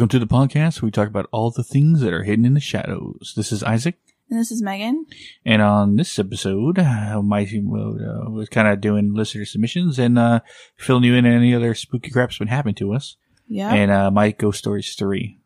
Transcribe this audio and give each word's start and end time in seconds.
Welcome 0.00 0.18
to 0.18 0.26
the 0.26 0.34
podcast. 0.34 0.80
Where 0.80 0.86
we 0.86 0.92
talk 0.92 1.08
about 1.08 1.28
all 1.30 1.50
the 1.50 1.62
things 1.62 2.00
that 2.00 2.14
are 2.14 2.22
hidden 2.22 2.46
in 2.46 2.54
the 2.54 2.58
shadows. 2.60 3.34
This 3.36 3.52
is 3.52 3.62
Isaac. 3.62 3.98
And 4.30 4.40
this 4.40 4.50
is 4.50 4.62
Megan. 4.62 5.04
And 5.44 5.60
on 5.60 5.96
this 5.96 6.18
episode, 6.18 6.78
uh, 6.78 7.18
uh, 7.18 7.20
was 7.20 8.48
kind 8.50 8.66
of 8.66 8.80
doing 8.80 9.12
listener 9.12 9.44
submissions 9.44 9.98
and 9.98 10.18
uh, 10.18 10.40
filling 10.74 11.04
you 11.04 11.14
in 11.16 11.26
on 11.26 11.32
any 11.32 11.54
other 11.54 11.74
spooky 11.74 12.10
crap's 12.10 12.38
been 12.38 12.48
happening 12.48 12.76
to 12.76 12.94
us. 12.94 13.16
Yeah. 13.46 13.74
And 13.74 13.90
uh, 13.90 14.10
my 14.10 14.30
Ghost 14.30 14.60
Stories 14.60 14.94
3. 14.94 15.38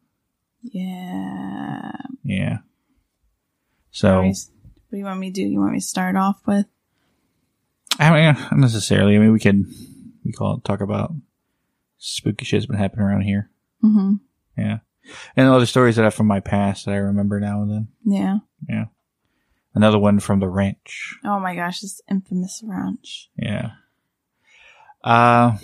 yeah. 0.63 1.91
Yeah. 2.23 2.59
So, 3.91 4.23
What 4.23 4.37
do 4.93 4.99
you 4.99 5.05
want 5.05 5.19
me 5.19 5.33
to 5.33 5.35
do? 5.35 5.43
You 5.43 5.59
want 5.59 5.73
me 5.73 5.81
to 5.81 5.85
start 5.85 6.15
off 6.15 6.43
with? 6.47 6.67
I 7.99 8.13
mean, 8.13 8.35
not 8.35 8.59
necessarily. 8.59 9.17
I 9.17 9.19
mean, 9.19 9.33
we 9.33 9.41
can, 9.41 9.69
we 10.25 10.31
call 10.31 10.59
it, 10.59 10.65
talk 10.65 10.81
about 10.81 11.13
spooky 11.99 12.45
shit 12.45 12.61
that's 12.61 12.71
been 12.71 12.79
happening 12.79 13.05
around 13.05 13.23
here. 13.23 13.51
Mm-hmm. 13.83 14.15
Yeah. 14.57 14.79
And 15.37 15.49
other 15.49 15.67
stories 15.67 15.97
that 15.97 16.03
I 16.03 16.07
have 16.07 16.15
from 16.15 16.27
my 16.27 16.41
past 16.41 16.87
that 16.87 16.95
I 16.95 16.99
remember 16.99 17.41
now 17.41 17.63
and 17.63 17.71
then. 17.71 17.89
Yeah. 18.05 18.39
Yeah. 18.69 18.85
Another 19.75 19.99
one 19.99 20.21
from 20.21 20.41
the 20.41 20.49
ranch. 20.49 21.17
Oh 21.25 21.41
my 21.41 21.55
gosh, 21.55 21.81
this 21.81 22.01
infamous 22.11 22.63
ranch. 22.65 23.29
Yeah. 23.37 23.73
Uh, 25.03 25.57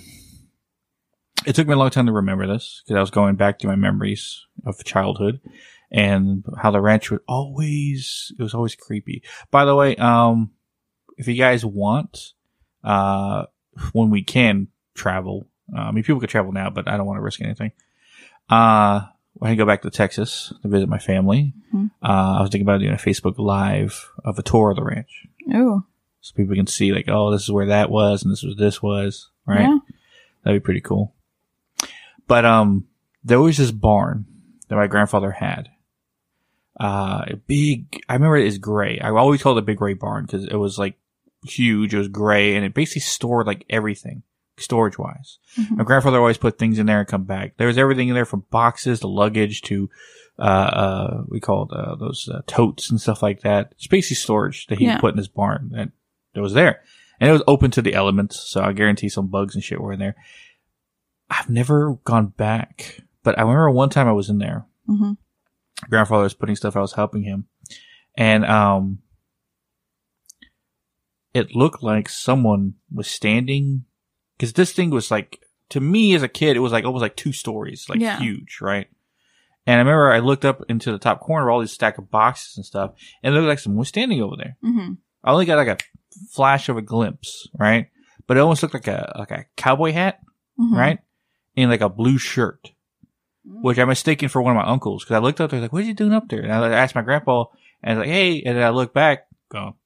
it 1.46 1.54
took 1.54 1.66
me 1.66 1.74
a 1.74 1.76
long 1.76 1.90
time 1.90 2.06
to 2.06 2.12
remember 2.12 2.46
this 2.46 2.82
because 2.84 2.98
I 2.98 3.00
was 3.00 3.10
going 3.10 3.36
back 3.36 3.58
to 3.60 3.66
my 3.66 3.76
memories 3.76 4.46
of 4.66 4.84
childhood 4.84 5.40
and 5.90 6.44
how 6.60 6.70
the 6.70 6.80
ranch 6.80 7.10
would 7.10 7.20
always, 7.26 8.32
it 8.38 8.42
was 8.42 8.54
always 8.54 8.74
creepy. 8.74 9.22
By 9.50 9.64
the 9.64 9.74
way, 9.74 9.96
um, 9.96 10.50
if 11.16 11.26
you 11.26 11.34
guys 11.34 11.64
want, 11.64 12.32
uh, 12.84 13.44
when 13.92 14.10
we 14.10 14.22
can 14.22 14.68
travel, 14.94 15.48
uh, 15.74 15.80
I 15.80 15.92
mean, 15.92 16.04
people 16.04 16.20
could 16.20 16.30
travel 16.30 16.52
now, 16.52 16.68
but 16.68 16.88
I 16.88 16.96
don't 16.96 17.06
want 17.06 17.18
to 17.18 17.22
risk 17.22 17.40
anything. 17.40 17.72
Uh, 18.50 19.06
when 19.34 19.52
I 19.52 19.54
go 19.54 19.64
back 19.64 19.82
to 19.82 19.90
Texas 19.90 20.52
to 20.62 20.68
visit 20.68 20.88
my 20.88 20.98
family, 20.98 21.54
Mhm. 21.74 21.90
uh, 22.02 22.38
I 22.38 22.40
was 22.42 22.50
thinking 22.50 22.66
about 22.66 22.80
doing 22.80 22.92
a 22.92 22.96
Facebook 22.96 23.38
live 23.38 24.10
of 24.24 24.38
a 24.38 24.42
tour 24.42 24.70
of 24.70 24.76
the 24.76 24.84
ranch 24.84 25.26
Oh. 25.54 25.84
so 26.20 26.34
people 26.34 26.54
can 26.56 26.66
see 26.66 26.92
like, 26.92 27.06
oh, 27.08 27.30
this 27.30 27.42
is 27.44 27.50
where 27.52 27.66
that 27.66 27.90
was, 27.90 28.22
and 28.22 28.30
this 28.32 28.42
was 28.42 28.56
this 28.56 28.82
was, 28.82 29.30
right? 29.46 29.60
Yeah. 29.62 29.78
That'd 30.44 30.60
be 30.62 30.64
pretty 30.64 30.80
cool. 30.80 31.14
But 32.26 32.44
um, 32.44 32.86
there 33.24 33.40
was 33.40 33.56
this 33.56 33.70
barn 33.72 34.26
that 34.68 34.76
my 34.76 34.86
grandfather 34.86 35.30
had. 35.32 35.68
Uh, 36.78 37.24
a 37.28 37.36
big. 37.36 38.00
I 38.08 38.14
remember 38.14 38.36
it 38.36 38.46
is 38.46 38.56
gray. 38.58 38.98
I 39.00 39.10
always 39.10 39.42
called 39.42 39.58
it 39.58 39.64
a 39.64 39.66
big 39.66 39.76
gray 39.78 39.92
barn 39.94 40.24
because 40.24 40.44
it 40.44 40.54
was 40.56 40.78
like 40.78 40.96
huge. 41.44 41.92
It 41.92 41.98
was 41.98 42.08
gray, 42.08 42.56
and 42.56 42.64
it 42.64 42.72
basically 42.72 43.02
stored 43.02 43.46
like 43.46 43.64
everything 43.68 44.22
storage 44.62 44.98
wise. 44.98 45.38
Mhm. 45.58 45.78
My 45.78 45.84
grandfather 45.84 46.18
always 46.18 46.38
put 46.38 46.58
things 46.58 46.78
in 46.78 46.86
there 46.86 47.00
and 47.00 47.08
come 47.08 47.24
back. 47.24 47.56
There 47.56 47.66
was 47.66 47.78
everything 47.78 48.08
in 48.08 48.14
there 48.14 48.24
from 48.24 48.44
boxes 48.50 49.00
to 49.00 49.06
luggage 49.08 49.62
to, 49.62 49.88
uh, 50.38 50.42
uh, 50.42 51.24
we 51.28 51.40
called, 51.40 51.72
uh, 51.72 51.94
those, 51.96 52.28
uh, 52.32 52.42
totes 52.46 52.90
and 52.90 53.00
stuff 53.00 53.22
like 53.22 53.40
that. 53.40 53.72
It's 53.72 53.86
basically 53.86 54.16
storage 54.16 54.66
that 54.66 54.78
he 54.78 54.86
Yeah. 54.86 54.98
put 54.98 55.12
in 55.14 55.18
his 55.18 55.28
barn 55.28 55.72
and 55.76 55.92
it 56.34 56.40
was 56.40 56.54
there. 56.54 56.82
And 57.20 57.28
it 57.28 57.32
was 57.32 57.42
open 57.46 57.70
to 57.72 57.82
the 57.82 57.94
elements. 57.94 58.40
So 58.48 58.62
I 58.62 58.72
guarantee 58.72 59.08
some 59.10 59.26
bugs 59.28 59.54
and 59.54 59.62
shit 59.62 59.80
were 59.80 59.92
in 59.92 59.98
there. 60.00 60.16
I've 61.28 61.50
never 61.50 61.94
gone 62.04 62.28
back, 62.28 63.00
but 63.22 63.38
I 63.38 63.42
remember 63.42 63.70
one 63.70 63.90
time 63.90 64.08
I 64.08 64.12
was 64.12 64.30
in 64.30 64.38
there. 64.38 64.66
Mm-hmm. 64.88 65.12
Grandfather 65.90 66.22
was 66.24 66.34
putting 66.34 66.56
stuff. 66.56 66.76
I 66.76 66.80
was 66.80 66.94
helping 66.94 67.22
him 67.22 67.46
and, 68.16 68.44
um, 68.46 69.00
it 71.32 71.54
looked 71.54 71.82
like 71.82 72.08
someone 72.08 72.74
was 72.92 73.06
standing 73.06 73.84
because 74.40 74.54
this 74.54 74.72
thing 74.72 74.88
was 74.90 75.10
like 75.10 75.40
to 75.68 75.80
me 75.80 76.14
as 76.14 76.22
a 76.22 76.28
kid 76.28 76.56
it 76.56 76.60
was 76.60 76.72
like 76.72 76.84
almost 76.86 77.02
like 77.02 77.14
two 77.16 77.32
stories 77.32 77.86
like 77.90 78.00
Yeah. 78.00 78.18
huge 78.18 78.58
right 78.62 78.88
and 79.66 79.74
i 79.76 79.78
remember 79.78 80.10
i 80.10 80.18
looked 80.20 80.44
up 80.46 80.62
into 80.70 80.90
the 80.90 80.98
top 80.98 81.20
corner 81.20 81.46
of 81.46 81.52
all 81.52 81.60
these 81.60 81.72
stack 81.72 81.98
of 81.98 82.10
boxes 82.10 82.56
and 82.56 82.64
stuff 82.64 82.92
and 83.22 83.34
it 83.34 83.38
looked 83.38 83.48
like 83.48 83.58
someone 83.58 83.78
was 83.80 83.88
standing 83.88 84.22
over 84.22 84.36
there 84.36 84.56
Mm-hmm. 84.64 84.94
i 85.22 85.30
only 85.30 85.44
got 85.44 85.64
like 85.64 85.68
a 85.80 85.84
flash 86.32 86.68
of 86.70 86.76
a 86.78 86.82
glimpse 86.82 87.48
right 87.58 87.88
but 88.26 88.36
it 88.36 88.40
almost 88.40 88.62
looked 88.62 88.74
like 88.74 88.88
a 88.88 89.12
like 89.18 89.30
a 89.30 89.44
cowboy 89.56 89.92
hat 89.92 90.20
Mm-hmm. 90.58 90.74
right 90.76 90.98
and 91.56 91.70
like 91.70 91.80
a 91.82 91.88
blue 91.88 92.18
shirt 92.18 92.72
which 93.44 93.78
i 93.78 93.84
mistaken 93.84 94.28
for 94.28 94.42
one 94.42 94.56
of 94.56 94.62
my 94.64 94.70
uncles 94.70 95.04
because 95.04 95.16
i 95.16 95.18
looked 95.18 95.40
up 95.40 95.50
there 95.50 95.60
like 95.60 95.72
what 95.72 95.82
are 95.82 95.86
you 95.86 95.94
doing 95.94 96.12
up 96.12 96.28
there 96.28 96.40
and 96.42 96.52
i 96.52 96.68
asked 96.72 96.94
my 96.94 97.02
grandpa 97.02 97.44
and 97.82 97.92
I 97.92 97.98
was 98.00 98.06
like 98.06 98.14
hey 98.14 98.42
and 98.42 98.56
then 98.56 98.64
i 98.64 98.70
looked 98.70 98.92
back 98.94 99.26
go, 99.50 99.76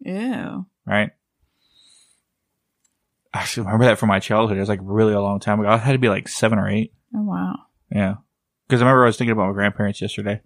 Ew. 0.00 0.66
right? 0.86 1.10
I 3.32 3.40
actually 3.40 3.64
remember 3.66 3.84
that 3.86 3.98
from 3.98 4.08
my 4.08 4.18
childhood. 4.18 4.56
It 4.56 4.60
was 4.60 4.68
like 4.68 4.80
really 4.82 5.12
a 5.14 5.20
long 5.20 5.38
time 5.40 5.60
ago. 5.60 5.68
I 5.68 5.76
had 5.76 5.92
to 5.92 5.98
be 5.98 6.08
like 6.08 6.28
seven 6.28 6.58
or 6.58 6.68
eight. 6.68 6.92
Oh 7.14 7.22
wow. 7.22 7.56
Yeah. 7.90 8.16
Because 8.66 8.80
I 8.82 8.84
remember 8.84 9.04
I 9.04 9.06
was 9.06 9.16
thinking 9.16 9.32
about 9.32 9.48
my 9.48 9.52
grandparents 9.52 10.00
yesterday. 10.00 10.40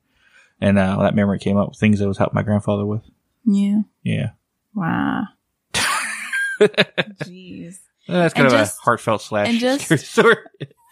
And 0.60 0.78
uh, 0.78 0.98
that 1.02 1.14
memory 1.14 1.38
came 1.38 1.56
up, 1.56 1.76
things 1.76 2.00
I 2.00 2.06
was 2.06 2.18
helping 2.18 2.34
my 2.36 2.42
grandfather 2.42 2.86
with. 2.86 3.02
Yeah. 3.44 3.82
Yeah. 4.02 4.30
Wow. 4.74 5.24
Jeez. 6.60 7.78
That's 8.06 8.34
kind 8.34 8.46
And 8.46 8.54
of 8.54 8.60
just- 8.60 8.78
a 8.78 8.82
heartfelt 8.82 9.22
slash 9.22 9.48
and 9.48 9.58
just- 9.58 9.88
story. 10.06 10.36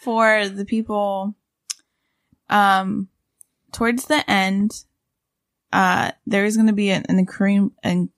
For 0.02 0.48
the 0.48 0.64
people, 0.64 1.36
um, 2.50 3.08
towards 3.70 4.06
the 4.06 4.28
end, 4.28 4.72
uh, 5.72 6.10
there 6.26 6.44
is 6.44 6.56
going 6.56 6.66
to 6.66 6.72
be 6.72 6.90
an, 6.90 7.04
an 7.08 7.24
incre- 7.24 7.70
an, 7.84 8.08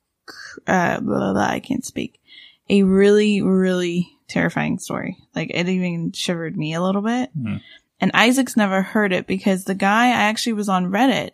uh, 0.66 1.00
blah, 1.00 1.18
blah, 1.18 1.32
blah, 1.34 1.42
I 1.46 1.60
can't 1.60 1.84
speak. 1.84 2.20
A 2.68 2.82
really, 2.82 3.42
really 3.42 4.14
terrifying 4.28 4.78
story. 4.78 5.18
Like 5.34 5.50
it 5.52 5.68
even 5.68 6.12
shivered 6.12 6.56
me 6.56 6.74
a 6.74 6.82
little 6.82 7.02
bit. 7.02 7.30
Hmm. 7.30 7.56
And 8.00 8.10
Isaac's 8.14 8.56
never 8.56 8.82
heard 8.82 9.12
it 9.12 9.26
because 9.26 9.64
the 9.64 9.74
guy, 9.74 10.08
I 10.08 10.24
actually 10.24 10.54
was 10.54 10.68
on 10.68 10.90
Reddit 10.90 11.30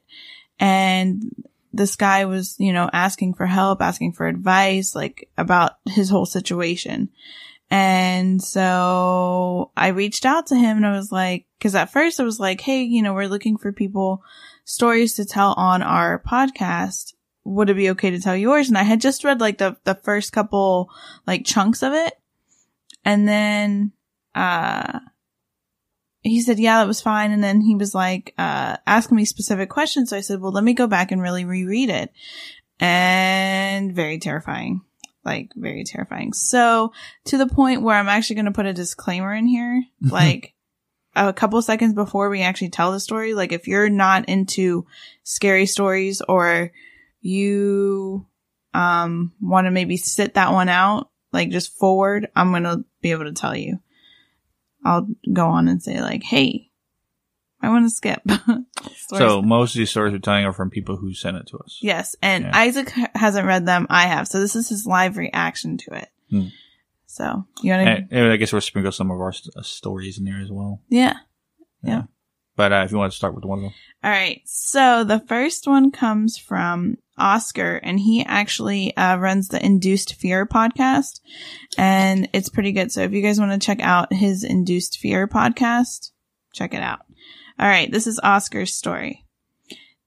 and 0.58 1.22
this 1.72 1.96
guy 1.96 2.24
was, 2.26 2.56
you 2.58 2.72
know, 2.72 2.90
asking 2.92 3.34
for 3.34 3.46
help, 3.46 3.80
asking 3.80 4.12
for 4.12 4.26
advice, 4.26 4.94
like 4.94 5.28
about 5.38 5.72
his 5.86 6.10
whole 6.10 6.26
situation. 6.26 7.08
And 7.70 8.42
so 8.42 9.70
I 9.76 9.88
reached 9.88 10.26
out 10.26 10.48
to 10.48 10.56
him 10.56 10.76
and 10.76 10.86
I 10.86 10.96
was 10.96 11.12
like, 11.12 11.46
cause 11.60 11.74
at 11.74 11.92
first 11.92 12.18
I 12.18 12.24
was 12.24 12.40
like, 12.40 12.60
Hey, 12.60 12.82
you 12.82 13.02
know, 13.02 13.14
we're 13.14 13.28
looking 13.28 13.56
for 13.56 13.72
people, 13.72 14.22
stories 14.64 15.14
to 15.14 15.24
tell 15.24 15.54
on 15.54 15.82
our 15.82 16.20
podcast. 16.20 17.14
Would 17.50 17.70
it 17.70 17.74
be 17.74 17.90
okay 17.90 18.10
to 18.10 18.20
tell 18.20 18.36
yours? 18.36 18.68
And 18.68 18.78
I 18.78 18.84
had 18.84 19.00
just 19.00 19.24
read 19.24 19.40
like 19.40 19.58
the, 19.58 19.76
the 19.84 19.96
first 19.96 20.32
couple 20.32 20.90
like 21.26 21.44
chunks 21.44 21.82
of 21.82 21.92
it. 21.92 22.14
And 23.04 23.26
then, 23.26 23.92
uh, 24.34 25.00
he 26.22 26.42
said, 26.42 26.58
yeah, 26.58 26.78
that 26.78 26.86
was 26.86 27.00
fine. 27.00 27.30
And 27.30 27.42
then 27.42 27.60
he 27.60 27.74
was 27.74 27.94
like, 27.94 28.34
uh, 28.38 28.76
asking 28.86 29.16
me 29.16 29.24
specific 29.24 29.70
questions. 29.70 30.10
So 30.10 30.16
I 30.16 30.20
said, 30.20 30.40
well, 30.40 30.52
let 30.52 30.64
me 30.64 30.74
go 30.74 30.86
back 30.86 31.12
and 31.12 31.22
really 31.22 31.44
reread 31.44 31.88
it. 31.88 32.12
And 32.78 33.94
very 33.94 34.18
terrifying. 34.18 34.82
Like 35.24 35.50
very 35.56 35.84
terrifying. 35.84 36.32
So 36.34 36.92
to 37.26 37.38
the 37.38 37.46
point 37.46 37.82
where 37.82 37.96
I'm 37.96 38.08
actually 38.08 38.36
going 38.36 38.46
to 38.46 38.52
put 38.52 38.66
a 38.66 38.72
disclaimer 38.72 39.34
in 39.34 39.46
here, 39.46 39.82
like 40.02 40.54
a 41.16 41.32
couple 41.32 41.60
seconds 41.62 41.94
before 41.94 42.28
we 42.30 42.42
actually 42.42 42.70
tell 42.70 42.92
the 42.92 43.00
story. 43.00 43.34
Like 43.34 43.52
if 43.52 43.66
you're 43.66 43.88
not 43.88 44.28
into 44.28 44.86
scary 45.24 45.66
stories 45.66 46.22
or 46.28 46.70
you, 47.20 48.26
um, 48.74 49.32
want 49.40 49.66
to 49.66 49.70
maybe 49.70 49.96
sit 49.96 50.34
that 50.34 50.52
one 50.52 50.68
out, 50.68 51.10
like 51.32 51.50
just 51.50 51.76
forward, 51.78 52.28
I'm 52.34 52.50
going 52.50 52.64
to 52.64 52.84
be 53.00 53.10
able 53.12 53.24
to 53.24 53.32
tell 53.32 53.56
you. 53.56 53.78
I'll 54.84 55.06
go 55.32 55.46
on 55.48 55.68
and 55.68 55.82
say 55.82 56.00
like, 56.00 56.22
Hey, 56.22 56.70
I 57.60 57.68
want 57.68 57.86
to 57.86 57.90
skip. 57.90 58.22
So 59.08 59.42
most 59.42 59.74
of 59.74 59.78
these 59.80 59.90
stories 59.90 60.12
we're 60.12 60.20
telling 60.20 60.44
are 60.44 60.52
from 60.52 60.70
people 60.70 60.96
who 60.96 61.12
sent 61.14 61.36
it 61.36 61.48
to 61.48 61.58
us. 61.58 61.78
Yes, 61.82 62.14
and 62.22 62.44
Yeah. 62.44 62.52
Isaac 62.54 62.90
hasn't 63.14 63.46
read 63.46 63.66
them. 63.66 63.86
I 63.90 64.06
have, 64.06 64.28
so 64.28 64.38
this 64.40 64.54
is 64.54 64.68
his 64.68 64.86
live 64.86 65.16
reaction 65.16 65.78
to 65.78 65.94
it. 65.94 66.08
Hmm. 66.30 66.46
So 67.06 67.44
you 67.60 67.72
want 67.72 67.86
to? 67.86 67.92
And, 67.92 68.08
and 68.12 68.32
I 68.32 68.36
guess 68.36 68.52
we'll 68.52 68.60
sprinkle 68.60 68.92
some 68.92 69.10
of 69.10 69.20
our 69.20 69.32
st- 69.32 69.56
uh, 69.56 69.62
stories 69.62 70.16
in 70.18 70.24
there 70.24 70.40
as 70.40 70.50
well. 70.50 70.80
Yeah. 70.88 71.14
Yeah. 71.82 72.02
But 72.60 72.74
uh, 72.74 72.82
if 72.84 72.92
you 72.92 72.98
want 72.98 73.10
to 73.10 73.16
start 73.16 73.34
with 73.34 73.46
one 73.46 73.60
of 73.60 73.62
them. 73.62 73.72
All 74.04 74.10
right. 74.10 74.42
So 74.44 75.02
the 75.02 75.18
first 75.18 75.66
one 75.66 75.90
comes 75.90 76.36
from 76.36 76.98
Oscar, 77.16 77.76
and 77.76 77.98
he 77.98 78.22
actually 78.22 78.94
uh, 78.98 79.16
runs 79.16 79.48
the 79.48 79.64
Induced 79.64 80.16
Fear 80.16 80.44
podcast, 80.44 81.20
and 81.78 82.28
it's 82.34 82.50
pretty 82.50 82.72
good. 82.72 82.92
So 82.92 83.00
if 83.00 83.12
you 83.12 83.22
guys 83.22 83.40
want 83.40 83.52
to 83.52 83.66
check 83.66 83.80
out 83.80 84.12
his 84.12 84.44
Induced 84.44 84.98
Fear 84.98 85.26
podcast, 85.26 86.10
check 86.52 86.74
it 86.74 86.82
out. 86.82 86.98
All 87.58 87.66
right. 87.66 87.90
This 87.90 88.06
is 88.06 88.20
Oscar's 88.22 88.74
story. 88.74 89.24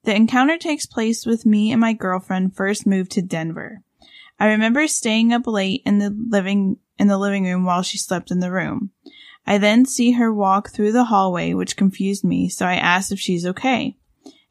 The 0.03 0.15
encounter 0.15 0.59
takes 0.59 0.85
place 0.85 1.25
with 1.25 1.47
me 1.47 1.71
and 1.71 1.81
my 1.81 1.93
girlfriend 1.93 2.55
first 2.55 2.85
moved 2.85 3.13
to 3.13 3.23
Denver. 3.23 3.81
I 4.39 4.49
remember 4.49 4.85
staying 4.85 5.33
up 5.33 5.47
late 5.47 5.81
in 5.87 5.97
the 5.97 6.15
living 6.29 6.77
in 6.99 7.07
the 7.07 7.17
living 7.17 7.45
room 7.45 7.65
while 7.65 7.81
she 7.81 7.97
slept 7.97 8.29
in 8.29 8.41
the 8.41 8.51
room. 8.51 8.91
I 9.45 9.57
then 9.57 9.85
see 9.85 10.11
her 10.13 10.33
walk 10.33 10.69
through 10.69 10.91
the 10.91 11.05
hallway, 11.05 11.53
which 11.53 11.77
confused 11.77 12.23
me, 12.23 12.49
so 12.49 12.65
I 12.65 12.75
asked 12.75 13.11
if 13.11 13.19
she's 13.19 13.45
okay. 13.45 13.97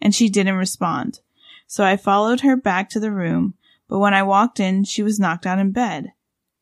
And 0.00 0.14
she 0.14 0.28
didn't 0.28 0.56
respond. 0.56 1.20
So 1.66 1.84
I 1.84 1.96
followed 1.96 2.40
her 2.40 2.56
back 2.56 2.90
to 2.90 3.00
the 3.00 3.12
room, 3.12 3.54
but 3.88 3.98
when 3.98 4.14
I 4.14 4.22
walked 4.22 4.60
in, 4.60 4.84
she 4.84 5.02
was 5.02 5.20
knocked 5.20 5.46
out 5.46 5.58
in 5.58 5.70
bed. 5.70 6.12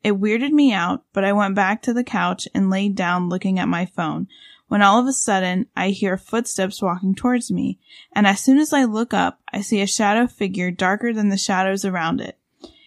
It 0.02 0.20
weirded 0.20 0.52
me 0.52 0.72
out, 0.72 1.04
but 1.12 1.24
I 1.24 1.32
went 1.32 1.54
back 1.54 1.82
to 1.82 1.92
the 1.92 2.04
couch 2.04 2.48
and 2.54 2.70
laid 2.70 2.94
down 2.94 3.28
looking 3.28 3.58
at 3.58 3.68
my 3.68 3.86
phone 3.86 4.28
when 4.70 4.82
all 4.82 5.00
of 5.00 5.06
a 5.08 5.12
sudden 5.12 5.66
I 5.74 5.88
hear 5.88 6.16
footsteps 6.16 6.80
walking 6.80 7.16
towards 7.16 7.50
me. 7.50 7.80
And 8.14 8.24
as 8.24 8.40
soon 8.40 8.58
as 8.58 8.72
I 8.72 8.84
look 8.84 9.12
up, 9.12 9.40
I 9.52 9.62
see 9.62 9.80
a 9.80 9.86
shadow 9.86 10.28
figure 10.28 10.70
darker 10.70 11.12
than 11.12 11.28
the 11.28 11.36
shadows 11.36 11.84
around 11.84 12.20
it. 12.20 12.38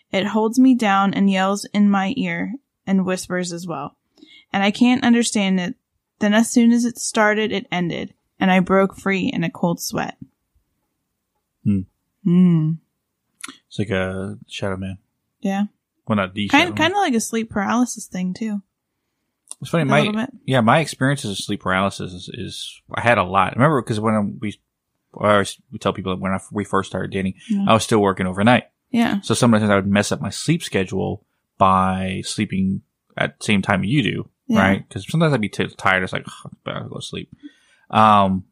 It 0.09 0.27
holds 0.27 0.57
me 0.57 0.75
down 0.75 1.13
and 1.13 1.29
yells 1.29 1.65
in 1.73 1.89
my 1.89 2.13
ear 2.15 2.53
and 2.87 3.05
whispers 3.05 3.51
as 3.51 3.67
well. 3.67 3.97
And 4.53 4.63
I 4.63 4.71
can't 4.71 5.03
understand 5.03 5.59
it. 5.59 5.75
Then 6.19 6.33
as 6.33 6.49
soon 6.49 6.71
as 6.71 6.85
it 6.85 6.97
started, 6.97 7.51
it 7.51 7.67
ended 7.71 8.13
and 8.43 8.51
I 8.51 8.59
broke 8.59 8.97
free 8.97 9.31
in 9.33 9.45
a 9.45 9.49
cold 9.49 9.79
sweat. 9.79 10.17
Hmm. 11.63 11.81
Hmm. 12.25 12.71
It's 13.67 13.79
like 13.79 13.89
a 13.89 14.37
Shadow 14.47 14.75
Man. 14.75 14.97
Yeah. 15.39 15.63
Well, 16.05 16.17
not 16.17 16.33
the 16.33 16.49
Kind 16.49 16.75
kind 16.75 16.91
of 16.91 16.97
like 16.97 17.13
a 17.13 17.21
sleep 17.21 17.49
paralysis 17.49 18.05
thing 18.07 18.33
too. 18.33 18.61
It's 19.61 19.69
funny. 19.69 19.85
My 19.85 20.27
yeah, 20.43 20.59
my 20.59 20.79
experiences 20.79 21.31
of 21.31 21.37
sleep 21.37 21.61
paralysis 21.61 22.11
is, 22.11 22.29
is 22.33 22.81
I 22.93 22.99
had 22.99 23.17
a 23.17 23.23
lot. 23.23 23.53
I 23.53 23.55
remember 23.55 23.81
because 23.81 24.01
when 24.01 24.39
we, 24.41 24.59
I 25.17 25.31
always 25.31 25.57
tell 25.79 25.93
people 25.93 26.13
that 26.13 26.21
when 26.21 26.33
I, 26.33 26.39
we 26.51 26.65
first 26.65 26.89
started 26.89 27.11
dating, 27.11 27.35
Yeah. 27.49 27.65
I 27.69 27.73
was 27.73 27.83
still 27.83 28.01
working 28.01 28.27
overnight. 28.27 28.65
Yeah. 28.91 29.21
So 29.21 29.33
sometimes 29.33 29.63
I 29.69 29.75
would 29.75 29.87
mess 29.87 30.11
up 30.11 30.19
my 30.19 30.31
sleep 30.31 30.63
schedule 30.63 31.25
by 31.57 32.23
sleeping 32.25 32.81
at 33.15 33.39
the 33.39 33.45
same 33.45 33.61
time 33.61 33.85
you 33.85 34.03
do, 34.03 34.29
Yeah. 34.47 34.59
right? 34.59 34.87
Because 34.87 35.07
sometimes 35.09 35.33
I'd 35.33 35.41
be 35.41 35.49
t- 35.49 35.67
tired. 35.77 36.03
It's 36.03 36.13
like, 36.13 36.25
"Ugh, 36.27 36.33
I 36.45 36.49
better 36.65 36.89
go 36.89 36.95
to 36.95 37.01
sleep. 37.01 37.31
Um, 37.89 38.45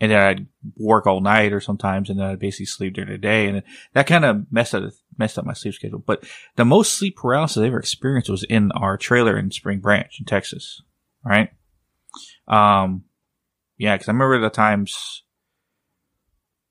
and 0.00 0.12
then 0.12 0.20
I'd 0.20 0.46
work 0.76 1.06
all 1.06 1.20
night 1.20 1.52
or 1.52 1.60
sometimes, 1.60 2.08
and 2.08 2.18
then 2.18 2.26
I'd 2.26 2.38
basically 2.38 2.66
sleep 2.66 2.94
during 2.94 3.10
the 3.10 3.18
day, 3.18 3.48
and 3.48 3.62
that 3.94 4.06
kind 4.06 4.24
of 4.24 4.50
messed 4.50 4.74
up 4.74 4.92
messed 5.16 5.38
up 5.38 5.44
my 5.44 5.52
sleep 5.52 5.74
schedule. 5.74 5.98
But 5.98 6.24
the 6.56 6.64
most 6.64 6.94
sleep 6.94 7.16
paralysis 7.16 7.58
I 7.58 7.66
ever 7.66 7.78
experienced 7.78 8.30
was 8.30 8.44
in 8.44 8.70
our 8.72 8.96
trailer 8.96 9.36
in 9.36 9.50
Spring 9.50 9.80
Branch 9.80 10.14
in 10.18 10.24
Texas, 10.24 10.82
right? 11.24 11.50
Um, 12.46 13.04
yeah, 13.76 13.94
because 13.96 14.08
I 14.08 14.12
remember 14.12 14.40
the 14.40 14.50
times 14.50 15.24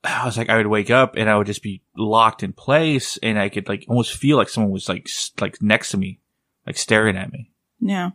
I 0.03 0.25
was 0.25 0.37
like, 0.37 0.49
I 0.49 0.57
would 0.57 0.67
wake 0.67 0.89
up 0.89 1.15
and 1.15 1.29
I 1.29 1.37
would 1.37 1.47
just 1.47 1.63
be 1.63 1.83
locked 1.97 2.43
in 2.43 2.53
place, 2.53 3.17
and 3.21 3.37
I 3.37 3.49
could 3.49 3.67
like 3.67 3.85
almost 3.89 4.13
feel 4.15 4.37
like 4.37 4.49
someone 4.49 4.71
was 4.71 4.87
like 4.87 5.09
like 5.39 5.61
next 5.61 5.91
to 5.91 5.97
me, 5.97 6.21
like 6.65 6.77
staring 6.77 7.17
at 7.17 7.31
me. 7.31 7.51
Yeah. 7.79 8.11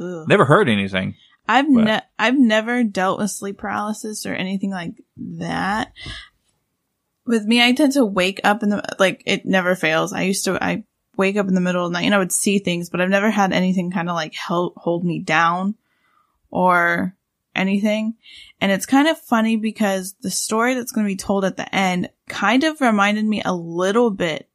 Ugh. 0.00 0.26
Never 0.28 0.44
heard 0.44 0.68
anything. 0.68 1.14
I've 1.46 1.68
ne- 1.68 2.00
I've 2.18 2.38
never 2.38 2.84
dealt 2.84 3.18
with 3.18 3.30
sleep 3.30 3.58
paralysis 3.58 4.24
or 4.24 4.32
anything 4.34 4.70
like 4.70 4.94
that. 5.16 5.92
With 7.26 7.44
me, 7.44 7.62
I 7.62 7.72
tend 7.72 7.92
to 7.92 8.04
wake 8.04 8.40
up 8.44 8.62
in 8.62 8.70
the 8.70 8.82
like 8.98 9.22
it 9.26 9.44
never 9.46 9.74
fails. 9.74 10.12
I 10.12 10.22
used 10.22 10.44
to 10.44 10.62
I 10.62 10.84
wake 11.16 11.36
up 11.36 11.48
in 11.48 11.54
the 11.54 11.60
middle 11.60 11.84
of 11.86 11.92
the 11.92 11.98
night 11.98 12.04
and 12.06 12.14
I 12.14 12.18
would 12.18 12.32
see 12.32 12.58
things, 12.58 12.90
but 12.90 13.00
I've 13.00 13.08
never 13.10 13.30
had 13.30 13.52
anything 13.52 13.90
kind 13.90 14.08
of 14.08 14.14
like 14.14 14.34
help 14.34 14.74
hold 14.76 15.04
me 15.04 15.20
down 15.20 15.74
or 16.50 17.14
anything. 17.54 18.14
And 18.60 18.72
it's 18.72 18.86
kind 18.86 19.08
of 19.08 19.18
funny 19.18 19.56
because 19.56 20.14
the 20.22 20.30
story 20.30 20.74
that's 20.74 20.92
going 20.92 21.06
to 21.06 21.12
be 21.12 21.16
told 21.16 21.44
at 21.44 21.56
the 21.56 21.72
end 21.74 22.10
kind 22.28 22.64
of 22.64 22.80
reminded 22.80 23.24
me 23.24 23.42
a 23.44 23.54
little 23.54 24.10
bit 24.10 24.48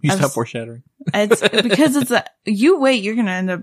You 0.00 0.10
stop 0.10 0.32
foreshadowing. 0.32 0.82
it's 1.14 1.40
because 1.48 1.96
it's 1.96 2.10
a 2.10 2.24
you 2.44 2.78
wait. 2.80 3.02
You're 3.02 3.14
gonna 3.16 3.30
end 3.32 3.50
up. 3.50 3.60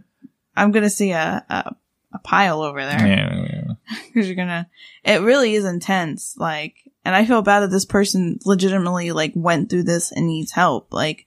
I'm 0.58 0.72
gonna 0.72 0.90
see 0.90 1.12
a 1.12 1.46
a, 1.50 1.76
a 2.14 2.20
pile 2.20 2.62
over 2.62 2.84
there 2.84 3.08
Yeah, 3.08 3.46
yeah, 3.46 3.74
because 4.08 4.28
you're 4.28 4.36
gonna. 4.36 4.68
It 5.04 5.22
really 5.22 5.56
is 5.56 5.66
intense. 5.66 6.36
Like, 6.38 6.76
and 7.06 7.16
I 7.16 7.26
feel 7.26 7.42
bad 7.42 7.62
that 7.62 7.72
this 7.72 7.86
person 7.86 8.40
legitimately 8.46 9.12
like 9.12 9.34
went 9.36 9.70
through 9.70 9.84
this 9.84 10.12
and 10.12 10.28
needs 10.28 10.52
help. 10.52 10.94
Like, 10.94 11.26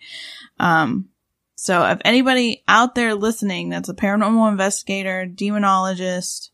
um. 0.58 1.08
So 1.54 1.84
if 1.84 2.00
anybody 2.06 2.64
out 2.66 2.94
there 2.94 3.14
listening 3.14 3.68
that's 3.68 3.90
a 3.90 3.94
paranormal 3.94 4.50
investigator, 4.50 5.30
demonologist, 5.30 6.48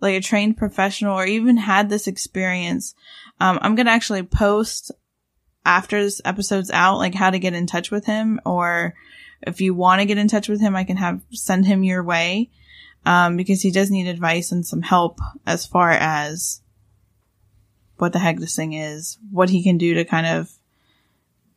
like 0.00 0.16
a 0.16 0.20
trained 0.20 0.56
professional, 0.56 1.16
or 1.16 1.24
even 1.24 1.56
had 1.56 1.88
this 1.88 2.08
experience, 2.08 2.96
um, 3.40 3.58
I'm 3.62 3.76
gonna 3.76 3.90
actually 3.90 4.24
post 4.24 4.90
after 5.64 6.02
this 6.02 6.20
episode's 6.24 6.72
out, 6.72 6.98
like 6.98 7.14
how 7.14 7.30
to 7.30 7.38
get 7.38 7.54
in 7.54 7.66
touch 7.66 7.90
with 7.90 8.04
him, 8.04 8.40
or 8.44 8.94
if 9.42 9.60
you 9.60 9.74
want 9.74 10.00
to 10.00 10.06
get 10.06 10.18
in 10.18 10.28
touch 10.28 10.48
with 10.48 10.60
him, 10.60 10.76
I 10.76 10.84
can 10.84 10.96
have 10.96 11.20
send 11.30 11.66
him 11.66 11.84
your 11.84 12.02
way, 12.02 12.50
um, 13.04 13.36
because 13.36 13.62
he 13.62 13.70
does 13.70 13.90
need 13.90 14.06
advice 14.06 14.52
and 14.52 14.66
some 14.66 14.82
help 14.82 15.20
as 15.46 15.66
far 15.66 15.90
as 15.90 16.60
what 17.98 18.12
the 18.12 18.18
heck 18.18 18.38
this 18.38 18.56
thing 18.56 18.72
is, 18.72 19.18
what 19.30 19.50
he 19.50 19.62
can 19.62 19.78
do 19.78 19.94
to 19.94 20.04
kind 20.04 20.26
of 20.26 20.50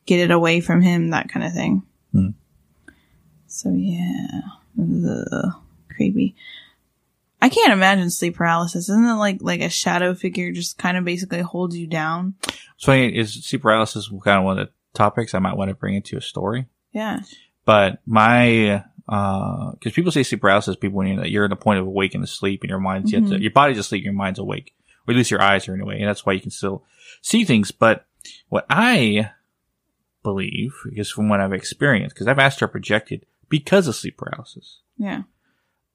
get 0.06 0.20
it 0.20 0.32
away 0.32 0.62
from 0.62 0.82
him, 0.82 1.10
that 1.10 1.30
kind 1.30 1.46
of 1.46 1.54
thing. 1.54 1.84
Hmm. 2.12 2.30
So 3.48 3.70
yeah, 3.72 4.42
Ugh, 4.80 5.54
creepy. 5.90 6.36
I 7.42 7.50
can't 7.50 7.74
imagine 7.74 8.10
sleep 8.10 8.36
paralysis. 8.36 8.90
Isn't 8.90 9.06
it 9.06 9.16
like 9.16 9.38
like 9.42 9.62
a 9.62 9.70
shadow 9.70 10.14
figure 10.14 10.52
just 10.52 10.78
kind 10.78 10.98
of 10.98 11.06
basically 11.06 11.42
holds 11.42 11.78
you 11.78 11.88
down? 11.88 12.36
Funny. 12.80 13.16
Is 13.16 13.34
sleep 13.46 13.62
paralysis 13.62 14.10
kind 14.24 14.40
of 14.40 14.44
one 14.44 14.60
of 14.60 14.68
the 14.68 14.74
topics 14.94 15.34
I 15.34 15.40
might 15.40 15.56
want 15.56 15.70
to 15.70 15.76
bring 15.76 15.96
into 15.96 16.18
a 16.18 16.22
story? 16.22 16.68
Yeah. 16.92 17.20
But 17.66 18.00
my, 18.06 18.84
uh, 19.10 19.72
cause 19.82 19.94
people 19.94 20.12
say 20.12 20.24
sleep 20.24 20.42
paralysis, 20.42 20.76
people 20.76 20.98
when 20.98 21.08
you're, 21.08 21.26
you're 21.26 21.46
in 21.46 21.50
the 21.50 21.56
point 21.56 21.80
of 21.80 21.88
awakening 21.88 22.26
to 22.26 22.32
sleep 22.32 22.62
and 22.62 22.70
your 22.70 22.80
mind's 22.80 23.12
yet 23.12 23.24
to, 23.28 23.30
Mhm. 23.36 23.42
your 23.42 23.52
body's 23.52 23.78
asleep, 23.80 24.04
your 24.04 24.14
mind's 24.14 24.40
awake, 24.40 24.74
or 25.08 25.12
at 25.12 25.18
least 25.18 25.32
your 25.32 25.42
eyes 25.42 25.68
are 25.68 25.74
anyway. 25.74 26.00
And 26.00 26.08
that's 26.08 26.26
why 26.26 26.34
you 26.34 26.42
can 26.42 26.52
still 26.52 26.84
see 27.22 27.44
things. 27.44 27.72
But 27.72 28.06
what 28.50 28.66
I 28.70 29.32
believe 30.24 30.74
is 30.92 31.10
from 31.12 31.30
what 31.30 31.40
I've 31.40 31.54
experienced, 31.54 32.16
cause 32.16 32.28
I've 32.28 32.40
astral 32.40 32.70
projected 32.70 33.26
because 33.50 33.88
of 33.88 33.96
sleep 33.96 34.18
paralysis, 34.18 34.80
Yeah. 34.98 35.24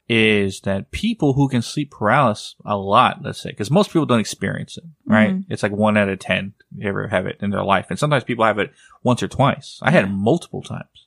is 0.08 0.60
that 0.62 0.90
people 0.90 1.34
who 1.34 1.48
can 1.48 1.62
sleep 1.62 1.90
paralysis 1.92 2.56
a 2.64 2.76
lot, 2.76 3.22
let's 3.22 3.40
say, 3.40 3.50
because 3.50 3.70
most 3.70 3.90
people 3.90 4.06
don't 4.06 4.20
experience 4.20 4.76
it, 4.76 4.84
right? 5.04 5.30
Mhm. 5.34 5.44
It's 5.48 5.62
like 5.62 5.72
one 5.72 5.96
out 5.96 6.08
of 6.08 6.18
10 6.18 6.54
ever 6.82 7.08
have 7.08 7.26
it 7.26 7.38
in 7.40 7.50
their 7.50 7.62
life. 7.64 7.86
And 7.90 7.98
sometimes 7.98 8.24
people 8.24 8.44
have 8.44 8.58
it 8.58 8.72
once 9.04 9.22
or 9.22 9.28
twice. 9.28 9.78
I 9.82 9.90
had 9.90 10.04
it 10.04 10.08
multiple 10.10 10.62
times. 10.62 11.06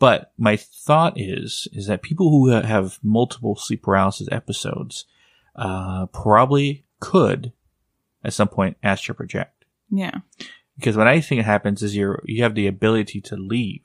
But 0.00 0.32
my 0.36 0.56
thought 0.56 1.12
is, 1.16 1.68
is 1.72 1.86
that 1.86 2.02
people 2.02 2.30
who 2.30 2.48
have 2.48 2.98
multiple 3.02 3.54
sleep 3.54 3.82
paralysis 3.82 4.28
episodes, 4.32 5.04
uh, 5.54 6.06
probably 6.06 6.84
could 6.98 7.52
at 8.24 8.32
some 8.32 8.48
point 8.48 8.76
astral 8.82 9.14
project. 9.14 9.64
Yeah. 9.90 10.18
Because 10.76 10.96
what 10.96 11.06
I 11.06 11.20
think 11.20 11.42
happens 11.44 11.82
is 11.82 11.94
you're, 11.94 12.22
you 12.24 12.42
have 12.42 12.54
the 12.54 12.66
ability 12.66 13.20
to 13.22 13.36
leave. 13.36 13.84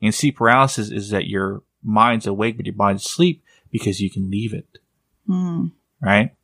And 0.00 0.14
sleep 0.14 0.36
paralysis 0.36 0.90
is 0.90 1.10
that 1.10 1.26
your 1.26 1.62
mind's 1.82 2.26
awake, 2.26 2.56
but 2.56 2.66
your 2.66 2.74
body's 2.74 3.04
asleep 3.04 3.42
because 3.70 4.00
you 4.00 4.08
can 4.10 4.30
leave 4.30 4.54
it, 4.54 4.78
Hmm. 5.26 5.66
right? 6.00 6.34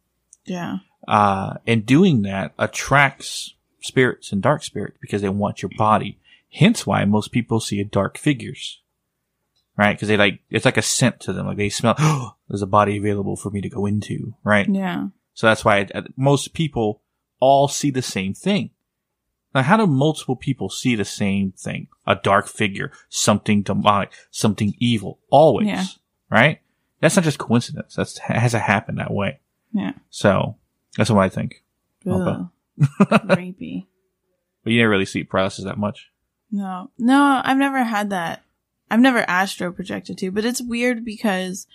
Yeah. 0.45 0.79
Uh, 1.07 1.55
and 1.67 1.87
doing 1.87 2.23
that 2.23 2.52
attracts 2.59 3.55
spirits 3.81 4.33
and 4.33 4.43
dark 4.43 4.64
spirits 4.64 4.99
because 5.00 5.23
they 5.23 5.29
want 5.29 5.62
your 5.62 5.71
body. 5.79 6.19
Hence 6.52 6.87
why 6.87 7.05
most 7.05 7.31
people 7.33 7.61
see 7.61 7.81
a 7.81 7.85
dark 7.85 8.19
figures, 8.19 8.82
right? 9.76 9.95
Because 9.97 10.09
they 10.09 10.17
like, 10.17 10.41
it's 10.50 10.64
like 10.64 10.76
a 10.76 10.83
scent 10.83 11.21
to 11.21 11.33
them. 11.33 11.47
Like 11.47 11.57
they 11.57 11.69
smell, 11.69 11.95
oh, 11.99 12.35
there's 12.49 12.62
a 12.62 12.67
body 12.67 12.97
available 12.99 13.37
for 13.37 13.50
me 13.50 13.61
to 13.61 13.69
go 13.69 13.87
into, 13.87 14.35
right? 14.45 14.69
Yeah. 14.69 15.09
So 15.35 15.47
that's 15.47 15.64
why 15.64 15.87
uh, 15.95 16.02
most 16.17 16.52
people 16.55 17.00
all 17.41 17.69
see 17.69 17.91
the 17.91 18.02
same 18.02 18.35
thing. 18.35 18.71
Now, 19.55 19.62
how 19.62 19.76
do 19.76 19.87
multiple 19.87 20.37
people 20.37 20.71
see 20.71 20.95
the 20.95 21.05
same 21.05 21.52
thing? 21.52 21.88
A 22.07 22.14
dark 22.14 22.47
figure, 22.49 22.91
something 23.11 23.62
demonic, 23.62 24.11
something 24.31 24.75
evil, 24.79 25.19
always, 25.31 25.67
Yeah. 25.67 25.85
right? 26.31 26.61
That's 27.00 27.17
not 27.17 27.25
just 27.25 27.38
coincidence. 27.38 27.95
That's 27.97 28.17
has 28.19 28.52
to 28.52 28.59
happen 28.61 28.95
that 28.95 29.12
way. 29.12 29.41
Yeah. 29.73 29.93
So 30.11 30.57
that's 30.97 31.11
what 31.11 31.23
I 31.23 31.29
think. 31.29 31.62
Ugh. 32.07 32.49
Creepy. 33.31 33.88
But 34.64 34.73
you 34.73 34.79
never 34.79 34.91
really 34.91 35.05
see 35.05 35.25
paralysis 35.25 35.64
that 35.64 35.79
much. 35.79 36.11
No, 36.50 36.91
no, 36.99 37.41
I've 37.45 37.57
never 37.59 37.83
had 37.83 38.11
that. 38.11 38.43
I've 38.92 39.00
never 39.00 39.25
astro 39.28 39.72
projected 39.72 40.18
to, 40.18 40.30
but 40.30 40.44
it's 40.44 40.61
weird 40.61 41.02
because 41.02 41.66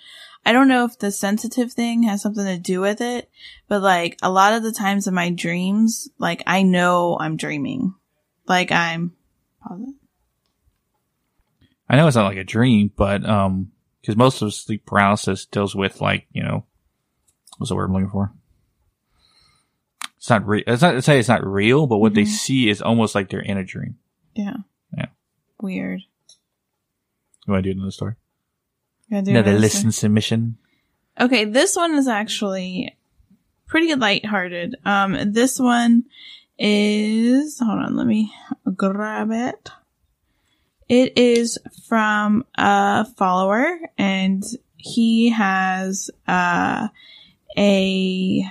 I 0.46 0.52
don't 0.54 0.68
know 0.68 0.86
if 0.86 1.00
the 1.00 1.12
sensitive 1.12 1.74
thing 1.74 2.04
has 2.04 2.22
something 2.22 2.46
to 2.46 2.60
do 2.60 2.80
with 2.80 3.02
it, 3.02 3.28
but 3.68 3.82
like 3.82 4.20
a 4.22 4.30
lot 4.30 4.54
of 4.54 4.62
the 4.62 4.72
times 4.72 5.08
in 5.08 5.16
my 5.16 5.32
dreams, 5.32 6.10
like 6.20 6.44
I 6.46 6.62
know 6.62 7.18
I'm 7.20 7.36
dreaming. 7.36 7.96
Like 8.48 8.72
I'm, 8.72 9.14
pause 9.68 9.82
it. 9.82 9.96
I 11.90 11.96
know 11.96 12.06
it's 12.06 12.16
not 12.16 12.28
like 12.28 12.38
a 12.38 12.44
dream, 12.44 12.92
but 12.96 13.28
um, 13.28 13.72
because 14.02 14.16
most 14.16 14.44
of 14.44 14.54
sleep 14.54 14.86
paralysis 14.86 15.46
deals 15.48 15.76
with 15.76 16.00
like 16.02 16.28
you 16.32 16.44
know, 16.44 16.66
what's 17.58 17.70
the 17.70 17.76
word 17.76 17.86
I'm 17.86 17.94
looking 17.94 18.12
for? 18.12 18.32
It's 20.18 20.30
not 20.30 20.46
real. 20.48 20.64
It's 20.68 20.84
not 20.84 20.92
to 20.92 21.02
say 21.02 21.18
it's 21.18 21.28
not 21.30 21.44
real, 21.46 21.88
but 21.88 21.98
what 21.98 22.14
they 22.14 22.24
Mhm. 22.24 22.28
see 22.28 22.70
is 22.70 22.82
almost 22.82 23.16
like 23.16 23.30
they're 23.30 23.40
in 23.40 23.58
a 23.58 23.64
dream. 23.64 23.98
yeah. 24.36 24.58
Yeah. 24.96 25.08
Weird. 25.60 26.02
You 27.48 27.54
want 27.54 27.64
to 27.64 27.74
do 27.74 27.78
another 27.78 27.92
story? 27.92 28.16
Gotta 29.10 29.24
do 29.24 29.32
Another 29.32 29.50
another 29.52 29.62
listen 29.62 29.92
submission. 29.92 30.58
Okay, 31.20 31.46
this 31.46 31.76
one 31.76 31.96
is 31.96 32.08
actually 32.08 32.96
pretty 33.66 33.96
lighthearted. 33.96 34.76
Um, 34.86 35.32
this 35.32 35.58
one 35.58 36.04
is, 36.60 37.60
hold 37.60 37.80
on, 37.80 37.96
let 37.96 38.06
me 38.06 38.34
grab 38.76 39.30
it. 39.32 39.70
It 40.90 41.18
is 41.18 41.58
from 41.88 42.46
a 42.56 43.06
follower 43.06 43.80
and 43.98 44.44
he 44.76 45.30
has, 45.30 46.12
uh, 46.28 46.90
a 47.58 48.46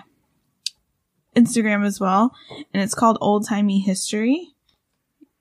Instagram 1.37 1.87
as 1.87 2.01
well, 2.01 2.35
and 2.73 2.83
it's 2.83 2.95
called 2.95 3.19
Old 3.21 3.47
Timey 3.47 3.79
History. 3.79 4.55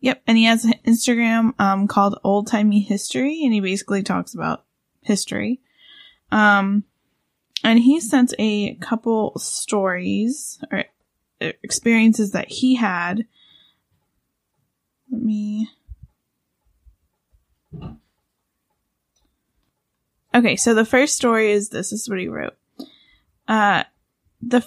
Yep, 0.05 0.21
and 0.27 0.37
he 0.37 0.43
has 0.43 0.63
an 0.65 0.75
Instagram 0.85 1.59
um, 1.59 1.87
called 1.87 2.19
Old 2.23 2.45
Timey 2.45 2.79
History, 2.79 3.43
and 3.43 3.51
he 3.51 3.59
basically 3.59 4.03
talks 4.03 4.35
about 4.35 4.63
history. 5.01 5.61
Um, 6.31 6.83
and 7.63 7.79
he 7.79 7.99
sent 7.99 8.31
a 8.37 8.75
couple 8.75 9.33
stories 9.39 10.59
or 10.71 10.83
uh, 11.41 11.53
experiences 11.63 12.33
that 12.33 12.51
he 12.51 12.75
had. 12.75 13.25
Let 15.09 15.23
me. 15.23 15.69
Okay, 20.35 20.55
so 20.55 20.75
the 20.75 20.85
first 20.85 21.15
story 21.15 21.51
is 21.51 21.69
this. 21.69 21.89
This 21.89 22.01
is 22.03 22.09
what 22.11 22.19
he 22.19 22.27
wrote. 22.27 22.55
Uh, 23.47 23.85
the 24.39 24.63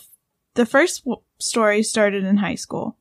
the 0.55 0.67
first 0.67 1.05
w- 1.05 1.23
story 1.39 1.85
started 1.85 2.25
in 2.25 2.39
high 2.39 2.57
school. 2.57 2.97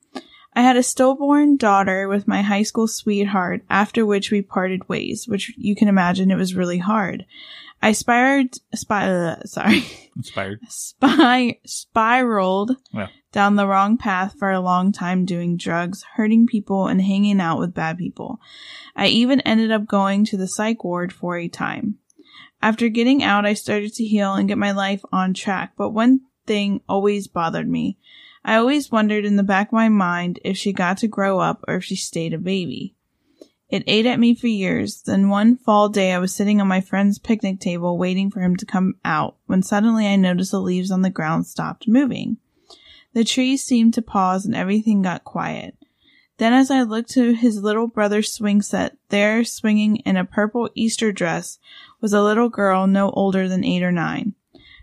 I 0.57 0.61
had 0.61 0.75
a 0.75 0.81
stillborn 0.81 1.57
daughter 1.57 2.07
with 2.07 2.27
my 2.27 2.41
high 2.41 2.63
school 2.63 2.87
sweetheart, 2.87 3.61
after 3.69 4.07
which 4.07 4.31
we 4.31 4.41
parted 4.41 4.89
ways, 4.89 5.27
which 5.27 5.53
you 5.55 5.75
can 5.75 5.87
imagine 5.87 6.31
it 6.31 6.35
was 6.35 6.55
really 6.55 6.79
hard. 6.79 7.27
I 7.79 7.91
spiraled, 7.91 8.55
spy, 8.73 9.07
uh, 9.07 9.43
sorry, 9.45 9.83
Inspired. 10.15 10.59
spy, 10.67 11.59
spiraled 11.63 12.75
Yeah. 12.91 13.09
down 13.31 13.55
the 13.55 13.67
wrong 13.67 13.97
path 13.99 14.33
for 14.39 14.49
a 14.49 14.59
long 14.59 14.91
time 14.91 15.25
doing 15.25 15.57
drugs, 15.57 16.03
hurting 16.15 16.47
people, 16.47 16.87
and 16.87 17.03
hanging 17.03 17.39
out 17.39 17.59
with 17.59 17.75
bad 17.75 17.99
people. 17.99 18.39
I 18.95 19.07
even 19.09 19.41
ended 19.41 19.71
up 19.71 19.85
going 19.85 20.25
to 20.25 20.37
the 20.37 20.47
psych 20.47 20.83
ward 20.83 21.13
for 21.13 21.37
a 21.37 21.47
time. 21.47 21.99
After 22.63 22.89
getting 22.89 23.21
out, 23.21 23.45
I 23.45 23.53
started 23.53 23.93
to 23.93 24.03
heal 24.03 24.33
and 24.33 24.47
get 24.47 24.57
my 24.57 24.71
life 24.71 25.03
on 25.11 25.35
track, 25.35 25.73
but 25.77 25.91
one 25.91 26.21
thing 26.47 26.81
always 26.89 27.27
bothered 27.27 27.69
me. 27.69 27.99
I 28.48 28.56
always 28.56 28.89
wondered 28.89 29.25
in 29.25 29.36
the 29.36 29.44
back 29.44 29.68
of 29.68 29.74
my 29.74 29.89
mind 29.89 30.39
if 30.46 30.56
she 30.56 30.72
got 30.72 31.00
to 31.00 31.08
grow 31.10 31.39
up 31.39 31.66
or 31.68 31.75
if 31.75 31.84
she 31.84 31.98
stayed 31.98 32.34
a 32.34 32.38
baby. 32.38 32.96
It 33.68 33.84
ate 33.88 34.06
at 34.06 34.22
me 34.22 34.36
for 34.36 34.48
years. 34.48 35.01
Then 35.01 35.27
one 35.27 35.58
fall 35.58 35.89
day, 35.89 36.13
I 36.13 36.20
was 36.20 36.34
sitting 36.34 36.62
on 36.62 36.68
my 36.70 36.80
friend's 36.80 37.20
picnic 37.20 37.60
table 37.60 37.98
waiting 37.98 38.32
for 38.32 38.39
him 38.39 38.56
to 38.56 38.66
come 38.66 38.96
out 39.04 39.36
when 39.48 39.63
suddenly 39.63 40.08
I 40.08 40.16
noticed 40.16 40.51
the 40.51 40.62
leaves 40.62 40.92
on 40.92 41.01
the 41.01 41.10
ground 41.10 41.46
stopped 41.46 41.89
moving. 41.89 42.38
The 43.12 43.25
trees 43.25 43.66
seemed 43.66 43.94
to 43.96 44.01
pause 44.01 44.46
and 44.46 44.56
everything 44.56 45.01
got 45.01 45.25
quiet. 45.25 45.75
Then 46.38 46.54
as 46.54 46.72
I 46.72 46.84
looked 46.84 47.10
to 47.12 47.34
his 47.34 47.62
little 47.62 47.88
brother's 47.88 48.32
swing 48.32 48.62
set, 48.62 48.96
there 49.10 49.44
swinging 49.44 49.98
in 49.98 50.16
a 50.16 50.24
purple 50.24 50.70
Easter 50.74 51.12
dress 51.12 51.60
was 52.00 52.13
a 52.13 52.24
little 52.24 52.48
girl 52.48 52.88
no 52.88 53.10
older 53.10 53.50
than 53.50 53.66
eight 53.66 53.84
or 53.84 53.92
nine. 53.92 54.36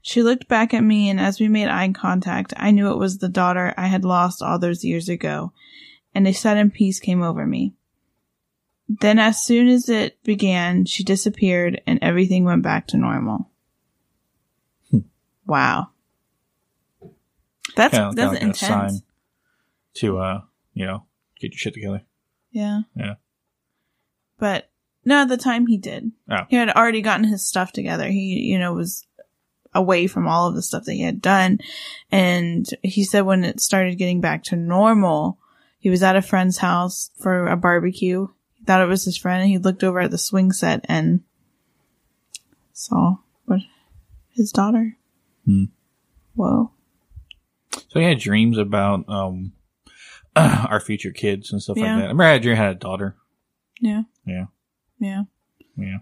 She 0.07 0.23
looked 0.23 0.49
back 0.49 0.75
at 0.75 0.83
me 0.85 1.09
and 1.09 1.19
as 1.19 1.41
we 1.41 1.49
made 1.49 1.69
eye 1.69 1.91
contact, 1.93 2.53
I 2.59 2.73
knew 2.73 2.91
it 2.91 2.99
was 2.99 3.17
the 3.19 3.29
daughter 3.29 3.73
I 3.79 3.87
had 3.87 4.05
lost 4.05 4.43
all 4.43 4.59
those 4.59 4.85
years 4.85 5.09
ago, 5.09 5.53
and 6.15 6.29
a 6.29 6.35
sudden 6.35 6.71
peace 6.71 7.01
came 7.01 7.23
over 7.23 7.47
me. 7.47 7.73
Then 8.87 9.19
as 9.19 9.43
soon 9.43 9.67
as 9.67 9.89
it 9.89 10.23
began, 10.23 10.85
she 10.85 11.05
disappeared 11.05 11.81
and 11.87 11.99
everything 12.03 12.45
went 12.45 12.63
back 12.63 12.87
to 12.89 12.99
normal. 12.99 13.49
wow. 15.47 15.89
That's, 17.75 17.95
Kinda- 17.95 18.09
kinda 18.09 18.15
that's 18.15 18.33
like 18.35 18.43
a 18.43 18.45
intense. 18.45 18.59
sign. 18.93 19.03
To 19.95 20.19
uh, 20.19 20.41
you 20.75 20.85
know, 20.85 21.07
get 21.41 21.53
your 21.53 21.59
shit 21.59 21.73
together. 21.73 22.03
Yeah. 22.53 22.83
Yeah. 22.95 23.15
But 24.39 24.69
no, 25.05 25.23
at 25.23 25.29
the 25.29 25.39
time 25.39 25.67
he 25.67 25.79
did. 25.79 26.13
Oh. 26.31 26.45
He 26.51 26.57
had 26.57 26.69
already 26.69 27.01
gotten 27.01 27.25
his 27.27 27.47
stuff 27.47 27.73
together. 27.73 28.09
He, 28.09 28.41
you 28.41 28.59
know, 28.59 28.75
was 28.75 29.07
away 29.75 30.07
from 30.07 30.27
all 30.29 30.49
of 30.49 30.55
the 30.55 30.63
stuff 30.63 30.85
that 30.85 30.93
he 30.95 31.03
had 31.03 31.21
done. 31.21 31.59
And 32.11 32.67
he 32.83 33.05
said 33.05 33.23
when 33.23 33.45
it 33.45 33.61
started 33.61 33.99
getting 33.99 34.21
back 34.21 34.45
to 34.45 34.57
normal, 34.57 35.39
he 35.79 35.91
was 35.91 36.03
at 36.03 36.17
a 36.17 36.23
friend's 36.23 36.59
house 36.59 37.11
for 37.21 37.47
a 37.49 37.57
barbecue. 37.57 38.29
He 38.55 38.65
thought 38.65 38.81
it 38.83 38.87
was 38.89 39.05
his 39.05 39.17
friend 39.17 39.43
and 39.43 39.51
he 39.51 39.59
looked 39.59 39.85
over 39.85 40.01
at 40.01 40.11
the 40.11 40.19
swing 40.19 40.53
set 40.53 40.85
and 40.89 41.21
saw 42.73 43.17
what 43.45 43.61
his 44.31 44.51
daughter. 44.53 44.97
Hmm. 45.45 45.65
Whoa. 46.35 46.71
So 47.89 48.01
he 48.01 48.07
had 48.07 48.19
dreams 48.19 48.59
about 48.59 49.05
um 49.09 49.53
our 50.37 50.81
future 50.81 51.13
kids 51.13 51.53
and 51.53 51.63
stuff 51.63 51.77
Yeah. 51.77 51.83
like 51.85 51.91
that. 51.97 51.99
I 51.99 52.03
remember 52.03 52.25
I 52.25 52.29
had 52.33 52.41
a 52.41 52.43
dream 52.43 52.57
I 52.57 52.63
had 52.63 52.77
a 52.77 52.79
daughter. 52.79 53.17
Yeah. 53.81 54.03
Yeah. 54.27 54.47
Yeah. 54.99 55.23
Yeah. 55.77 55.99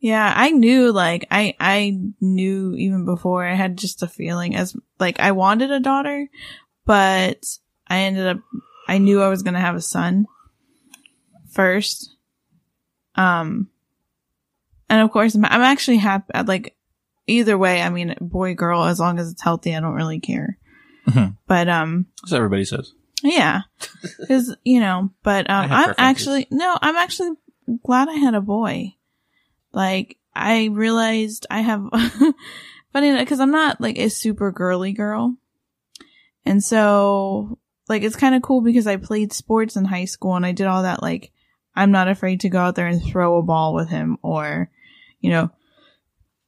Yeah, 0.00 0.32
I 0.36 0.50
knew 0.50 0.92
like 0.92 1.26
I 1.30 1.54
I 1.58 1.98
knew 2.20 2.74
even 2.74 3.04
before 3.04 3.44
I 3.44 3.54
had 3.54 3.76
just 3.76 4.02
a 4.02 4.06
feeling 4.08 4.54
as 4.54 4.76
like 5.00 5.18
I 5.18 5.32
wanted 5.32 5.70
a 5.72 5.80
daughter, 5.80 6.28
but 6.84 7.44
I 7.88 8.00
ended 8.00 8.26
up 8.26 8.38
I 8.86 8.98
knew 8.98 9.20
I 9.20 9.28
was 9.28 9.42
going 9.42 9.54
to 9.54 9.60
have 9.60 9.74
a 9.74 9.80
son 9.80 10.26
first. 11.50 12.14
Um 13.16 13.68
and 14.88 15.00
of 15.02 15.10
course 15.10 15.34
I'm, 15.34 15.44
I'm 15.44 15.62
actually 15.62 15.96
happy 15.98 16.32
like 16.46 16.76
either 17.26 17.58
way, 17.58 17.82
I 17.82 17.90
mean 17.90 18.14
boy 18.20 18.54
girl 18.54 18.84
as 18.84 19.00
long 19.00 19.18
as 19.18 19.32
it's 19.32 19.42
healthy, 19.42 19.74
I 19.74 19.80
don't 19.80 19.94
really 19.94 20.20
care. 20.20 20.58
Mhm. 21.08 21.36
But 21.48 21.68
um 21.68 22.06
That's 22.22 22.34
everybody 22.34 22.64
says. 22.64 22.92
yeah. 23.24 23.62
Cuz 24.28 24.54
you 24.62 24.78
know, 24.78 25.10
but 25.24 25.50
um 25.50 25.64
I'm 25.64 25.68
preferences. 25.68 25.96
actually 25.98 26.46
no, 26.52 26.78
I'm 26.80 26.94
actually 26.94 27.30
glad 27.82 28.08
I 28.08 28.14
had 28.14 28.34
a 28.34 28.40
boy. 28.40 28.94
Like 29.72 30.16
I 30.34 30.66
realized 30.66 31.46
I 31.50 31.60
have 31.60 31.88
funny 32.92 33.16
because 33.16 33.40
I'm 33.40 33.50
not 33.50 33.80
like 33.80 33.98
a 33.98 34.08
super 34.08 34.50
girly 34.52 34.92
girl. 34.92 35.36
And 36.44 36.62
so 36.62 37.58
like 37.88 38.02
it's 38.02 38.16
kind 38.16 38.34
of 38.34 38.42
cool 38.42 38.60
because 38.60 38.86
I 38.86 38.96
played 38.96 39.32
sports 39.32 39.76
in 39.76 39.84
high 39.84 40.04
school 40.06 40.34
and 40.36 40.46
I 40.46 40.52
did 40.52 40.66
all 40.66 40.82
that 40.82 41.02
like 41.02 41.32
I'm 41.76 41.90
not 41.90 42.08
afraid 42.08 42.40
to 42.40 42.48
go 42.48 42.58
out 42.58 42.74
there 42.74 42.86
and 42.86 43.02
throw 43.02 43.38
a 43.38 43.42
ball 43.42 43.74
with 43.74 43.88
him 43.88 44.18
or 44.22 44.70
you 45.20 45.30
know 45.30 45.50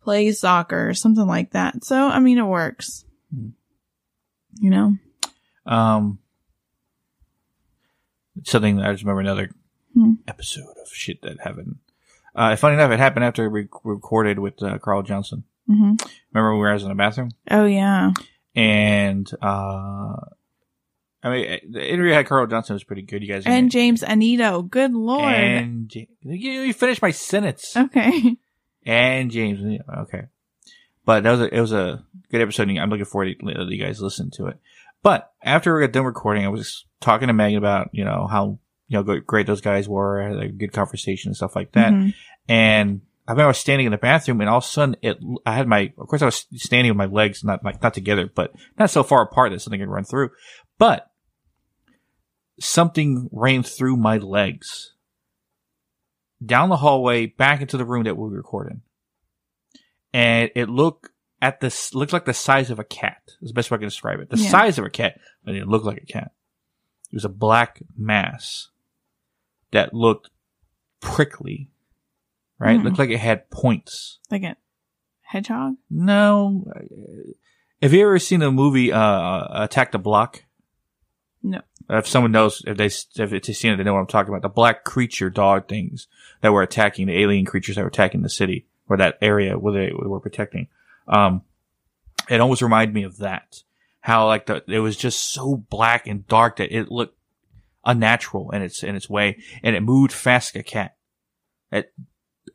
play 0.02 0.32
soccer 0.32 0.88
or 0.88 0.94
something 0.94 1.26
like 1.26 1.50
that. 1.52 1.84
So 1.84 2.08
I 2.08 2.18
mean 2.20 2.38
it 2.38 2.44
works. 2.44 3.04
Hmm. 3.34 3.48
You 4.58 4.70
know. 4.70 4.94
Um, 5.66 6.18
something 8.44 8.76
that 8.76 8.86
I 8.86 8.92
just 8.92 9.04
remember 9.04 9.20
another 9.20 9.50
Hmm. 9.94 10.14
episode 10.28 10.76
of 10.80 10.88
shit 10.92 11.20
that 11.22 11.40
happened. 11.40 11.76
Uh, 12.40 12.56
funny 12.56 12.74
enough, 12.74 12.90
it 12.90 12.98
happened 12.98 13.24
after 13.24 13.50
we 13.50 13.68
recorded 13.84 14.38
with 14.38 14.62
uh, 14.62 14.78
Carl 14.78 15.02
Johnson. 15.02 15.44
Mhm. 15.68 16.00
Remember 16.32 16.50
when 16.52 16.54
we 16.54 16.58
were 16.60 16.72
in 16.72 16.88
the 16.88 16.94
bathroom 16.94 17.30
Oh 17.50 17.66
yeah. 17.66 18.12
and 18.56 19.30
uh, 19.42 20.16
I 21.22 21.28
mean 21.30 21.58
the 21.70 21.86
interview 21.92 22.12
I 22.12 22.16
had 22.16 22.26
Carl 22.26 22.46
Johnson 22.46 22.74
was 22.74 22.84
pretty 22.84 23.02
good. 23.02 23.22
You 23.22 23.28
guys 23.28 23.44
And 23.46 23.70
James 23.70 24.02
Anito. 24.02 24.68
Good 24.68 24.92
lord. 24.92 25.32
and 25.32 25.94
you, 25.94 26.06
you 26.22 26.72
finished 26.72 27.02
my 27.02 27.10
sentence. 27.10 27.76
okay. 27.76 28.36
and 28.86 29.30
James. 29.30 29.80
Okay, 29.98 30.22
but 31.04 31.22
that 31.24 31.30
was 31.30 31.40
a, 31.42 31.54
it 31.54 31.60
was 31.60 31.72
a 31.72 32.04
good 32.30 32.40
episode. 32.40 32.68
I'm 32.70 32.90
looking 32.90 33.04
forward 33.04 33.36
to 33.38 33.66
you 33.68 33.84
guys 33.84 34.00
listen 34.00 34.30
to 34.32 34.46
it. 34.46 34.58
But 35.02 35.30
after 35.42 35.74
we 35.74 35.82
got 35.82 35.92
done 35.92 36.04
recording, 36.04 36.44
I 36.44 36.48
was 36.48 36.84
talking 37.00 37.28
to 37.28 37.34
Megan 37.34 37.58
about 37.58 37.90
you 37.92 38.04
know 38.04 38.26
how 38.26 38.58
you 38.88 38.96
know 39.02 39.20
great 39.20 39.46
those 39.46 39.60
guys 39.60 39.88
were, 39.88 40.20
had 40.22 40.36
a 40.42 40.48
good 40.48 40.72
conversation 40.72 41.28
and 41.28 41.36
stuff 41.36 41.54
like 41.54 41.72
that. 41.72 41.92
Mhm. 41.92 42.14
And 42.50 43.02
I 43.28 43.32
remember 43.32 43.44
I 43.44 43.48
was 43.50 43.58
standing 43.58 43.86
in 43.86 43.92
the 43.92 43.98
bathroom, 43.98 44.40
and 44.40 44.50
all 44.50 44.58
of 44.58 44.64
a 44.64 44.66
sudden, 44.66 44.96
it 45.02 45.18
I 45.46 45.54
had 45.54 45.68
my 45.68 45.92
of 45.96 46.08
course 46.08 46.20
I 46.20 46.24
was 46.26 46.46
standing 46.56 46.90
with 46.90 46.96
my 46.98 47.06
legs 47.06 47.44
not 47.44 47.64
like 47.64 47.80
not 47.80 47.94
together, 47.94 48.28
but 48.34 48.52
not 48.76 48.90
so 48.90 49.04
far 49.04 49.22
apart 49.22 49.52
that 49.52 49.60
something 49.60 49.78
could 49.78 49.88
run 49.88 50.02
through, 50.02 50.30
but 50.76 51.10
something 52.58 53.28
ran 53.30 53.62
through 53.62 53.96
my 53.96 54.18
legs 54.18 54.94
down 56.44 56.70
the 56.70 56.76
hallway 56.78 57.26
back 57.26 57.60
into 57.60 57.76
the 57.76 57.84
room 57.84 58.02
that 58.02 58.16
we 58.16 58.24
were 58.24 58.36
recording. 58.36 58.82
And 60.12 60.50
it 60.56 60.68
looked 60.68 61.10
at 61.40 61.60
this 61.60 61.94
looked 61.94 62.12
like 62.12 62.24
the 62.24 62.34
size 62.34 62.68
of 62.68 62.80
a 62.80 62.84
cat. 62.84 63.22
Is 63.40 63.50
the 63.50 63.54
best 63.54 63.70
way 63.70 63.76
I 63.76 63.78
can 63.78 63.88
describe 63.88 64.18
it. 64.18 64.28
The 64.28 64.38
Yeah. 64.38 64.50
size 64.50 64.76
of 64.76 64.84
a 64.84 64.90
cat, 64.90 65.20
but 65.44 65.54
it 65.54 65.68
looked 65.68 65.86
like 65.86 66.02
a 66.02 66.12
cat. 66.12 66.32
It 67.12 67.14
was 67.14 67.24
a 67.24 67.28
black 67.28 67.80
mass 67.96 68.70
that 69.70 69.94
looked 69.94 70.30
prickly. 71.00 71.70
Right? 72.60 72.78
Hmm. 72.78 72.84
Looked 72.84 72.98
like 72.98 73.10
it 73.10 73.18
had 73.18 73.50
points. 73.50 74.18
Like 74.30 74.42
a 74.42 74.56
hedgehog? 75.22 75.74
No. 75.88 76.64
uh, 76.76 76.80
Have 77.82 77.94
you 77.94 78.02
ever 78.02 78.18
seen 78.18 78.40
the 78.40 78.52
movie 78.52 78.92
uh, 78.92 79.64
Attack 79.64 79.92
the 79.92 79.98
Block? 79.98 80.44
No. 81.42 81.62
If 81.88 82.06
someone 82.06 82.32
knows, 82.32 82.62
if 82.66 82.76
they 82.76 82.86
if 83.22 83.32
it's 83.32 83.58
seen 83.58 83.72
it, 83.72 83.76
they 83.76 83.82
know 83.82 83.94
what 83.94 84.00
I'm 84.00 84.06
talking 84.06 84.28
about. 84.28 84.42
The 84.42 84.48
black 84.48 84.84
creature 84.84 85.30
dog 85.30 85.68
things 85.68 86.06
that 86.42 86.52
were 86.52 86.62
attacking 86.62 87.06
the 87.06 87.18
alien 87.18 87.46
creatures 87.46 87.76
that 87.76 87.82
were 87.82 87.88
attacking 87.88 88.22
the 88.22 88.28
city 88.28 88.66
or 88.88 88.96
that 88.98 89.18
area 89.22 89.58
where 89.58 89.72
they 89.72 89.92
were 89.92 90.20
protecting. 90.20 90.68
Um, 91.08 91.42
it 92.28 92.40
almost 92.40 92.62
reminded 92.62 92.94
me 92.94 93.02
of 93.04 93.18
that. 93.18 93.62
How 94.02 94.26
like 94.26 94.46
the 94.46 94.62
it 94.68 94.78
was 94.80 94.96
just 94.96 95.32
so 95.32 95.56
black 95.56 96.06
and 96.06 96.26
dark 96.28 96.56
that 96.56 96.74
it 96.74 96.92
looked 96.92 97.16
unnatural 97.84 98.50
in 98.50 98.62
its 98.62 98.82
in 98.82 98.94
its 98.94 99.10
way, 99.10 99.42
and 99.62 99.74
it 99.74 99.80
moved 99.80 100.12
fast 100.12 100.54
like 100.54 100.66
a 100.66 100.70
cat. 100.70 100.96
It 101.72 101.92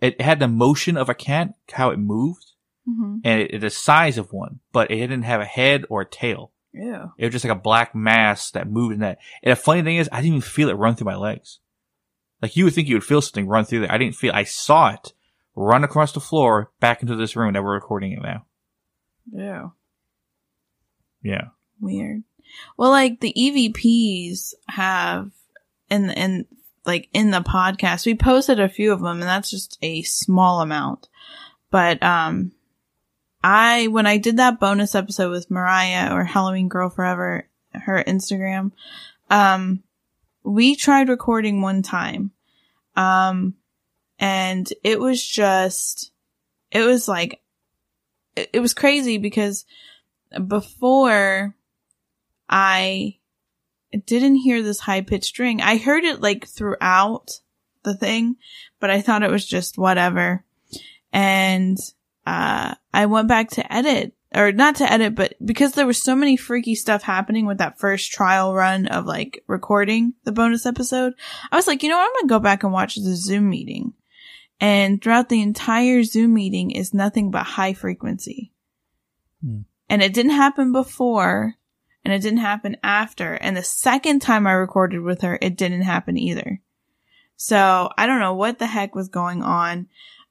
it 0.06 0.22
had 0.22 0.40
the 0.40 0.48
motion 0.48 0.98
of 0.98 1.10
a 1.10 1.14
cat, 1.16 1.54
how 1.72 1.90
it 1.92 1.98
moved, 2.00 2.46
Mm-hmm. 2.88 3.16
and 3.24 3.42
it, 3.42 3.52
it 3.56 3.60
the 3.62 3.72
size 3.72 4.20
of 4.20 4.32
one, 4.32 4.60
but 4.72 4.92
it 4.92 4.98
didn't 4.98 5.24
have 5.24 5.42
a 5.42 5.46
head 5.46 5.86
or 5.90 6.02
a 6.02 6.06
tail. 6.06 6.52
Ew. 6.72 7.12
It 7.18 7.26
was 7.26 7.32
just 7.32 7.44
like 7.46 7.58
a 7.58 7.60
black 7.60 7.96
mass 7.96 8.52
that 8.52 8.70
moved 8.70 8.94
in 8.94 9.00
that. 9.00 9.18
And 9.42 9.52
the 9.52 9.56
funny 9.56 9.82
thing 9.82 9.96
is, 9.96 10.08
I 10.12 10.18
didn't 10.18 10.28
even 10.36 10.42
feel 10.42 10.70
it 10.70 10.74
run 10.74 10.94
through 10.96 11.06
my 11.06 11.16
legs. 11.16 11.58
Like 12.44 12.56
you 12.56 12.64
would 12.66 12.74
think 12.76 12.88
you 12.88 12.94
would 12.96 13.04
feel 13.04 13.22
something 13.24 13.48
run 13.48 13.66
through 13.66 13.80
there. 13.80 13.92
I 13.92 13.98
didn't 13.98 14.16
feel. 14.18 14.34
I 14.36 14.44
saw 14.44 14.90
it 14.90 15.14
run 15.56 15.84
across 15.84 16.12
the 16.12 16.20
floor 16.20 16.70
back 16.80 17.02
into 17.02 17.16
this 17.16 17.36
room 17.36 17.54
that 17.54 17.64
we're 17.64 17.74
recording 17.74 18.12
it 18.12 18.22
now. 18.22 18.46
Yeah. 19.32 19.70
Yeah. 21.24 21.46
Weird. 21.80 22.22
Well, 22.78 22.92
like 22.92 23.20
the 23.20 23.34
EVPs 23.36 24.54
have 24.70 25.32
in 25.90 26.12
in 26.12 26.46
like 26.86 27.10
in 27.14 27.32
the 27.32 27.42
podcast, 27.42 28.06
we 28.06 28.16
posted 28.16 28.60
a 28.60 28.70
few 28.70 28.92
of 28.92 29.02
them, 29.02 29.22
and 29.22 29.30
that's 29.30 29.50
just 29.50 29.78
a 29.82 30.02
small 30.04 30.62
amount. 30.62 31.08
But 31.72 32.02
um, 32.04 32.52
I 33.44 33.88
when 33.88 34.06
I 34.06 34.18
did 34.18 34.38
that 34.38 34.60
bonus 34.60 34.96
episode 34.96 35.32
with 35.32 35.52
Mariah 35.52 36.14
or 36.14 36.24
Halloween 36.24 36.68
Girl 36.68 36.90
Forever, 36.90 37.48
her 37.74 38.04
Instagram, 38.04 38.72
um, 39.30 39.84
we 40.44 40.76
tried 40.76 41.10
recording 41.10 41.62
one 41.62 41.82
time, 41.82 42.32
um, 42.96 43.56
and 44.20 44.72
it 44.84 45.00
was 45.00 45.26
just, 45.26 46.12
it 46.72 46.84
was 46.84 47.08
like, 47.08 47.42
it, 48.36 48.50
it 48.54 48.60
was 48.60 48.74
crazy 48.74 49.18
because 49.18 49.66
before 50.48 51.56
I 52.50 53.18
didn't 54.06 54.36
hear 54.36 54.62
this 54.62 54.80
high 54.80 55.02
pitched 55.02 55.40
ring. 55.40 55.62
I 55.62 55.78
heard 55.78 56.04
it 56.04 56.22
like 56.22 56.48
throughout 56.48 57.40
the 57.84 57.96
thing, 57.96 58.38
but 58.80 58.90
I 58.90 59.02
thought 59.02 59.24
it 59.24 59.32
was 59.32 59.46
just 59.46 59.78
whatever. 59.78 60.44
And, 61.14 61.78
uh, 62.26 62.76
I 62.94 63.06
went 63.06 63.28
back 63.28 63.52
to 63.52 63.74
edit 63.74 64.14
or 64.36 64.52
not 64.52 64.76
to 64.76 64.92
edit, 64.92 65.16
but 65.16 65.36
because 65.44 65.74
there 65.74 65.88
was 65.88 66.02
so 66.02 66.16
many 66.16 66.36
freaky 66.36 66.76
stuff 66.76 67.04
happening 67.04 67.46
with 67.46 67.60
that 67.60 67.80
first 67.80 68.12
trial 68.12 68.54
run 68.54 68.88
of 68.88 69.06
like 69.06 69.44
recording 69.48 70.14
the 70.24 70.32
bonus 70.32 70.66
episode, 70.66 71.14
I 71.52 71.56
was 71.56 71.68
like, 71.68 71.84
you 71.84 71.90
know 71.90 71.98
what? 71.98 72.04
I'm 72.08 72.14
going 72.14 72.28
to 72.28 72.34
go 72.34 72.40
back 72.40 72.64
and 72.64 72.74
watch 72.74 72.96
the 72.96 73.16
Zoom 73.16 73.50
meeting. 73.50 73.94
And 74.60 75.02
throughout 75.02 75.30
the 75.30 75.42
entire 75.42 76.04
Zoom 76.04 76.34
meeting 76.34 76.72
is 76.72 76.94
nothing 76.94 77.32
but 77.32 77.44
high 77.44 77.74
frequency. 77.74 78.52
Hmm. 79.44 79.62
And 79.90 80.02
it 80.02 80.14
didn't 80.14 80.32
happen 80.32 80.72
before 80.72 81.56
and 82.06 82.14
it 82.14 82.20
didn't 82.22 82.40
happen 82.40 82.78
after. 82.84 83.34
And 83.34 83.58
the 83.58 83.64
second 83.64 84.22
time 84.22 84.48
I 84.48 84.52
recorded 84.54 85.02
with 85.02 85.22
her, 85.22 85.38
it 85.42 85.58
didn't 85.58 85.82
happen 85.82 86.18
either. 86.18 86.62
So 87.36 87.90
I 87.98 88.06
don't 88.06 88.20
know 88.22 88.36
what 88.36 88.60
the 88.60 88.68
heck 88.68 88.96
was 88.96 89.10
going 89.10 89.42
on. 89.44 89.88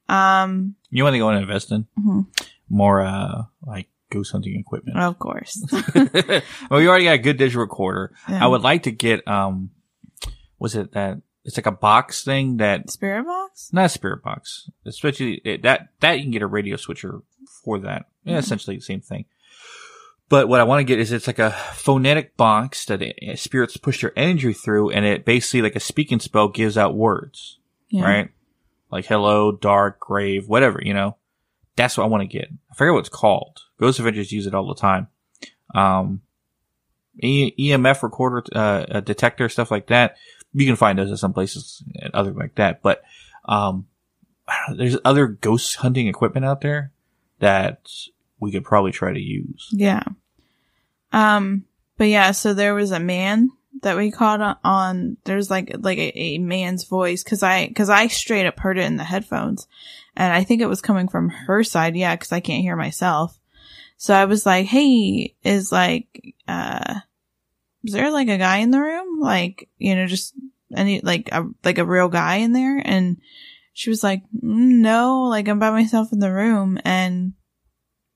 Um, 0.09 0.75
You 0.89 1.03
want 1.03 1.13
to 1.13 1.19
go 1.19 1.29
and 1.29 1.39
invest 1.41 1.71
in 1.71 1.85
mhm, 1.99 2.27
more, 2.69 3.01
uh, 3.01 3.43
like 3.65 3.89
ghost 4.11 4.31
hunting 4.31 4.57
equipment. 4.59 4.97
of 4.97 5.19
course. 5.19 5.63
well, 6.69 6.81
you 6.81 6.89
already 6.89 7.05
got 7.05 7.13
a 7.15 7.17
good 7.19 7.37
digital 7.37 7.61
recorder. 7.61 8.11
Yeah. 8.29 8.43
I 8.43 8.47
would 8.47 8.61
like 8.61 8.83
to 8.83 8.91
get, 8.91 9.27
um, 9.27 9.71
was 10.59 10.75
it 10.75 10.93
that, 10.93 11.21
it's 11.43 11.57
like 11.57 11.65
a 11.67 11.71
box 11.71 12.23
thing 12.23 12.57
that, 12.57 12.89
Spirit 12.89 13.25
box? 13.25 13.69
not 13.71 13.85
a 13.85 13.89
spirit 13.89 14.23
box, 14.23 14.69
especially 14.85 15.41
it, 15.45 15.61
that, 15.63 15.89
that 15.99 16.13
you 16.17 16.23
can 16.23 16.31
get 16.31 16.41
a 16.41 16.47
radio 16.47 16.75
switcher 16.75 17.19
for 17.63 17.77
that. 17.79 18.05
Yeah, 18.23 18.35
Mhm. 18.37 18.39
essentially 18.39 18.75
the 18.77 18.81
same 18.81 19.01
thing. 19.01 19.25
But 20.27 20.47
what 20.49 20.59
I 20.59 20.63
want 20.63 20.79
to 20.79 20.83
get 20.85 20.99
is 20.99 21.11
it's 21.11 21.27
like 21.27 21.39
a 21.39 21.51
phonetic 21.51 22.35
box 22.35 22.85
that 22.85 23.03
spirits 23.35 23.77
push 23.77 24.01
their 24.01 24.17
energy 24.17 24.53
through 24.53 24.89
and 24.89 25.05
it 25.05 25.23
basically 25.23 25.61
like 25.61 25.75
a 25.75 25.79
speaking 25.79 26.19
spell 26.19 26.47
gives 26.47 26.77
out 26.77 26.95
words, 26.95 27.59
Yeah. 27.89 28.03
right? 28.03 28.29
Like 28.91 29.05
hello, 29.05 29.51
dark, 29.51 29.99
grave, 29.99 30.47
whatever, 30.47 30.79
you 30.81 30.93
know? 30.93 31.17
That's 31.75 31.97
what 31.97 32.05
I 32.05 32.07
want 32.07 32.21
to 32.21 32.27
get. 32.27 32.49
I 32.71 32.75
forget 32.75 32.93
what 32.93 32.99
it's 33.01 33.09
called. 33.09 33.59
Ghost 33.79 33.99
Adventures 33.99 34.31
use 34.31 34.47
it 34.47 34.55
all 34.55 34.67
the 34.67 34.75
time. 34.79 35.07
Um, 35.75 36.21
e- 37.19 37.53
EMF 37.71 38.01
recorder, 38.01 38.43
uh, 38.55 38.85
a 38.89 39.01
detector, 39.01 39.49
stuff 39.49 39.69
like 39.71 39.87
that. 39.87 40.15
You 40.53 40.65
can 40.65 40.77
find 40.77 40.97
those 40.97 41.11
at 41.11 41.17
some 41.19 41.33
places 41.33 41.83
and 42.01 42.13
other 42.15 42.31
like 42.31 42.55
that. 42.55 42.81
But, 42.81 43.03
um, 43.43 43.87
know, 44.69 44.75
there's 44.75 44.97
other 45.03 45.27
ghost 45.27 45.75
hunting 45.77 46.07
equipment 46.07 46.45
out 46.45 46.61
there 46.61 46.93
that 47.39 47.89
we 48.39 48.51
could 48.51 48.63
probably 48.63 48.91
try 48.91 49.13
to 49.13 49.19
use. 49.19 49.69
Yeah. 49.71 50.03
Um, 51.11 51.65
but 51.97 52.05
yeah, 52.05 52.31
so 52.31 52.53
there 52.53 52.75
was 52.75 52.91
a 52.91 52.99
man 52.99 53.49
that 53.81 53.97
we 53.97 54.11
caught 54.11 54.59
on, 54.63 55.17
there's 55.25 55.49
like, 55.49 55.75
like 55.79 55.97
a, 55.97 56.17
a 56.17 56.37
man's 56.39 56.85
voice 56.85 57.23
cause 57.23 57.43
I, 57.43 57.67
cause 57.69 57.89
I 57.89 58.07
straight 58.07 58.45
up 58.45 58.59
heard 58.59 58.77
it 58.77 58.85
in 58.85 58.97
the 58.97 59.03
headphones 59.03 59.67
and 60.15 60.33
I 60.33 60.43
think 60.43 60.61
it 60.61 60.67
was 60.67 60.81
coming 60.81 61.07
from 61.07 61.29
her 61.29 61.63
side. 61.63 61.95
Yeah. 61.95 62.15
Cause 62.15 62.31
I 62.31 62.39
can't 62.39 62.63
hear 62.63 62.75
myself. 62.75 63.37
So 63.97 64.13
I 64.13 64.25
was 64.25 64.45
like, 64.45 64.65
Hey, 64.65 65.35
is 65.43 65.71
like, 65.71 66.35
uh, 66.47 66.95
is 67.83 67.93
there 67.93 68.11
like 68.11 68.27
a 68.29 68.37
guy 68.37 68.57
in 68.57 68.71
the 68.71 68.81
room? 68.81 69.19
Like, 69.19 69.69
you 69.77 69.95
know, 69.95 70.07
just 70.07 70.33
any, 70.75 70.99
like 71.01 71.29
a, 71.31 71.45
like 71.63 71.77
a 71.77 71.85
real 71.85 72.09
guy 72.09 72.37
in 72.37 72.51
there? 72.51 72.81
And 72.83 73.17
she 73.75 73.89
was 73.89 74.03
like, 74.03 74.23
"Mm, 74.33 74.79
no, 74.79 75.23
like 75.23 75.47
I'm 75.47 75.59
by 75.59 75.69
myself 75.69 76.11
in 76.13 76.19
the 76.19 76.31
room 76.31 76.79
and 76.85 77.33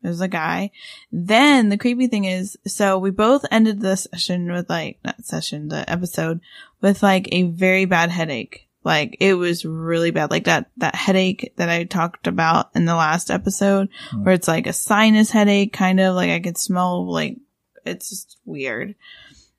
there's 0.02 0.22
a 0.22 0.28
guy. 0.28 0.72
Then 1.12 1.70
the 1.70 1.78
creepy 1.78 2.08
thing 2.08 2.26
is, 2.26 2.58
so 2.66 2.98
we 2.98 3.12
both 3.12 3.46
ended 3.52 3.82
the 3.82 3.96
session 3.98 4.52
with 4.52 4.70
like, 4.70 5.00
not 5.04 5.26
session, 5.26 5.68
the 5.68 5.90
episode 5.90 6.40
with 6.82 7.04
like 7.04 7.28
a 7.32 7.44
very 7.44 7.86
bad 7.86 8.10
headache. 8.10 8.68
Like 8.84 9.18
it 9.20 9.34
was 9.34 9.66
really 9.66 10.12
bad. 10.12 10.32
Like 10.32 10.46
that, 10.46 10.70
that 10.78 10.96
headache 10.96 11.54
that 11.58 11.70
I 11.70 11.84
talked 11.84 12.28
about 12.28 12.70
in 12.76 12.86
the 12.86 12.96
last 12.96 13.30
episode 13.30 13.90
Hmm. 14.12 14.24
where 14.24 14.34
it's 14.34 14.48
like 14.48 14.68
a 14.68 14.74
sinus 14.74 15.32
headache, 15.32 15.74
kind 15.74 16.00
of 16.00 16.16
like 16.16 16.30
I 16.30 16.40
could 16.40 16.58
smell 16.58 17.12
like 17.12 17.38
it's 17.86 18.10
just 18.10 18.38
weird. 18.46 18.96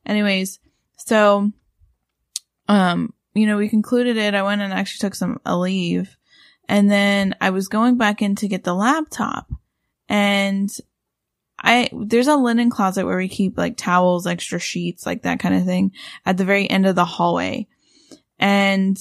Anyways, 0.07 0.59
so, 0.96 1.53
um, 2.68 3.12
you 3.35 3.46
know, 3.46 3.59
we 3.59 3.68
concluded 3.68 4.16
it. 4.16 4.35
I 4.35 4.42
went 4.42 4.62
and 4.62 4.72
actually 4.72 5.00
took 5.07 5.14
some 5.14 5.40
a 5.44 5.57
leave 5.57 6.16
and 6.68 6.90
then 6.90 7.35
I 7.40 7.50
was 7.50 7.68
going 7.68 7.98
back 7.98 8.22
in 8.22 8.37
to 8.37 8.48
get 8.48 8.64
the 8.64 8.74
laptop 8.74 9.50
and 10.11 10.68
I, 11.62 11.88
there's 11.92 12.27
a 12.27 12.35
linen 12.35 12.68
closet 12.68 13.07
where 13.07 13.16
we 13.16 13.29
keep 13.29 13.57
like 13.57 13.77
towels, 13.77 14.27
extra 14.27 14.59
sheets, 14.59 15.07
like 15.07 15.23
that 15.23 15.38
kind 15.38 15.55
of 15.55 15.64
thing 15.64 15.92
at 16.27 16.37
the 16.37 16.44
very 16.44 16.68
end 16.68 16.85
of 16.85 16.96
the 16.96 17.05
hallway. 17.05 17.68
And 18.38 18.99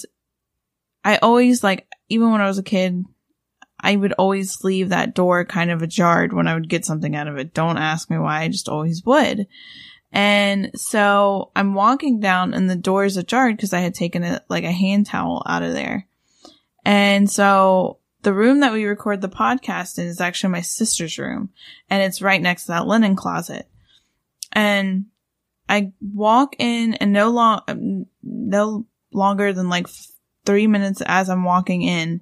I 1.04 1.17
always 1.17 1.63
like, 1.63 1.88
even 2.10 2.32
when 2.32 2.41
I 2.41 2.48
was 2.48 2.60
a 2.60 2.63
kid, 2.63 3.06
I 3.80 3.95
would 3.95 4.13
always 4.13 4.63
leave 4.63 4.89
that 4.89 5.15
door 5.15 5.45
kind 5.45 5.72
of 5.72 5.82
ajar 5.82 6.28
when 6.28 6.48
I 6.48 6.54
would 6.54 6.69
get 6.69 6.86
something 6.86 7.15
out 7.15 7.28
of 7.28 7.38
it. 7.38 7.56
Don't 7.56 7.78
ask 7.78 8.10
me 8.10 8.19
why. 8.19 8.41
I 8.41 8.50
just 8.50 8.69
always 8.69 9.04
would. 9.04 9.48
And 10.12 10.72
so 10.76 11.52
I'm 11.56 11.74
walking 11.74 12.19
down 12.19 12.54
and 12.54 12.69
the 12.69 12.76
door 12.76 13.06
is 13.06 13.17
ajar 13.17 13.52
because 13.52 13.74
I 13.74 13.80
had 13.80 13.95
taken 13.95 14.24
it 14.24 14.43
like 14.48 14.63
a 14.63 14.72
hand 14.72 15.08
towel 15.08 15.43
out 15.48 15.63
of 15.63 15.74
there. 15.74 16.08
And 16.86 17.30
so 17.32 17.99
the 18.22 18.34
room 18.34 18.60
that 18.60 18.74
we 18.74 18.86
record 18.86 19.22
the 19.22 19.30
podcast 19.30 19.98
in 19.98 20.06
is 20.06 20.20
actually 20.20 20.52
my 20.52 20.62
sister's 20.62 21.18
room 21.18 21.50
and 21.90 22.04
it's 22.04 22.22
right 22.22 22.42
next 22.42 22.64
to 22.64 22.68
that 22.70 22.88
linen 22.88 23.16
closet. 23.16 23.68
And 24.52 25.06
I 25.68 25.94
walk 26.02 26.56
in 26.60 26.96
and 26.96 27.14
no 27.14 27.30
long, 27.30 27.62
um, 27.68 28.06
no 28.24 28.86
longer 29.14 29.54
than 29.54 29.70
like 29.70 29.88
three 30.46 30.68
minutes 30.68 31.02
as 31.06 31.30
I'm 31.30 31.44
walking 31.44 31.84
in, 31.84 32.22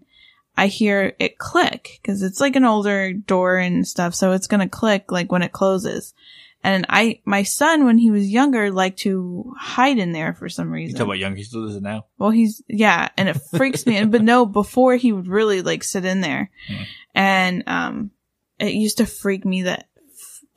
I 0.55 0.67
hear 0.67 1.15
it 1.19 1.37
click 1.37 1.99
because 2.01 2.21
it's 2.21 2.41
like 2.41 2.55
an 2.55 2.65
older 2.65 3.13
door 3.13 3.57
and 3.57 3.87
stuff. 3.87 4.13
So 4.15 4.33
it's 4.33 4.47
going 4.47 4.59
to 4.59 4.67
click 4.67 5.11
like 5.11 5.31
when 5.31 5.43
it 5.43 5.51
closes. 5.51 6.13
And 6.63 6.85
I, 6.89 7.21
my 7.23 7.43
son, 7.43 7.85
when 7.85 7.97
he 7.97 8.11
was 8.11 8.27
younger, 8.27 8.71
liked 8.71 8.99
to 8.99 9.53
hide 9.57 9.99
in 9.99 10.11
there 10.11 10.33
for 10.33 10.49
some 10.49 10.67
You 10.69 10.73
reason. 10.73 10.97
talk 10.97 11.05
about 11.05 11.19
young, 11.19 11.35
he 11.35 11.43
still 11.43 11.65
does 11.65 11.75
it 11.75 11.83
now. 11.83 12.05
Well, 12.17 12.31
he's, 12.31 12.61
yeah, 12.67 13.09
and 13.15 13.29
it 13.29 13.37
freaks 13.55 13.85
me. 13.85 14.03
But 14.05 14.23
no, 14.23 14.45
before 14.45 14.95
he 14.95 15.13
would 15.13 15.27
really 15.27 15.61
like 15.61 15.83
sit 15.83 16.03
in 16.03 16.21
there. 16.21 16.49
Hmm. 16.67 16.83
And, 17.15 17.63
um, 17.67 18.11
it 18.59 18.73
used 18.73 18.97
to 18.97 19.05
freak 19.05 19.45
me 19.45 19.63
that, 19.63 19.87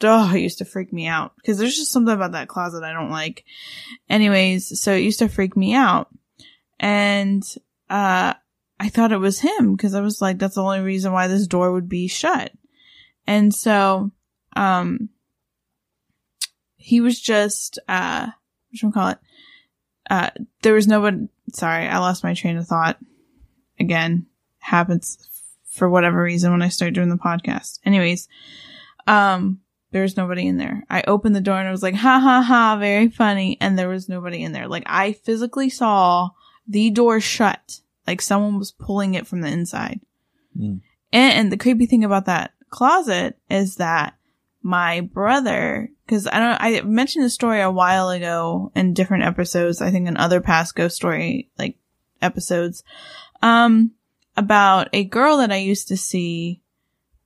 oh, 0.03 0.35
it 0.35 0.41
used 0.41 0.59
to 0.59 0.65
freak 0.65 0.93
me 0.93 1.07
out 1.07 1.33
because 1.37 1.59
there's 1.59 1.77
just 1.77 1.93
something 1.93 2.15
about 2.15 2.33
that 2.33 2.49
closet 2.49 2.83
I 2.83 2.93
don't 2.95 3.11
like. 3.11 3.45
Anyways, 4.09 4.81
so 4.81 4.95
it 4.95 5.01
used 5.01 5.19
to 5.21 5.29
freak 5.29 5.57
me 5.57 5.75
out. 5.75 6.09
And, 6.81 7.45
uh, 7.91 8.35
I 8.81 8.89
thought 8.89 9.13
it 9.13 9.19
was 9.19 9.41
him 9.41 9.77
because 9.77 9.95
I 9.95 10.01
was 10.01 10.23
like, 10.23 10.39
that's 10.39 10.55
the 10.55 10.63
only 10.63 10.81
reason 10.81 11.13
why 11.13 11.29
this 11.29 11.47
door 11.47 11.71
would 11.73 11.89
be 11.91 12.09
shut. 12.09 12.51
And 13.27 13.55
so, 13.55 14.11
um, 14.57 15.11
he 16.81 17.01
was 17.01 17.21
just, 17.21 17.79
uh, 17.89 18.27
what 18.27 18.79
should 18.79 18.87
we 18.87 18.93
call 18.93 19.09
it? 19.11 19.19
Uh, 20.09 20.31
there 20.63 20.75
was 20.75 20.89
no 20.89 21.01
one, 21.01 21.29
sorry, 21.53 21.87
I 21.87 21.99
lost 21.99 22.25
my 22.25 22.35
train 22.35 22.57
of 22.57 22.67
thought. 22.67 22.99
Again, 23.79 24.27
happens 24.59 25.19
for 25.69 25.89
whatever 25.89 26.23
reason 26.23 26.51
when 26.51 26.63
I 26.63 26.69
start 26.69 26.95
doing 26.95 27.11
the 27.11 27.17
podcast. 27.17 27.79
Anyways, 27.85 28.29
um, 29.07 29.61
there 29.93 30.03
was 30.03 30.17
nobody 30.17 30.47
in 30.47 30.57
there. 30.57 30.85
I 30.91 31.03
opened 31.07 31.37
the 31.37 31.41
door 31.41 31.59
and 31.59 31.69
I 31.69 31.73
was 31.73 31.83
like, 31.83 31.95
ha 31.95 32.19
ha 32.19 32.43
ha, 32.43 32.77
very 32.79 33.09
funny. 33.09 33.57
And 33.61 33.79
there 33.79 33.89
was 33.89 34.09
nobody 34.09 34.43
in 34.43 34.53
there. 34.53 34.69
Like 34.69 34.85
I 34.87 35.13
physically 35.13 35.69
saw 35.69 36.31
the 36.67 36.91
door 36.91 37.21
shut, 37.21 37.81
like 38.07 38.21
someone 38.21 38.59
was 38.59 38.73
pulling 38.73 39.15
it 39.15 39.27
from 39.27 39.41
the 39.41 39.49
inside. 39.49 40.01
Mm. 40.57 40.81
And, 41.13 41.33
and 41.33 41.53
the 41.53 41.57
creepy 41.57 41.87
thing 41.87 42.05
about 42.05 42.27
that 42.27 42.53
closet 42.71 43.37
is 43.49 43.77
that 43.77 44.15
my 44.63 45.01
brother, 45.01 45.91
cause 46.11 46.27
I 46.27 46.39
don't, 46.39 46.61
I 46.61 46.83
mentioned 46.83 47.25
the 47.25 47.31
story 47.31 47.61
a 47.61 47.71
while 47.71 48.11
ago 48.11 48.73
in 48.75 48.93
different 48.95 49.25
episodes, 49.25 49.81
I 49.81 49.91
think 49.91 50.09
in 50.09 50.17
other 50.17 50.41
past 50.41 50.75
ghost 50.75 50.97
story, 50.97 51.49
like 51.59 51.77
episodes, 52.21 52.83
um, 53.41 53.93
about 54.37 54.89
a 54.93 55.05
girl 55.05 55.39
that 55.39 55.53
I 55.53 55.57
used 55.57 55.89
to 55.89 55.97
see 55.97 56.61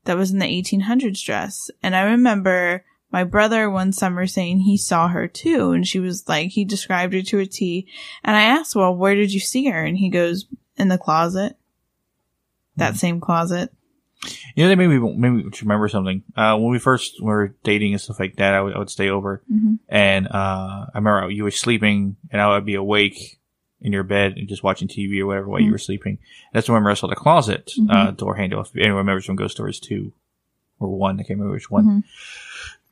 that 0.05 0.17
was 0.17 0.31
in 0.31 0.39
the 0.39 0.47
1800s 0.47 1.25
dress. 1.25 1.71
And 1.83 1.97
I 1.97 2.03
remember 2.03 2.85
my 3.11 3.25
brother 3.25 3.71
one 3.71 3.93
summer 3.93 4.27
saying 4.27 4.61
he 4.61 4.77
saw 4.77 5.09
her 5.09 5.27
too. 5.27 5.73
And 5.73 5.87
she 5.87 6.01
was 6.01 6.29
like, 6.29 6.51
he 6.51 6.65
described 6.65 7.15
her 7.15 7.23
to 7.23 7.39
a 7.39 7.47
T. 7.47 7.89
And 8.23 8.37
I 8.37 8.43
asked, 8.43 8.77
well, 8.77 8.95
where 8.95 9.15
did 9.15 9.33
you 9.33 9.41
see 9.41 9.69
her? 9.69 9.85
And 9.85 9.97
he 9.97 10.11
goes, 10.11 10.47
in 10.77 10.89
the 10.89 10.99
closet. 10.99 11.57
That 12.77 12.97
same 12.97 13.21
closet. 13.21 13.73
You 14.55 14.65
know, 14.65 14.69
that 14.69 14.77
made 14.77 14.89
me 14.89 14.99
maybe 15.17 15.49
remember 15.63 15.89
something. 15.89 16.23
Uh, 16.37 16.57
when 16.57 16.71
we 16.71 16.79
first 16.79 17.21
were 17.23 17.55
dating 17.65 17.93
and 17.93 18.01
stuff 18.01 18.21
like 18.21 18.37
that, 18.37 18.55
I 18.55 18.61
would, 18.61 18.75
I 18.75 18.79
would 18.79 18.91
stay 18.91 19.09
over, 19.09 19.43
Mhm. 19.53 19.79
and 19.89 20.27
uh, 20.29 20.87
I 20.93 20.97
remember 20.99 21.31
you 21.31 21.45
were 21.45 21.51
sleeping, 21.51 22.17
and 22.31 22.41
I 22.41 22.49
would 22.55 22.65
be 22.65 22.75
awake 22.75 23.39
in 23.81 23.93
your 23.93 24.03
bed 24.05 24.35
and 24.37 24.49
just 24.49 24.63
watching 24.63 24.89
TV 24.89 25.21
or 25.21 25.27
whatever 25.27 25.49
while 25.49 25.61
you 25.61 25.69
Mhm. 25.69 25.73
were 25.73 25.79
sleeping. 25.79 26.19
That's 26.53 26.69
when 26.69 26.87
I 26.87 26.95
saw 26.95 27.07
the 27.09 27.15
closet 27.17 27.73
uh, 27.91 28.13
Mhm. 28.13 28.17
door 28.17 28.37
handle. 28.37 28.61
If 28.63 28.75
anyone 28.77 28.97
remembers 28.99 29.27
from 29.27 29.37
Ghost 29.37 29.57
Stories 29.57 29.79
two 29.81 30.13
or 30.79 30.89
one, 30.97 31.17
I 31.17 31.23
can't 31.25 31.39
remember 31.39 31.53
which 31.55 31.71
one. 31.71 31.85
Mhm. 31.87 32.05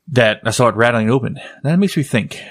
That 0.09 0.41
I 0.45 0.51
saw 0.51 0.69
it 0.69 0.75
rattling 0.77 1.09
open. 1.11 1.39
That 1.63 1.79
makes 1.79 1.97
me 1.97 2.03
think: 2.03 2.43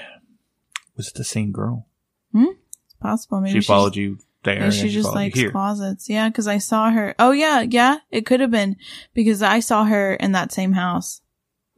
was 0.96 1.08
it 1.08 1.14
the 1.14 1.22
same 1.24 1.52
girl? 1.52 1.86
Hmm? 2.32 2.46
It's 2.86 2.94
possible. 3.00 3.40
Maybe 3.40 3.60
she 3.60 3.66
followed 3.66 3.94
you 3.94 4.18
there. 4.44 4.60
And 4.62 4.74
she 4.74 4.88
just 4.88 5.12
likes 5.12 5.40
closets. 5.50 6.08
Yeah, 6.08 6.28
because 6.28 6.46
I 6.46 6.58
saw 6.58 6.90
her. 6.90 7.14
Oh 7.18 7.32
yeah, 7.32 7.60
yeah. 7.62 7.98
It 8.10 8.26
could 8.26 8.40
have 8.40 8.50
been 8.50 8.76
because 9.14 9.42
I 9.42 9.60
saw 9.60 9.84
her 9.84 10.14
in 10.14 10.32
that 10.32 10.52
same 10.52 10.72
house. 10.72 11.20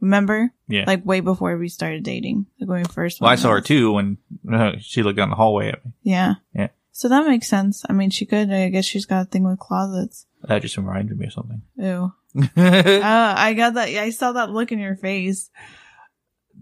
Remember? 0.01 0.51
Yeah. 0.67 0.83
Like 0.85 1.05
way 1.05 1.19
before 1.19 1.57
we 1.57 1.69
started 1.69 2.03
dating. 2.03 2.45
Like 2.59 2.69
when 2.69 2.77
we 2.79 2.85
first. 2.85 3.21
well, 3.21 3.31
I 3.31 3.35
saw 3.35 3.51
her 3.51 3.61
too 3.61 3.93
when 3.93 4.17
uh, 4.51 4.73
she 4.79 5.03
looked 5.03 5.17
down 5.17 5.29
the 5.29 5.35
hallway 5.35 5.69
at 5.69 5.85
me. 5.85 5.91
Yeah. 6.03 6.35
Yeah. 6.53 6.67
So 6.91 7.09
that 7.09 7.27
makes 7.27 7.49
sense. 7.49 7.83
I 7.89 7.93
mean, 7.93 8.09
she 8.09 8.25
could. 8.25 8.51
I 8.51 8.69
guess 8.69 8.85
she's 8.85 9.05
got 9.05 9.23
a 9.23 9.25
thing 9.25 9.43
with 9.43 9.59
closets. 9.59 10.25
That 10.43 10.61
just 10.61 10.77
reminded 10.77 11.17
me 11.17 11.27
of 11.27 11.33
something. 11.33 11.61
Ew. 11.77 12.13
Uh, 12.57 13.33
I 13.37 13.53
got 13.53 13.75
that. 13.75 13.87
I 13.89 14.09
saw 14.09 14.33
that 14.33 14.49
look 14.51 14.71
in 14.71 14.79
your 14.79 14.95
face. 14.95 15.49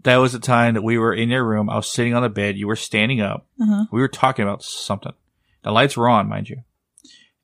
that 0.03 0.17
was 0.17 0.31
the 0.33 0.39
time 0.39 0.75
that 0.75 0.83
we 0.83 0.97
were 0.97 1.13
in 1.13 1.29
your 1.29 1.43
room. 1.43 1.69
I 1.69 1.75
was 1.75 1.91
sitting 1.91 2.13
on 2.13 2.23
the 2.23 2.29
bed. 2.29 2.57
You 2.57 2.67
were 2.67 2.75
standing 2.75 3.21
up. 3.21 3.47
Uh-huh. 3.61 3.85
We 3.91 3.99
were 4.01 4.07
talking 4.07 4.43
about 4.43 4.63
something. 4.63 5.13
The 5.63 5.71
lights 5.71 5.97
were 5.97 6.09
on, 6.09 6.29
mind 6.29 6.49
you. 6.49 6.63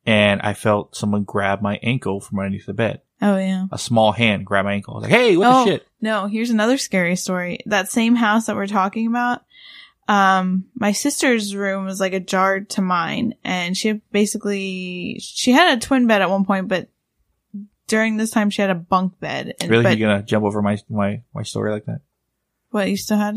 And 0.05 0.41
I 0.41 0.53
felt 0.53 0.95
someone 0.95 1.23
grab 1.23 1.61
my 1.61 1.79
ankle 1.83 2.19
from 2.19 2.39
underneath 2.39 2.65
the 2.65 2.73
bed. 2.73 3.01
Oh 3.21 3.37
yeah. 3.37 3.65
A 3.71 3.77
small 3.77 4.11
hand 4.11 4.45
grabbed 4.45 4.65
my 4.65 4.73
ankle. 4.73 4.93
I 4.93 4.97
was 4.97 5.03
like, 5.03 5.11
hey, 5.11 5.37
what 5.37 5.47
oh, 5.47 5.65
the 5.65 5.71
shit? 5.71 5.87
No, 6.01 6.27
here's 6.27 6.49
another 6.49 6.77
scary 6.77 7.15
story. 7.15 7.59
That 7.65 7.91
same 7.91 8.15
house 8.15 8.45
that 8.45 8.55
we're 8.55 8.67
talking 8.67 9.07
about, 9.07 9.43
um, 10.07 10.65
my 10.73 10.93
sister's 10.93 11.53
room 11.53 11.85
was 11.85 11.99
like 11.99 12.13
a 12.13 12.19
jar 12.19 12.61
to 12.61 12.81
mine, 12.81 13.35
and 13.43 13.75
she 13.75 14.01
basically 14.11 15.19
she 15.19 15.51
had 15.51 15.77
a 15.77 15.81
twin 15.81 16.07
bed 16.07 16.21
at 16.21 16.29
one 16.29 16.45
point, 16.45 16.69
but 16.69 16.89
during 17.87 18.17
this 18.17 18.31
time 18.31 18.49
she 18.49 18.61
had 18.61 18.71
a 18.71 18.75
bunk 18.75 19.19
bed. 19.19 19.53
And, 19.59 19.69
Really? 19.69 19.83
But 19.83 19.97
you 19.97 20.07
gonna 20.07 20.23
jump 20.23 20.45
over 20.45 20.61
my, 20.61 20.79
my, 20.89 21.21
my 21.33 21.43
story 21.43 21.71
like 21.71 21.85
that? 21.85 22.01
what 22.71 22.89
you 22.89 22.97
still 22.97 23.17
had? 23.17 23.35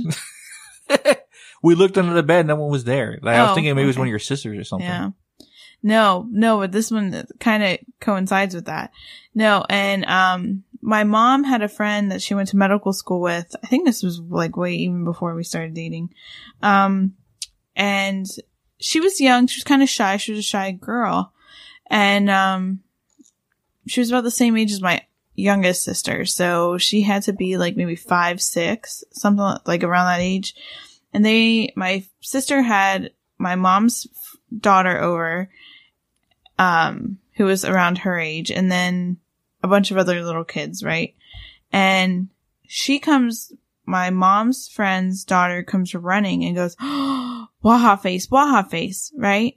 we 1.63 1.75
looked 1.75 1.97
under 1.97 2.13
the 2.13 2.23
bed. 2.23 2.41
And 2.41 2.49
no 2.49 2.57
one 2.57 2.71
was 2.71 2.85
there. 2.85 3.19
Like, 3.23 3.37
I 3.37 3.43
was 3.43 3.51
Oh, 3.53 3.55
thinking 3.55 3.75
maybe 3.75 3.85
it 3.85 3.87
was 3.87 3.97
okay. 3.97 4.01
one 4.01 4.09
of 4.09 4.11
your 4.11 4.19
sisters 4.19 4.59
or 4.59 4.65
something. 4.65 4.89
Yeah. 4.89 5.11
No, 5.85 6.29
no, 6.31 6.59
but 6.59 6.71
this 6.71 6.91
one 6.91 7.27
kind 7.41 7.63
of 7.63 7.79
coincides 8.01 8.55
with 8.55 8.67
that. 8.67 8.93
No, 9.35 9.65
and 9.69 10.05
um, 10.05 10.63
my 10.81 11.03
mom 11.03 11.43
had 11.43 11.63
a 11.63 11.69
friend 11.69 12.13
that 12.13 12.23
she 12.23 12.35
went 12.35 12.51
to 12.51 12.57
medical 12.57 12.93
school 12.93 13.21
with. 13.21 13.53
I 13.65 13.67
think 13.67 13.85
this 13.85 14.03
was 14.03 14.21
like 14.21 14.57
way 14.57 14.75
even 14.75 15.05
before 15.05 15.35
we 15.35 15.43
started 15.43 15.75
dating. 15.75 16.15
Um, 16.63 17.15
and 17.75 18.27
she 18.79 19.01
was 19.01 19.21
young. 19.21 19.49
She 19.49 19.59
was 19.59 19.65
kind 19.65 19.83
of 19.83 19.89
shy. 19.89 20.19
She 20.19 20.31
was 20.33 20.39
a 20.39 20.43
shy 20.43 20.71
girl, 20.71 21.33
and 21.91 22.31
um, 22.31 22.81
she 23.89 24.01
was 24.01 24.11
about 24.11 24.23
the 24.25 24.31
same 24.31 24.57
age 24.57 24.71
as 24.71 24.81
my 24.83 25.03
youngest 25.35 25.83
sister. 25.83 26.27
So 26.27 26.79
she 26.79 27.01
had 27.03 27.23
to 27.25 27.33
be 27.33 27.57
like 27.57 27.77
maybe 27.77 27.97
five, 27.97 28.41
six, 28.41 29.03
something 29.13 29.57
like 29.67 29.83
around 29.83 30.07
that 30.07 30.21
age. 30.21 30.55
And 31.13 31.25
they, 31.25 31.73
my 31.77 32.05
sister 32.21 32.63
had 32.63 33.11
my 33.39 33.57
mom's 33.57 34.07
daughter 34.57 35.01
over, 35.01 35.51
um, 36.59 37.19
who 37.35 37.45
was 37.45 37.65
around 37.65 37.99
her 37.99 38.19
age, 38.19 38.51
and 38.51 38.71
then 38.71 39.19
a 39.63 39.69
bunch 39.69 39.91
of 39.91 39.99
other 39.99 40.23
little 40.23 40.45
kids, 40.45 40.83
right? 40.83 41.15
And 41.73 42.29
she 42.67 42.99
comes, 42.99 43.53
my 43.85 44.11
mom's 44.11 44.69
friend's 44.69 45.25
daughter 45.25 45.63
comes 45.63 45.95
running 45.95 46.45
and 46.45 46.57
goes, 46.57 46.77
Waha 46.81 47.97
face, 47.97 48.31
Waha 48.31 48.69
face, 48.69 49.13
right? 49.17 49.55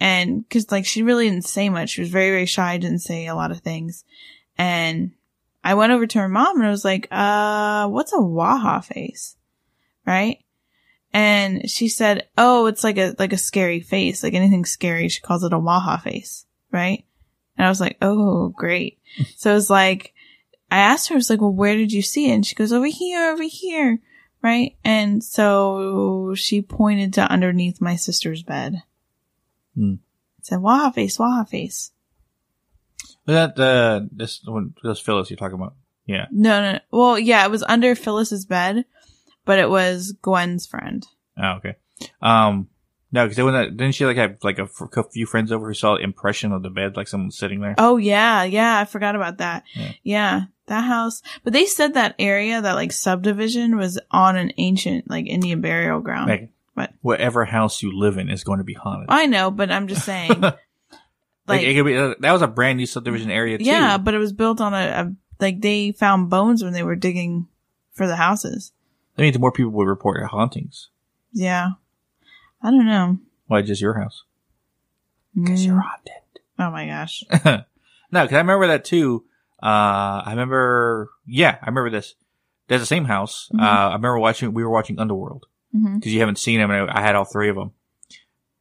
And 0.00 0.48
cause 0.50 0.70
like 0.70 0.86
she 0.86 1.02
really 1.02 1.28
didn't 1.28 1.44
say 1.44 1.68
much. 1.68 1.90
She 1.90 2.00
was 2.00 2.10
very, 2.10 2.30
very 2.30 2.46
shy, 2.46 2.76
didn't 2.78 2.98
say 2.98 3.26
a 3.26 3.34
lot 3.34 3.50
of 3.50 3.60
things. 3.60 4.04
And 4.58 5.12
I 5.62 5.74
went 5.74 5.92
over 5.92 6.06
to 6.06 6.18
her 6.18 6.28
mom 6.28 6.56
and 6.56 6.66
I 6.66 6.70
was 6.70 6.84
like, 6.84 7.08
uh, 7.10 7.88
what's 7.88 8.12
a 8.12 8.20
Waha 8.20 8.82
face? 8.82 9.36
Right? 10.06 10.43
And 11.14 11.70
she 11.70 11.88
said, 11.88 12.26
"Oh, 12.36 12.66
it's 12.66 12.82
like 12.82 12.98
a 12.98 13.14
like 13.20 13.32
a 13.32 13.38
scary 13.38 13.80
face, 13.80 14.24
like 14.24 14.34
anything 14.34 14.64
scary. 14.64 15.08
She 15.08 15.20
calls 15.20 15.44
it 15.44 15.52
a 15.52 15.58
waha 15.58 15.96
face, 15.98 16.44
right?" 16.72 17.04
And 17.56 17.64
I 17.64 17.68
was 17.70 17.80
like, 17.80 17.96
"Oh, 18.02 18.48
great." 18.48 18.98
so 19.36 19.52
it 19.52 19.54
was 19.54 19.70
like, 19.70 20.12
I 20.72 20.78
asked 20.78 21.08
her, 21.08 21.14
I 21.14 21.16
was 21.16 21.30
like, 21.30 21.40
"Well, 21.40 21.52
where 21.52 21.76
did 21.76 21.92
you 21.92 22.02
see 22.02 22.30
it?" 22.30 22.34
And 22.34 22.44
she 22.44 22.56
goes, 22.56 22.72
"Over 22.72 22.86
here, 22.86 23.30
over 23.30 23.44
here." 23.44 24.00
Right? 24.42 24.76
And 24.84 25.24
so 25.24 26.34
she 26.34 26.60
pointed 26.60 27.14
to 27.14 27.22
underneath 27.22 27.80
my 27.80 27.96
sister's 27.96 28.42
bed. 28.42 28.82
Hmm. 29.74 29.94
Said, 30.42 30.60
Waha 30.60 30.92
face, 30.92 31.18
Waha 31.18 31.46
face. 31.46 31.92
Was 33.26 33.34
that 33.34 33.56
the, 33.56 34.06
this 34.12 34.42
one, 34.44 34.74
this 34.82 35.00
Phyllis 35.00 35.30
you're 35.30 35.38
talking 35.38 35.54
about? 35.54 35.76
Yeah. 36.04 36.26
No, 36.30 36.60
no, 36.60 36.72
no. 36.72 36.80
Well, 36.90 37.18
yeah, 37.18 37.42
it 37.46 37.50
was 37.50 37.62
under 37.62 37.94
Phyllis's 37.94 38.44
bed, 38.44 38.84
but 39.44 39.58
it 39.58 39.68
was 39.70 40.14
Gwen's 40.22 40.66
friend. 40.66 41.06
Oh, 41.38 41.52
okay. 41.58 41.76
Um, 42.22 42.68
no, 43.12 43.28
because 43.28 43.36
didn't 43.36 43.92
she 43.92 44.04
like 44.06 44.16
have 44.16 44.38
like 44.42 44.58
a 44.58 44.68
few 45.12 45.26
friends 45.26 45.52
over 45.52 45.68
who 45.68 45.74
saw 45.74 45.94
the 45.94 46.02
impression 46.02 46.52
of 46.52 46.62
the 46.62 46.70
bed, 46.70 46.96
like 46.96 47.06
someone 47.08 47.30
sitting 47.30 47.60
there? 47.60 47.74
Oh 47.78 47.96
yeah, 47.96 48.42
yeah, 48.42 48.78
I 48.78 48.84
forgot 48.84 49.14
about 49.14 49.38
that. 49.38 49.62
Yeah. 49.74 49.92
Yeah. 50.02 50.40
that 50.66 50.84
house. 50.84 51.22
But 51.44 51.52
they 51.52 51.66
said 51.66 51.94
that 51.94 52.16
area, 52.18 52.60
that 52.60 52.74
like 52.74 52.90
subdivision 52.92 53.76
was 53.76 54.00
on 54.10 54.36
an 54.36 54.52
ancient 54.56 55.08
like 55.08 55.26
Indian 55.26 55.60
burial 55.60 56.00
ground. 56.00 56.26
Megan, 56.26 56.48
What? 56.74 56.92
whatever 57.02 57.44
house 57.44 57.82
you 57.82 57.96
live 57.96 58.18
in 58.18 58.28
is 58.28 58.42
going 58.42 58.58
to 58.58 58.64
be 58.64 58.74
haunted. 58.74 59.06
I 59.10 59.26
know, 59.26 59.50
but 59.52 59.70
I'm 59.70 59.86
just 59.86 60.04
saying. 60.04 60.40
like, 60.40 60.58
like 61.46 61.62
it 61.62 61.74
could 61.74 61.86
be, 61.86 61.96
uh, 61.96 62.14
that 62.18 62.32
was 62.32 62.42
a 62.42 62.48
brand 62.48 62.78
new 62.78 62.86
subdivision 62.86 63.30
area 63.30 63.58
too. 63.58 63.64
yeah, 63.64 63.96
but 63.98 64.14
it 64.14 64.18
was 64.18 64.32
built 64.32 64.60
on 64.60 64.74
a, 64.74 64.76
a 64.88 65.14
like 65.40 65.60
they 65.60 65.92
found 65.92 66.30
bones 66.30 66.64
when 66.64 66.72
they 66.72 66.82
were 66.82 66.96
digging 66.96 67.46
for 67.92 68.06
the 68.08 68.16
houses. 68.16 68.72
That 69.16 69.22
means 69.22 69.38
more 69.38 69.52
people 69.52 69.72
would 69.72 69.86
report 69.88 70.24
hauntings. 70.26 70.88
Yeah. 71.32 71.70
I 72.62 72.70
don't 72.70 72.86
know. 72.86 73.18
Why 73.46 73.62
just 73.62 73.82
your 73.82 73.94
house? 73.94 74.24
Because 75.34 75.62
mm. 75.62 75.66
You're 75.66 75.80
haunted. 75.80 76.12
Oh 76.58 76.70
my 76.70 76.86
gosh. 76.86 77.24
no, 77.44 77.62
because 78.22 78.32
I 78.32 78.38
remember 78.38 78.68
that 78.68 78.84
too. 78.84 79.24
Uh, 79.62 80.22
I 80.24 80.30
remember, 80.30 81.10
yeah, 81.26 81.58
I 81.62 81.66
remember 81.66 81.90
this. 81.90 82.14
There's 82.68 82.80
the 82.82 82.86
same 82.86 83.04
house. 83.04 83.50
Mhm. 83.52 83.60
Uh, 83.60 83.88
I 83.90 83.94
remember 83.94 84.18
watching, 84.18 84.52
we 84.54 84.64
were 84.64 84.70
watching 84.70 84.98
Underworld 84.98 85.46
because 85.72 86.12
you 86.14 86.20
haven't 86.20 86.38
seen 86.38 86.60
them 86.60 86.70
and 86.70 86.88
I, 86.88 86.98
I 86.98 87.02
had 87.02 87.16
all 87.16 87.24
three 87.24 87.48
of 87.48 87.56
them 87.56 87.72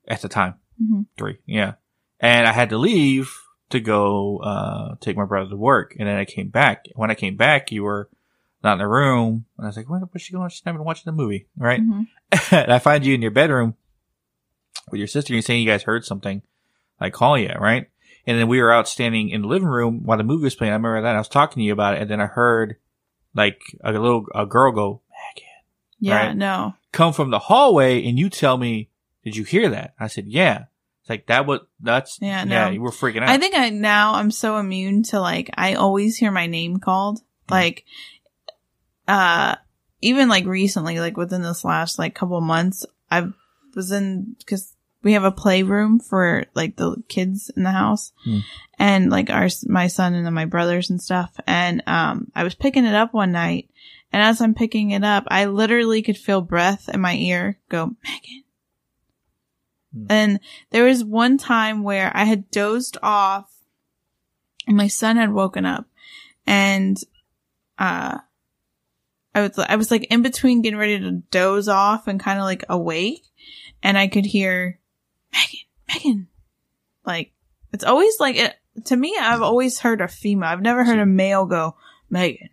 at 0.07 0.21
the 0.21 0.29
time. 0.29 0.55
hmm 0.79 1.03
Three, 1.17 1.37
yeah. 1.45 1.73
And 2.19 2.47
I 2.47 2.51
had 2.51 2.69
to 2.69 2.77
leave 2.77 3.31
to 3.69 3.79
go, 3.79 4.37
uh, 4.39 4.95
take 4.99 5.15
my 5.17 5.25
brother 5.25 5.49
to 5.49 5.55
work. 5.55 5.95
And 5.99 6.07
then 6.07 6.17
I 6.17 6.25
came 6.25 6.49
back. 6.49 6.85
When 6.95 7.11
I 7.11 7.15
came 7.15 7.37
back, 7.37 7.71
you 7.71 7.83
were 7.83 8.09
not 8.63 8.73
in 8.73 8.79
the 8.79 8.87
room. 8.87 9.45
And 9.57 9.65
I 9.65 9.69
was 9.69 9.77
like, 9.77 9.89
what, 9.89 10.01
what's 10.01 10.23
she 10.23 10.33
going? 10.33 10.49
She's 10.49 10.65
not 10.65 10.73
even 10.73 10.85
watching 10.85 11.03
the 11.05 11.11
movie, 11.11 11.47
right? 11.57 11.79
hmm 11.79 12.03
and 12.51 12.71
I 12.73 12.79
find 12.79 13.05
you 13.05 13.13
in 13.13 13.21
your 13.21 13.31
bedroom 13.31 13.75
with 14.89 14.97
your 14.99 15.07
sister. 15.07 15.33
You're 15.33 15.41
saying 15.41 15.61
you 15.63 15.69
guys 15.69 15.83
heard 15.83 16.05
something. 16.05 16.41
I 16.99 17.09
call 17.09 17.37
you, 17.37 17.51
right? 17.59 17.87
And 18.25 18.39
then 18.39 18.47
we 18.47 18.61
were 18.61 18.71
out 18.71 18.87
standing 18.87 19.29
in 19.29 19.41
the 19.41 19.47
living 19.47 19.67
room 19.67 20.03
while 20.05 20.17
the 20.17 20.23
movie 20.23 20.45
was 20.45 20.55
playing. 20.55 20.71
I 20.71 20.75
remember 20.77 21.01
that. 21.01 21.15
I 21.15 21.19
was 21.19 21.27
talking 21.27 21.61
to 21.61 21.65
you 21.65 21.73
about 21.73 21.95
it, 21.95 22.01
and 22.01 22.09
then 22.09 22.21
I 22.21 22.25
heard 22.25 22.77
like 23.35 23.61
a 23.83 23.91
little 23.91 24.25
a 24.33 24.45
girl 24.45 24.71
go, 24.71 25.01
Megan, 25.35 25.49
Yeah, 25.99 26.27
Right. 26.27 26.35
no. 26.35 26.75
come 26.91 27.11
from 27.13 27.31
the 27.31 27.39
hallway, 27.39 28.07
and 28.07 28.17
you 28.17 28.29
tell 28.29 28.57
me, 28.57 28.89
"Did 29.23 29.35
you 29.35 29.43
hear 29.43 29.69
that?" 29.69 29.93
I 29.99 30.07
said, 30.07 30.27
"Yeah." 30.27 30.65
It's 31.01 31.09
like 31.09 31.25
that. 31.27 31.45
was 31.45 31.59
that's 31.81 32.17
Yeah, 32.21 32.45
yeah. 32.45 32.69
You 32.69 32.79
were 32.81 32.91
freaking 32.91 33.23
out. 33.23 33.29
I 33.29 33.37
think 33.37 33.55
I 33.55 33.69
now 33.71 34.13
I'm 34.13 34.31
so 34.31 34.57
immune 34.57 35.03
to 35.03 35.19
like 35.19 35.49
I 35.55 35.73
always 35.73 36.15
hear 36.15 36.31
my 36.31 36.47
name 36.47 36.77
called. 36.77 37.19
Like 37.49 37.83
uh 39.07 39.55
even 40.01 40.27
like 40.27 40.45
recently, 40.45 40.99
like 40.99 41.15
within 41.15 41.41
this 41.41 41.63
last 41.63 41.97
like 41.97 42.13
couple 42.13 42.39
months, 42.41 42.85
I 43.09 43.29
was 43.73 43.91
in 43.91 44.35
because 44.39 44.73
we 45.01 45.13
have 45.13 45.23
a 45.23 45.31
playroom 45.31 45.99
for 45.99 46.45
like 46.55 46.75
the 46.75 46.95
kids 47.07 47.51
in 47.55 47.63
the 47.63 47.71
house 47.71 48.11
Hmm. 48.23 48.39
and 48.79 49.09
like 49.09 49.29
our, 49.29 49.49
my 49.67 49.87
son 49.87 50.13
and 50.13 50.25
then 50.25 50.33
my 50.33 50.45
brothers 50.45 50.89
and 50.89 51.01
stuff. 51.01 51.31
And, 51.45 51.83
um, 51.87 52.31
I 52.35 52.43
was 52.43 52.55
picking 52.55 52.85
it 52.85 52.95
up 52.95 53.13
one 53.13 53.31
night 53.31 53.69
and 54.11 54.21
as 54.21 54.41
I'm 54.41 54.53
picking 54.53 54.91
it 54.91 55.03
up, 55.03 55.25
I 55.27 55.45
literally 55.45 56.01
could 56.01 56.17
feel 56.17 56.41
breath 56.41 56.89
in 56.89 57.01
my 57.01 57.15
ear 57.15 57.57
go, 57.69 57.95
Megan. 58.03 58.43
Hmm. 59.93 60.05
And 60.09 60.39
there 60.71 60.85
was 60.85 61.03
one 61.03 61.37
time 61.37 61.83
where 61.83 62.11
I 62.15 62.23
had 62.23 62.49
dozed 62.49 62.97
off 63.03 63.51
and 64.67 64.77
my 64.77 64.87
son 64.87 65.17
had 65.17 65.33
woken 65.33 65.65
up 65.65 65.85
and, 66.47 66.97
uh, 67.77 68.19
I 69.35 69.41
was, 69.41 69.57
I 69.57 69.75
was 69.75 69.91
like 69.91 70.03
in 70.05 70.21
between 70.21 70.61
getting 70.61 70.79
ready 70.79 70.99
to 70.99 71.11
doze 71.31 71.67
off 71.67 72.07
and 72.07 72.19
kind 72.19 72.39
of 72.39 72.45
like 72.45 72.63
awake 72.69 73.25
and 73.83 73.97
I 73.97 74.07
could 74.07 74.25
hear 74.25 74.79
Megan, 75.31 75.65
Megan. 75.87 76.27
Like, 77.05 77.33
it's 77.73 77.83
always 77.83 78.19
like, 78.19 78.37
it, 78.37 78.55
to 78.85 78.95
me, 78.95 79.15
I've 79.19 79.41
always 79.41 79.79
heard 79.79 80.01
a 80.01 80.07
female. 80.07 80.49
I've 80.49 80.61
never 80.61 80.83
heard 80.83 80.99
a 80.99 81.05
male 81.05 81.45
go, 81.45 81.75
Megan, 82.09 82.49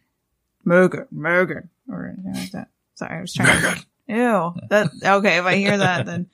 Megan, 0.64 1.06
Megan, 1.10 1.70
or 1.88 2.08
anything 2.08 2.34
like 2.34 2.50
that. 2.52 2.68
Sorry, 2.94 3.18
I 3.18 3.20
was 3.20 3.32
trying 3.32 3.60
to, 3.60 3.86
ew. 4.08 4.54
That, 4.68 4.90
okay, 5.02 5.38
if 5.38 5.44
I 5.44 5.56
hear 5.56 5.78
that, 5.78 6.06
then, 6.06 6.28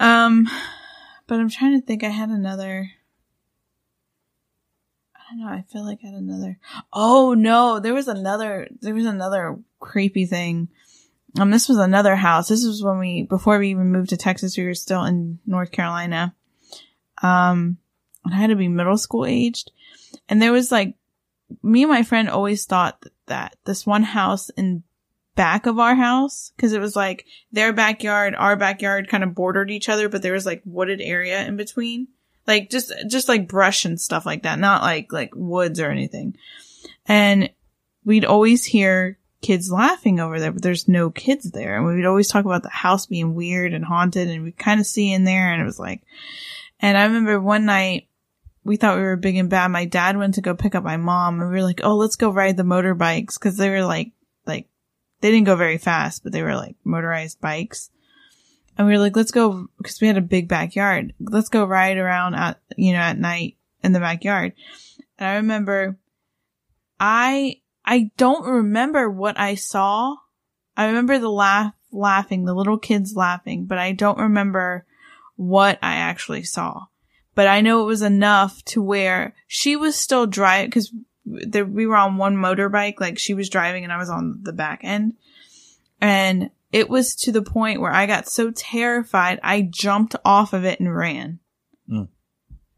um, 0.00 0.48
but 1.26 1.38
I'm 1.38 1.48
trying 1.48 1.80
to 1.80 1.86
think 1.86 2.02
I 2.02 2.08
had 2.08 2.30
another, 2.30 2.90
don't 5.32 5.40
know, 5.40 5.52
I 5.52 5.64
feel 5.70 5.84
like 5.84 6.00
I 6.02 6.08
had 6.08 6.14
another, 6.14 6.58
oh 6.92 7.34
no, 7.34 7.80
there 7.80 7.94
was 7.94 8.08
another, 8.08 8.68
there 8.80 8.94
was 8.94 9.06
another 9.06 9.58
creepy 9.80 10.26
thing. 10.26 10.68
Um, 11.38 11.50
this 11.50 11.68
was 11.68 11.78
another 11.78 12.14
house. 12.16 12.48
This 12.48 12.64
was 12.64 12.82
when 12.82 12.98
we, 12.98 13.22
before 13.22 13.58
we 13.58 13.70
even 13.70 13.90
moved 13.90 14.10
to 14.10 14.16
Texas, 14.16 14.56
we 14.56 14.64
were 14.64 14.74
still 14.74 15.04
in 15.04 15.38
North 15.46 15.72
Carolina. 15.72 16.34
Um, 17.22 17.78
I 18.30 18.36
had 18.36 18.50
to 18.50 18.56
be 18.56 18.68
middle 18.68 18.98
school 18.98 19.24
aged. 19.26 19.70
And 20.28 20.40
there 20.40 20.52
was 20.52 20.70
like, 20.70 20.94
me 21.62 21.82
and 21.82 21.90
my 21.90 22.02
friend 22.02 22.28
always 22.28 22.64
thought 22.64 23.04
that 23.26 23.56
this 23.64 23.86
one 23.86 24.02
house 24.02 24.50
in 24.50 24.82
back 25.34 25.66
of 25.66 25.78
our 25.78 25.94
house, 25.94 26.52
cause 26.58 26.72
it 26.72 26.80
was 26.80 26.94
like 26.94 27.24
their 27.50 27.72
backyard, 27.72 28.34
our 28.34 28.56
backyard 28.56 29.08
kind 29.08 29.24
of 29.24 29.34
bordered 29.34 29.70
each 29.70 29.88
other, 29.88 30.08
but 30.08 30.20
there 30.20 30.34
was 30.34 30.44
like 30.44 30.62
wooded 30.64 31.00
area 31.00 31.42
in 31.44 31.56
between. 31.56 32.08
Like 32.46 32.70
just, 32.70 32.92
just 33.08 33.28
like 33.28 33.48
brush 33.48 33.84
and 33.84 34.00
stuff 34.00 34.26
like 34.26 34.42
that. 34.42 34.58
Not 34.58 34.82
like, 34.82 35.12
like 35.12 35.32
woods 35.34 35.80
or 35.80 35.90
anything. 35.90 36.36
And 37.06 37.50
we'd 38.04 38.24
always 38.24 38.64
hear 38.64 39.18
kids 39.42 39.70
laughing 39.70 40.20
over 40.20 40.40
there, 40.40 40.52
but 40.52 40.62
there's 40.62 40.88
no 40.88 41.10
kids 41.10 41.50
there. 41.50 41.76
And 41.76 41.84
we'd 41.84 42.06
always 42.06 42.28
talk 42.28 42.44
about 42.44 42.62
the 42.62 42.70
house 42.70 43.06
being 43.06 43.34
weird 43.34 43.74
and 43.74 43.84
haunted 43.84 44.28
and 44.28 44.44
we 44.44 44.52
kind 44.52 44.80
of 44.80 44.86
see 44.86 45.12
in 45.12 45.24
there 45.24 45.52
and 45.52 45.60
it 45.60 45.66
was 45.66 45.78
like, 45.78 46.02
and 46.80 46.96
I 46.96 47.04
remember 47.04 47.40
one 47.40 47.66
night 47.66 48.08
we 48.64 48.76
thought 48.76 48.96
we 48.96 49.02
were 49.02 49.16
big 49.16 49.36
and 49.36 49.50
bad. 49.50 49.68
My 49.68 49.84
dad 49.84 50.16
went 50.16 50.34
to 50.34 50.40
go 50.40 50.54
pick 50.54 50.74
up 50.74 50.84
my 50.84 50.96
mom 50.96 51.40
and 51.40 51.50
we 51.50 51.56
were 51.56 51.62
like, 51.62 51.80
oh, 51.82 51.96
let's 51.96 52.16
go 52.16 52.30
ride 52.30 52.56
the 52.56 52.62
motorbikes. 52.62 53.38
Cause 53.38 53.56
they 53.56 53.70
were 53.70 53.84
like, 53.84 54.12
like, 54.46 54.68
they 55.20 55.30
didn't 55.30 55.46
go 55.46 55.56
very 55.56 55.78
fast, 55.78 56.22
but 56.22 56.32
they 56.32 56.42
were 56.42 56.56
like 56.56 56.76
motorized 56.84 57.40
bikes. 57.40 57.90
And 58.76 58.86
we 58.86 58.94
were 58.94 58.98
like, 58.98 59.16
let's 59.16 59.32
go, 59.32 59.68
cause 59.82 60.00
we 60.00 60.06
had 60.06 60.16
a 60.16 60.22
big 60.22 60.48
backyard. 60.48 61.12
Let's 61.20 61.48
go 61.48 61.64
ride 61.64 61.98
around 61.98 62.34
at, 62.34 62.60
you 62.76 62.92
know, 62.92 63.00
at 63.00 63.18
night 63.18 63.56
in 63.82 63.92
the 63.92 64.00
backyard. 64.00 64.54
And 65.18 65.28
I 65.28 65.34
remember 65.36 65.98
I, 66.98 67.60
I 67.84 68.12
don't 68.16 68.46
remember 68.46 69.10
what 69.10 69.38
I 69.38 69.56
saw. 69.56 70.14
I 70.76 70.86
remember 70.86 71.18
the 71.18 71.28
laugh, 71.28 71.74
laughing, 71.90 72.44
the 72.44 72.54
little 72.54 72.78
kids 72.78 73.16
laughing, 73.16 73.66
but 73.66 73.76
I 73.76 73.90
don't 73.92 74.18
remember 74.18 74.86
what 75.34 75.80
I 75.82 75.96
actually 75.96 76.44
saw. 76.44 76.86
But 77.34 77.48
I 77.48 77.60
know 77.60 77.82
it 77.82 77.86
was 77.86 78.02
enough 78.02 78.64
to 78.66 78.82
where 78.82 79.34
she 79.48 79.74
was 79.74 79.96
still 79.96 80.26
driving 80.26 80.66
because 80.66 80.94
we 81.24 81.86
were 81.86 81.96
on 81.96 82.18
one 82.18 82.36
motorbike, 82.36 83.00
like 83.00 83.18
she 83.18 83.34
was 83.34 83.48
driving 83.48 83.84
and 83.84 83.92
I 83.92 83.98
was 83.98 84.10
on 84.10 84.40
the 84.42 84.52
back 84.52 84.80
end. 84.84 85.14
And 86.00 86.50
it 86.72 86.88
was 86.88 87.14
to 87.16 87.32
the 87.32 87.42
point 87.42 87.80
where 87.80 87.92
I 87.92 88.06
got 88.06 88.28
so 88.28 88.50
terrified, 88.50 89.38
I 89.42 89.60
jumped 89.60 90.16
off 90.24 90.54
of 90.54 90.64
it 90.64 90.80
and 90.80 90.94
ran. 90.94 91.38
Mm. 91.88 92.08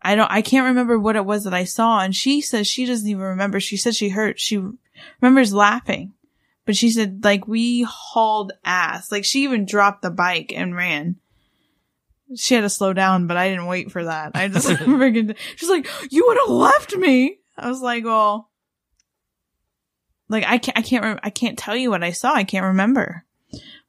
I 0.03 0.17
don't, 0.17 0.31
I 0.31 0.43
can't 0.43 0.67
remember 0.67 0.99
what 0.99 1.17
it 1.17 1.25
was 1.25 1.45
that 1.45 1.55
I 1.55 1.65
saw. 1.65 2.01
And 2.01 2.15
she 2.15 2.41
says 2.41 2.67
she 2.67 2.85
doesn't 2.85 3.09
even 3.09 3.23
remember. 3.23 3.61
She 3.61 3.77
said 3.77 3.95
she 3.95 4.11
heard, 4.11 4.39
she 4.39 4.61
remembers 5.21 5.55
laughing, 5.55 6.13
but 6.67 6.77
she 6.77 6.91
said 6.91 7.23
like 7.23 7.47
we 7.47 7.83
hauled 7.83 8.53
ass. 8.65 9.13
Like 9.13 9.25
she 9.25 9.45
even 9.45 9.65
dropped 9.65 10.03
the 10.03 10.11
bike 10.11 10.53
and 10.55 10.75
ran. 10.75 11.17
She 12.37 12.55
had 12.55 12.63
to 12.63 12.69
slow 12.69 12.93
down, 12.93 13.29
but 13.29 13.37
I 13.37 13.49
didn't 13.49 13.67
wait 13.67 13.93
for 13.93 14.05
that. 14.05 14.33
I 14.35 14.49
just 14.49 14.69
freaking, 14.69 15.37
she's 15.55 15.71
like, 15.71 15.87
you 16.11 16.25
would 16.27 16.39
have 16.39 16.51
left 16.51 16.97
me. 16.97 17.39
I 17.57 17.69
was 17.69 17.81
like, 17.81 18.05
well, 18.05 18.51
like 20.29 20.43
I 20.45 20.59
can't, 20.59 20.77
I 20.77 20.83
can't, 20.83 21.05
rem- 21.05 21.21
I 21.23 21.31
can't 21.31 21.57
tell 21.57 21.77
you 21.77 21.91
what 21.91 22.03
I 22.03 22.11
saw. 22.11 22.35
I 22.35 22.43
can't 22.43 22.67
remember, 22.67 23.25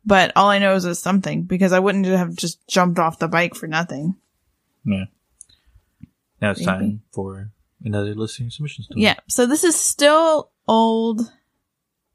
but 0.06 0.32
all 0.36 0.50
I 0.50 0.60
know 0.60 0.76
is 0.76 0.86
it's 0.86 1.00
something 1.00 1.44
because 1.44 1.74
I 1.74 1.80
wouldn't 1.80 2.06
have 2.06 2.36
just 2.36 2.66
jumped 2.68 3.00
off 3.00 3.20
the 3.20 3.28
bike 3.28 3.56
for 3.56 3.68
nothing. 3.68 4.16
Yeah. 4.84 5.06
Now 6.42 6.52
it's 6.52 6.60
Maybe. 6.60 6.68
time 6.72 7.02
for 7.12 7.50
another 7.84 8.14
listening 8.14 8.50
submission 8.50 8.84
story. 8.84 9.02
Yeah. 9.02 9.16
So 9.28 9.46
this 9.46 9.64
is 9.64 9.76
still 9.76 10.52
old 10.68 11.32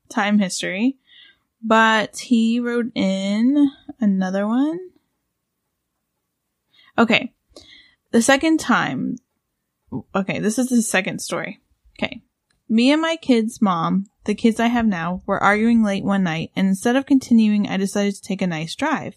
time 0.09 0.39
history, 0.39 0.99
but 1.63 2.19
he 2.19 2.61
wrote 2.61 2.93
in 2.95 3.71
another 4.01 4.47
one. 4.47 4.79
Okay. 6.97 7.33
The 8.13 8.23
second 8.23 8.61
time. 8.61 9.17
Okay. 10.15 10.39
This 10.39 10.59
is 10.59 10.69
the 10.69 10.83
second 10.83 11.21
story. 11.21 11.61
Okay. 11.99 12.23
Me 12.73 12.93
and 12.93 13.03
my 13.03 13.17
kids' 13.17 13.61
mom, 13.61 14.07
the 14.27 14.35
kids 14.35 14.61
I 14.61 14.69
have 14.69 14.87
now, 14.87 15.23
were 15.27 15.43
arguing 15.43 15.83
late 15.83 16.05
one 16.05 16.23
night, 16.23 16.53
and 16.55 16.69
instead 16.69 16.95
of 16.95 17.05
continuing, 17.05 17.69
I 17.69 17.77
decided 17.77 18.15
to 18.15 18.23
take 18.23 18.41
a 18.41 18.47
nice 18.47 18.77
drive. 18.77 19.17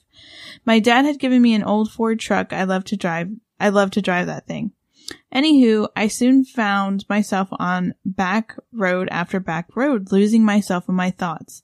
My 0.65 0.79
dad 0.79 1.05
had 1.05 1.19
given 1.19 1.43
me 1.43 1.53
an 1.53 1.63
old 1.63 1.91
Ford 1.91 2.19
truck 2.19 2.51
I 2.51 2.63
love 2.63 2.83
to 2.85 2.97
drive. 2.97 3.29
I 3.59 3.69
love 3.69 3.91
to 3.91 4.01
drive 4.01 4.25
that 4.25 4.47
thing. 4.47 4.71
Anywho, 5.31 5.87
I 5.95 6.07
soon 6.07 6.45
found 6.45 7.05
myself 7.07 7.49
on 7.51 7.93
back 8.03 8.57
road 8.71 9.07
after 9.11 9.39
back 9.39 9.75
road, 9.75 10.11
losing 10.11 10.43
myself 10.43 10.89
in 10.89 10.95
my 10.95 11.11
thoughts. 11.11 11.61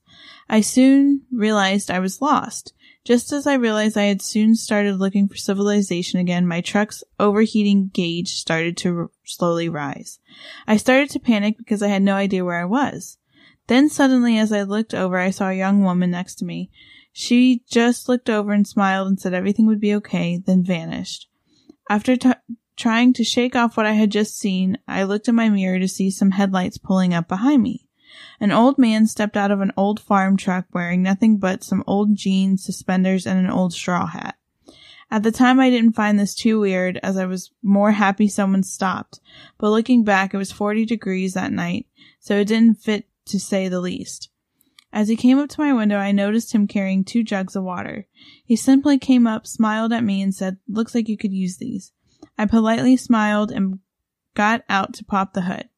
I 0.47 0.62
soon 0.62 1.23
realized 1.32 1.89
I 1.89 1.99
was 1.99 2.21
lost. 2.21 2.73
Just 3.10 3.34
as 3.34 3.48
I 3.48 3.56
realized 3.56 3.98
I 3.98 4.04
had 4.04 4.22
soon 4.22 4.54
started 4.54 4.98
looking 4.98 5.28
for 5.28 5.36
civilization 5.36 6.19
again, 6.19 6.45
my 6.45 6.62
truck's 6.62 7.04
overheating 7.19 7.89
gauge 7.91 8.28
started 8.36 8.78
to 8.78 8.95
r- 8.95 9.10
slowly 9.26 9.67
rise. 9.67 10.19
I 10.67 10.78
started 10.78 11.10
to 11.10 11.19
panic 11.19 11.58
because 11.58 11.82
I 11.82 11.88
had 11.88 12.04
no 12.04 12.13
idea 12.13 12.45
where 12.45 12.62
I 12.62 12.65
was. 12.65 13.17
Then 13.65 13.89
suddenly, 13.89 14.38
as 14.38 14.52
I 14.52 14.62
looked 14.62 14.93
over, 14.93 15.17
I 15.17 15.32
saw 15.32 15.50
a 15.50 15.56
young 15.56 15.82
woman 15.82 16.12
next 16.12 16.36
to 16.36 16.45
me. 16.45 16.69
She 17.12 17.63
just 17.67 18.08
looked 18.08 18.30
over 18.30 18.52
and 18.52 18.67
smiled 18.67 19.08
and 19.08 19.19
said 19.19 19.34
everything 19.34 19.65
would 19.65 19.82
be 19.82 19.95
okay, 19.95 20.38
then 20.38 20.63
vanished. 20.63 21.28
After 21.89 22.15
t- 22.15 22.34
trying 22.78 23.13
to 23.13 23.24
shake 23.24 23.56
off 23.56 23.76
what 23.76 23.88
I 23.88 23.93
had 23.93 24.12
just 24.12 24.38
seen, 24.38 24.78
I 24.88 25.02
looked 25.02 25.28
in 25.28 25.34
my 25.34 25.50
mirror 25.50 25.80
to 25.80 25.88
see 25.88 26.12
some 26.12 26.30
headlights 26.30 26.78
pulling 26.78 27.15
up 27.15 27.28
behind 27.28 27.63
me. 27.63 27.88
An 28.39 28.52
old 28.52 28.78
man 28.78 29.08
stepped 29.08 29.38
out 29.38 29.52
of 29.52 29.62
an 29.62 29.72
old 29.76 30.00
farm 30.00 30.38
truck 30.38 30.65
wearing 30.74 31.02
nothing 31.02 31.38
but 31.38 31.63
some 31.63 31.84
old 31.86 32.15
jeans, 32.15 32.63
suspenders, 32.63 33.28
and 33.28 33.39
an 33.39 33.52
old 33.52 33.74
straw 33.74 34.06
hat. 34.08 34.36
At 35.12 35.24
the 35.24 35.32
time, 35.32 35.60
I 35.60 35.69
didn't 35.69 35.95
find 35.95 36.19
this 36.19 36.36
too 36.36 36.60
weird 36.60 37.00
as 37.02 37.17
I 37.17 37.26
was 37.26 37.52
more 37.63 37.91
happy 37.91 38.28
someone 38.28 38.63
stopped, 38.63 39.19
but 39.58 39.72
looking 39.72 40.04
back, 40.04 40.34
it 40.34 40.38
was 40.38 40.52
40 40.52 40.86
degrees 40.86 41.34
that 41.34 41.52
night, 41.52 41.88
so 42.19 42.38
it 42.38 42.45
didn't 42.45 42.76
fit 42.76 43.08
to 43.26 43.39
say 43.39 43.67
the 43.67 43.82
least. 43.82 44.30
As 44.91 45.08
he 45.08 45.15
came 45.15 45.38
up 45.38 45.50
to 45.50 45.62
my 45.62 45.74
window, 45.74 45.98
I 45.98 46.12
noticed 46.12 46.54
him 46.54 46.67
carrying 46.67 47.04
two 47.04 47.24
jugs 47.24 47.56
of 47.56 47.63
water. 47.63 48.08
He 48.43 48.56
simply 48.56 48.98
came 48.98 49.28
up, 49.28 49.45
smiled 49.45 49.93
at 49.93 50.04
me, 50.04 50.22
and 50.22 50.34
said, 50.34 50.58
Looks 50.67 50.95
like 50.95 51.08
you 51.08 51.17
could 51.17 51.34
use 51.34 51.58
these. 51.58 51.91
I 52.38 52.45
politely 52.45 52.98
smiled 52.98 53.52
and 53.52 53.80
got 54.34 54.63
out 54.67 54.93
to 54.95 55.06
pop 55.06 55.34
the 55.34 55.41
hood. 55.41 55.69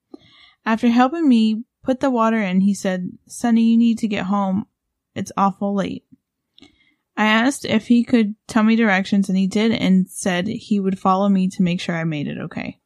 After 0.65 0.89
helping 0.89 1.27
me 1.27 1.63
put 1.83 1.99
the 1.99 2.09
water 2.09 2.37
in, 2.37 2.61
he 2.61 2.73
said, 2.73 3.11
Sonny, 3.27 3.63
you 3.63 3.77
need 3.77 3.97
to 3.99 4.07
get 4.07 4.25
home. 4.25 4.65
It's 5.15 5.31
awful 5.35 5.73
late. 5.73 6.05
I 7.17 7.25
asked 7.25 7.65
if 7.65 7.87
he 7.87 8.03
could 8.03 8.35
tell 8.47 8.63
me 8.63 8.75
directions 8.75 9.29
and 9.29 9.37
he 9.37 9.47
did 9.47 9.71
and 9.71 10.09
said 10.09 10.47
he 10.47 10.79
would 10.79 10.99
follow 10.99 11.27
me 11.29 11.49
to 11.49 11.61
make 11.61 11.81
sure 11.81 11.95
I 11.95 12.03
made 12.03 12.27
it 12.27 12.37
okay. 12.37 12.79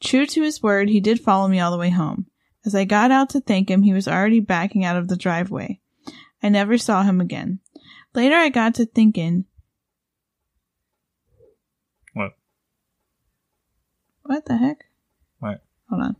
True 0.00 0.26
to 0.26 0.42
his 0.42 0.62
word, 0.62 0.88
he 0.88 1.00
did 1.00 1.20
follow 1.20 1.48
me 1.48 1.58
all 1.58 1.72
the 1.72 1.78
way 1.78 1.90
home. 1.90 2.26
As 2.64 2.74
I 2.74 2.84
got 2.84 3.10
out 3.10 3.30
to 3.30 3.40
thank 3.40 3.70
him, 3.70 3.82
he 3.82 3.92
was 3.92 4.06
already 4.06 4.40
backing 4.40 4.84
out 4.84 4.96
of 4.96 5.08
the 5.08 5.16
driveway. 5.16 5.80
I 6.42 6.48
never 6.48 6.78
saw 6.78 7.02
him 7.02 7.20
again. 7.20 7.58
Later 8.14 8.36
I 8.36 8.48
got 8.48 8.74
to 8.76 8.86
thinking, 8.86 9.44
What? 12.14 12.36
what 14.22 14.44
the 14.46 14.56
heck? 14.56 14.84
What? 15.40 15.62
Hold 15.88 16.02
on. 16.02 16.16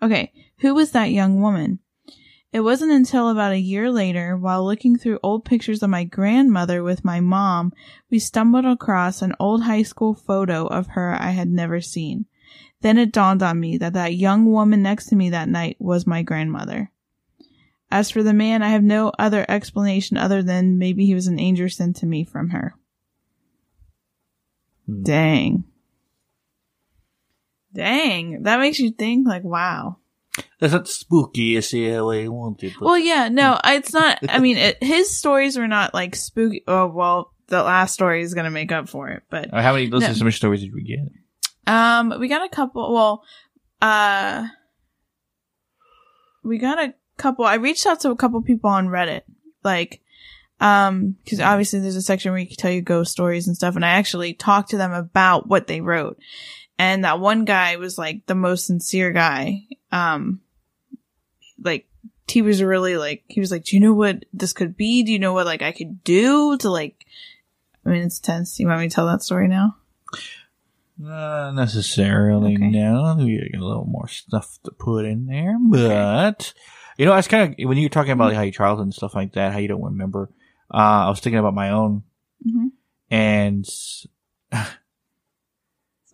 Okay, 0.00 0.32
who 0.58 0.74
was 0.74 0.92
that 0.92 1.10
young 1.10 1.40
woman? 1.40 1.80
It 2.52 2.60
wasn't 2.60 2.92
until 2.92 3.28
about 3.28 3.52
a 3.52 3.58
year 3.60 3.90
later, 3.90 4.36
while 4.36 4.64
looking 4.64 4.96
through 4.96 5.18
old 5.22 5.44
pictures 5.44 5.82
of 5.82 5.90
my 5.90 6.04
grandmother 6.04 6.82
with 6.82 7.04
my 7.04 7.20
mom, 7.20 7.72
we 8.10 8.18
stumbled 8.18 8.64
across 8.64 9.20
an 9.20 9.34
old 9.38 9.64
high 9.64 9.82
school 9.82 10.14
photo 10.14 10.66
of 10.66 10.86
her 10.88 11.14
I 11.20 11.32
had 11.32 11.48
never 11.48 11.80
seen. 11.80 12.26
Then 12.80 12.98
it 12.98 13.12
dawned 13.12 13.42
on 13.42 13.60
me 13.60 13.76
that 13.78 13.92
that 13.94 14.14
young 14.14 14.46
woman 14.46 14.82
next 14.82 15.06
to 15.06 15.16
me 15.16 15.30
that 15.30 15.48
night 15.48 15.76
was 15.78 16.06
my 16.06 16.22
grandmother. 16.22 16.90
As 17.90 18.10
for 18.10 18.22
the 18.22 18.32
man, 18.32 18.62
I 18.62 18.70
have 18.70 18.82
no 18.82 19.12
other 19.18 19.44
explanation 19.48 20.16
other 20.16 20.42
than 20.42 20.78
maybe 20.78 21.06
he 21.06 21.14
was 21.14 21.26
an 21.26 21.38
angel 21.38 21.68
sent 21.68 21.96
to 21.96 22.06
me 22.06 22.24
from 22.24 22.50
her. 22.50 22.74
Hmm. 24.86 25.02
Dang. 25.02 25.64
Dang. 27.72 28.42
That 28.44 28.60
makes 28.60 28.78
you 28.78 28.90
think 28.90 29.26
like, 29.26 29.44
wow. 29.44 29.98
That's 30.60 30.72
not 30.72 30.88
spooky 30.88 31.56
as 31.56 31.70
the 31.70 32.00
way 32.00 32.24
I 32.24 32.28
wanted. 32.28 32.74
But 32.78 32.84
Well, 32.84 32.98
yeah, 32.98 33.28
no, 33.28 33.58
it's 33.64 33.92
not. 33.92 34.18
I 34.28 34.38
mean, 34.38 34.56
it, 34.56 34.82
his 34.82 35.10
stories 35.16 35.56
were 35.58 35.68
not 35.68 35.94
like 35.94 36.14
spooky. 36.14 36.62
Oh, 36.66 36.86
well, 36.88 37.32
the 37.48 37.62
last 37.62 37.94
story 37.94 38.22
is 38.22 38.34
going 38.34 38.44
to 38.44 38.50
make 38.50 38.72
up 38.72 38.88
for 38.88 39.08
it. 39.08 39.22
But, 39.30 39.52
Uh, 39.52 39.62
how 39.62 39.72
many 39.72 39.86
those 39.88 40.02
No. 40.02 40.08
are 40.10 40.14
some 40.14 40.30
stories 40.32 40.60
did 40.62 40.74
we 40.74 40.82
get? 40.82 40.98
um, 41.72 42.14
we 42.20 42.28
got 42.28 42.44
a 42.44 42.48
couple. 42.48 42.92
Well, 42.92 43.22
uh, 43.82 44.46
we 46.42 46.58
got 46.58 46.78
a 46.78 46.94
couple. 47.16 47.44
I 47.44 47.54
reached 47.54 47.86
out 47.86 48.00
to 48.00 48.10
a 48.10 48.16
couple 48.16 48.40
people 48.42 48.70
on 48.70 48.88
Reddit, 48.88 49.22
like, 49.64 50.00
um, 50.60 51.16
cause 51.28 51.40
obviously 51.40 51.80
there's 51.80 51.96
a 51.96 52.02
section 52.02 52.30
where 52.32 52.40
you 52.40 52.46
can 52.46 52.56
tell 52.56 52.70
you 52.70 52.80
ghost 52.82 53.12
stories 53.12 53.46
and 53.46 53.56
stuff. 53.56 53.76
And 53.76 53.84
I 53.84 53.90
actually 53.90 54.32
talked 54.34 54.70
to 54.70 54.76
them 54.76 54.92
about 54.92 55.48
what 55.48 55.66
they 55.66 55.80
wrote. 55.80 56.18
And 56.78 57.04
that 57.04 57.20
one 57.20 57.44
guy 57.44 57.76
was 57.76 57.96
like 57.96 58.26
the 58.26 58.34
most 58.34 58.66
sincere 58.66 59.10
guy. 59.12 59.64
Um, 59.92 60.40
like 61.62 61.86
he 62.28 62.42
was 62.42 62.62
really 62.62 62.96
like, 62.96 63.22
he 63.28 63.40
was 63.40 63.50
like, 63.50 63.64
do 63.64 63.76
you 63.76 63.80
know 63.80 63.94
what 63.94 64.24
this 64.32 64.52
could 64.52 64.76
be? 64.76 65.02
Do 65.02 65.12
you 65.12 65.18
know 65.18 65.32
what 65.32 65.46
like 65.46 65.62
I 65.62 65.72
could 65.72 66.04
do 66.04 66.56
to 66.58 66.70
like, 66.70 67.06
I 67.84 67.90
mean, 67.90 68.02
it's 68.02 68.18
tense. 68.18 68.58
You 68.58 68.66
want 68.68 68.80
me 68.80 68.88
to 68.88 68.94
tell 68.94 69.06
that 69.06 69.22
story 69.22 69.48
now? 69.48 69.76
Not 70.98 71.52
necessarily. 71.54 72.54
Okay. 72.54 72.68
No, 72.70 73.16
we 73.18 73.50
got 73.52 73.60
a 73.60 73.64
little 73.66 73.84
more 73.84 74.08
stuff 74.08 74.58
to 74.64 74.70
put 74.70 75.04
in 75.04 75.26
there, 75.26 75.56
but 75.60 76.52
you 76.98 77.04
know, 77.04 77.12
I 77.12 77.16
was 77.16 77.28
kind 77.28 77.52
of 77.58 77.68
when 77.68 77.76
you 77.76 77.84
were 77.84 77.90
talking 77.90 78.12
about 78.12 78.28
like, 78.28 78.36
how 78.36 78.42
your 78.42 78.52
childhood 78.52 78.86
and 78.86 78.94
stuff 78.94 79.14
like 79.14 79.34
that, 79.34 79.52
how 79.52 79.58
you 79.58 79.68
don't 79.68 79.82
remember. 79.82 80.30
Uh, 80.72 81.06
I 81.06 81.08
was 81.10 81.20
thinking 81.20 81.38
about 81.38 81.54
my 81.54 81.70
own, 81.70 82.02
Mm-hmm. 82.46 82.66
and 83.10 83.66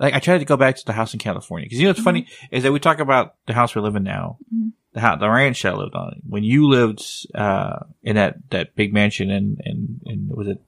like 0.03 0.15
I 0.15 0.19
tried 0.19 0.38
to 0.38 0.45
go 0.45 0.57
back 0.59 0.77
to 0.77 0.85
the 0.85 0.93
house 0.93 1.15
in 1.15 1.19
California 1.21 1.65
because 1.67 1.79
you 1.79 1.85
know 1.87 1.91
what's 1.91 2.03
funny 2.03 2.27
is 2.51 2.62
that 2.65 2.73
we 2.73 2.81
talk 2.81 2.99
about 2.99 3.37
the 3.47 3.55
house 3.55 3.75
we're 3.75 3.83
living 3.83 4.03
now, 4.03 4.37
Mhm. 4.55 4.73
the 4.93 5.01
house, 5.01 5.21
the 5.21 5.31
ranch 5.31 5.62
that 5.62 5.73
I 5.75 5.77
lived 5.77 5.95
on. 5.95 6.21
When 6.29 6.43
you 6.45 6.69
lived 6.69 7.03
uh 7.35 7.79
in 8.03 8.17
that 8.17 8.51
that 8.51 8.75
big 8.77 8.93
mansion 8.93 9.31
in 9.31 9.57
in, 9.65 10.01
in 10.05 10.29
was 10.29 10.49
it 10.49 10.61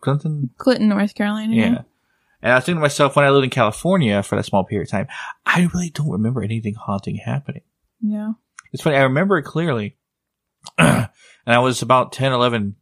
Clinton? 0.00 0.50
Clinton, 0.58 0.88
North 0.88 1.14
Carolina. 1.14 1.54
Yeah. 1.54 1.82
And 2.42 2.52
I 2.52 2.56
was 2.56 2.64
thinking 2.64 2.78
to 2.78 2.82
myself 2.82 3.16
when 3.16 3.24
I 3.24 3.30
lived 3.30 3.44
in 3.44 3.50
California 3.50 4.22
for 4.22 4.36
that 4.36 4.44
small 4.46 4.64
period 4.64 4.88
of 4.88 4.90
time, 4.90 5.08
I 5.44 5.68
really 5.74 5.90
don't 5.90 6.10
remember 6.10 6.42
anything 6.42 6.74
haunting 6.74 7.16
happening. 7.16 7.62
Yeah. 8.00 8.32
It's 8.72 8.82
funny. 8.82 8.96
I 8.96 9.02
remember 9.02 9.36
it 9.38 9.42
clearly. 9.44 9.96
and 10.78 11.08
I 11.46 11.58
was 11.58 11.82
about 11.82 12.12
10, 12.12 12.32
11, 12.32 12.76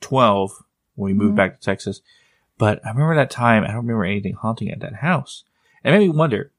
12 0.00 0.50
when 0.94 1.12
we 1.12 1.18
moved 1.18 1.34
Mhm. 1.34 1.36
back 1.36 1.54
to 1.60 1.64
Texas. 1.64 2.00
But 2.58 2.84
I 2.86 2.90
remember 2.90 3.14
that 3.16 3.30
time. 3.30 3.64
I 3.64 3.68
don't 3.68 3.76
remember 3.78 4.04
anything 4.04 4.34
haunting 4.34 4.70
at 4.70 4.80
that 4.80 4.96
house. 4.96 5.44
And 5.84 5.94
it 5.94 5.98
made 5.98 6.10
me 6.10 6.16
wonder, 6.16 6.52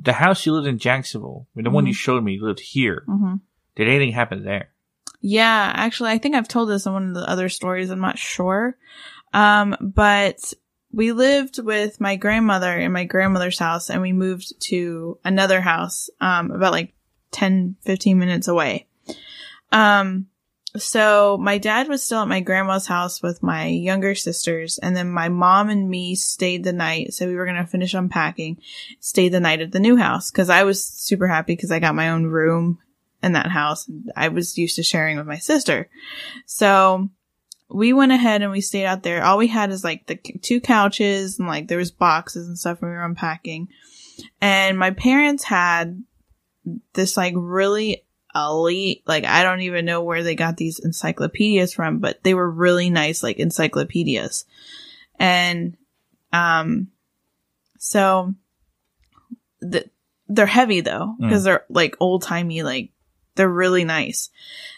the 0.00 0.12
house 0.12 0.46
you 0.46 0.52
lived 0.52 0.66
in 0.66 0.78
Jacksonville, 0.78 1.46
the 1.54 1.70
one 1.70 1.86
you 1.86 1.92
Mhm. 1.92 1.96
showed 1.96 2.24
me, 2.24 2.34
you 2.34 2.44
lived 2.44 2.60
here. 2.60 3.04
Mm-hmm. 3.08 3.36
Did 3.76 3.88
anything 3.88 4.12
happen 4.12 4.44
there? 4.44 4.68
Yeah, 5.20 5.72
actually, 5.74 6.10
I 6.10 6.18
think 6.18 6.34
I've 6.34 6.46
told 6.48 6.68
this 6.68 6.86
in 6.86 6.92
one 6.92 7.08
of 7.08 7.14
the 7.14 7.28
other 7.28 7.48
stories. 7.48 7.90
I'm 7.90 8.00
not 8.00 8.18
sure. 8.18 8.76
Um, 9.32 9.76
but 9.80 10.52
we 10.92 11.12
lived 11.12 11.58
with 11.62 12.00
my 12.00 12.16
grandmother 12.16 12.78
in 12.78 12.92
my 12.92 13.04
grandmother's 13.04 13.58
house 13.58 13.90
and 13.90 14.00
we 14.00 14.12
moved 14.12 14.54
to 14.68 15.18
another 15.24 15.60
house, 15.60 16.08
um, 16.20 16.50
about 16.50 16.72
like 16.72 16.94
10, 17.32 17.76
15 17.82 18.18
minutes 18.18 18.48
away. 18.48 18.86
Um, 19.72 20.26
so 20.76 21.38
my 21.40 21.58
dad 21.58 21.88
was 21.88 22.02
still 22.02 22.20
at 22.20 22.28
my 22.28 22.40
grandma's 22.40 22.86
house 22.86 23.22
with 23.22 23.42
my 23.42 23.66
younger 23.66 24.14
sisters 24.14 24.78
and 24.78 24.96
then 24.96 25.10
my 25.10 25.28
mom 25.28 25.70
and 25.70 25.88
me 25.88 26.14
stayed 26.14 26.64
the 26.64 26.72
night. 26.72 27.14
So 27.14 27.26
we 27.26 27.36
were 27.36 27.46
going 27.46 27.56
to 27.56 27.66
finish 27.66 27.94
unpacking, 27.94 28.60
stay 29.00 29.28
the 29.28 29.40
night 29.40 29.60
at 29.60 29.72
the 29.72 29.80
new 29.80 29.96
house 29.96 30.30
because 30.30 30.50
I 30.50 30.64
was 30.64 30.84
super 30.84 31.26
happy 31.26 31.54
because 31.56 31.70
I 31.70 31.78
got 31.78 31.94
my 31.94 32.10
own 32.10 32.26
room 32.26 32.78
in 33.22 33.32
that 33.32 33.50
house. 33.50 33.90
I 34.14 34.28
was 34.28 34.58
used 34.58 34.76
to 34.76 34.82
sharing 34.82 35.16
with 35.16 35.26
my 35.26 35.38
sister. 35.38 35.88
So 36.46 37.08
we 37.70 37.92
went 37.92 38.12
ahead 38.12 38.42
and 38.42 38.50
we 38.50 38.60
stayed 38.60 38.86
out 38.86 39.02
there. 39.02 39.24
All 39.24 39.38
we 39.38 39.48
had 39.48 39.70
is 39.70 39.84
like 39.84 40.06
the 40.06 40.16
two 40.16 40.60
couches 40.60 41.38
and 41.38 41.48
like 41.48 41.68
there 41.68 41.78
was 41.78 41.90
boxes 41.90 42.46
and 42.46 42.58
stuff 42.58 42.80
when 42.80 42.90
we 42.90 42.96
were 42.96 43.04
unpacking. 43.04 43.68
And 44.40 44.78
my 44.78 44.90
parents 44.90 45.44
had 45.44 46.02
this 46.92 47.16
like 47.16 47.34
really 47.36 48.04
elite, 48.46 49.02
like 49.06 49.24
I 49.24 49.42
don't 49.42 49.60
even 49.62 49.84
know 49.84 50.02
where 50.02 50.22
they 50.22 50.34
got 50.34 50.56
these 50.56 50.78
encyclopedias 50.78 51.72
from, 51.72 51.98
but 51.98 52.22
they 52.22 52.34
were 52.34 52.50
really 52.50 52.90
nice 52.90 53.22
like 53.22 53.38
encyclopedias. 53.38 54.44
And 55.18 55.76
um 56.32 56.88
so 57.78 58.34
the 59.60 59.88
they're 60.28 60.46
heavy 60.46 60.80
though 60.80 61.14
because 61.18 61.44
they're 61.44 61.64
like 61.68 61.96
old 62.00 62.22
timey 62.22 62.62
like 62.62 62.90
they're 63.34 63.48
really 63.48 63.84
nice. 63.84 64.30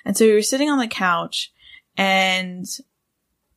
And 0.05 0.16
so 0.16 0.25
we 0.25 0.33
were 0.33 0.42
sitting 0.42 0.70
on 0.70 0.79
the 0.79 0.87
couch 0.87 1.53
and 1.96 2.66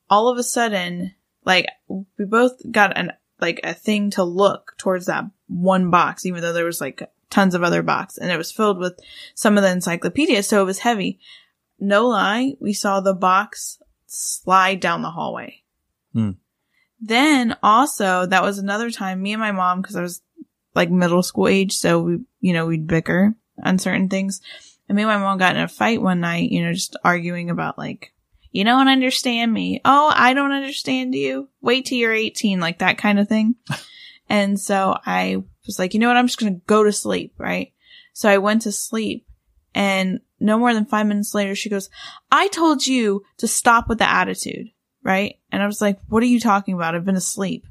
all 0.09 0.29
of 0.29 0.37
a 0.37 0.43
sudden, 0.43 1.13
like 1.45 1.67
we 1.87 2.25
both 2.25 2.59
got 2.71 2.97
an, 2.97 3.11
like 3.39 3.59
a 3.63 3.73
thing 3.73 4.11
to 4.11 4.23
look 4.23 4.73
towards 4.77 5.07
that 5.07 5.25
one 5.47 5.89
box, 5.91 6.25
even 6.25 6.41
though 6.41 6.53
there 6.53 6.65
was 6.65 6.81
like 6.81 7.09
tons 7.33 7.55
of 7.55 7.63
other 7.63 7.81
boxes 7.81 8.19
and 8.19 8.31
it 8.31 8.37
was 8.37 8.51
filled 8.51 8.77
with 8.77 8.97
some 9.33 9.57
of 9.57 9.63
the 9.63 9.71
encyclopedias. 9.71 10.47
So 10.47 10.61
it 10.61 10.65
was 10.65 10.79
heavy. 10.79 11.19
No 11.79 12.07
lie. 12.07 12.53
We 12.61 12.73
saw 12.73 13.01
the 13.01 13.15
box 13.15 13.79
slide 14.05 14.79
down 14.79 15.01
the 15.01 15.09
hallway. 15.09 15.63
Hmm. 16.13 16.31
Then 17.01 17.57
also 17.63 18.27
that 18.27 18.43
was 18.43 18.59
another 18.59 18.91
time 18.91 19.21
me 19.21 19.33
and 19.33 19.39
my 19.39 19.51
mom, 19.51 19.81
cause 19.81 19.95
I 19.95 20.01
was 20.03 20.21
like 20.75 20.91
middle 20.91 21.23
school 21.23 21.47
age. 21.47 21.73
So 21.73 21.99
we, 22.01 22.19
you 22.39 22.53
know, 22.53 22.67
we'd 22.67 22.87
bicker 22.87 23.35
on 23.63 23.79
certain 23.79 24.09
things. 24.09 24.39
And 24.87 24.95
me 24.95 25.01
and 25.01 25.09
my 25.09 25.17
mom 25.17 25.39
got 25.39 25.55
in 25.55 25.61
a 25.61 25.67
fight 25.67 26.01
one 26.01 26.19
night, 26.19 26.51
you 26.51 26.63
know, 26.63 26.71
just 26.71 26.95
arguing 27.03 27.49
about 27.49 27.79
like, 27.79 28.13
you 28.51 28.63
don't 28.63 28.87
understand 28.87 29.51
me. 29.51 29.81
Oh, 29.83 30.11
I 30.15 30.35
don't 30.35 30.51
understand 30.51 31.15
you. 31.15 31.49
Wait 31.61 31.87
till 31.87 31.97
you're 31.97 32.13
18, 32.13 32.59
like 32.59 32.79
that 32.79 32.99
kind 32.99 33.19
of 33.19 33.27
thing. 33.27 33.55
and 34.33 34.59
so 34.59 34.97
I 35.05 35.43
was 35.67 35.77
like, 35.77 35.93
you 35.93 35.99
know 35.99 36.07
what? 36.07 36.17
I'm 36.17 36.25
just 36.25 36.39
going 36.39 36.55
to 36.55 36.65
go 36.65 36.83
to 36.83 36.91
sleep. 36.91 37.35
Right. 37.37 37.71
So 38.13 38.27
I 38.27 38.39
went 38.39 38.63
to 38.63 38.71
sleep 38.71 39.27
and 39.75 40.21
no 40.39 40.57
more 40.57 40.73
than 40.73 40.85
five 40.85 41.05
minutes 41.05 41.35
later, 41.35 41.53
she 41.53 41.69
goes, 41.69 41.87
I 42.31 42.47
told 42.47 42.85
you 42.87 43.23
to 43.37 43.47
stop 43.47 43.87
with 43.87 43.99
the 43.99 44.09
attitude. 44.09 44.69
Right. 45.03 45.35
And 45.51 45.61
I 45.61 45.67
was 45.67 45.81
like, 45.81 45.99
what 46.07 46.23
are 46.23 46.27
you 46.27 46.39
talking 46.39 46.73
about? 46.73 46.95
I've 46.95 47.05
been 47.05 47.15
asleep. 47.15 47.67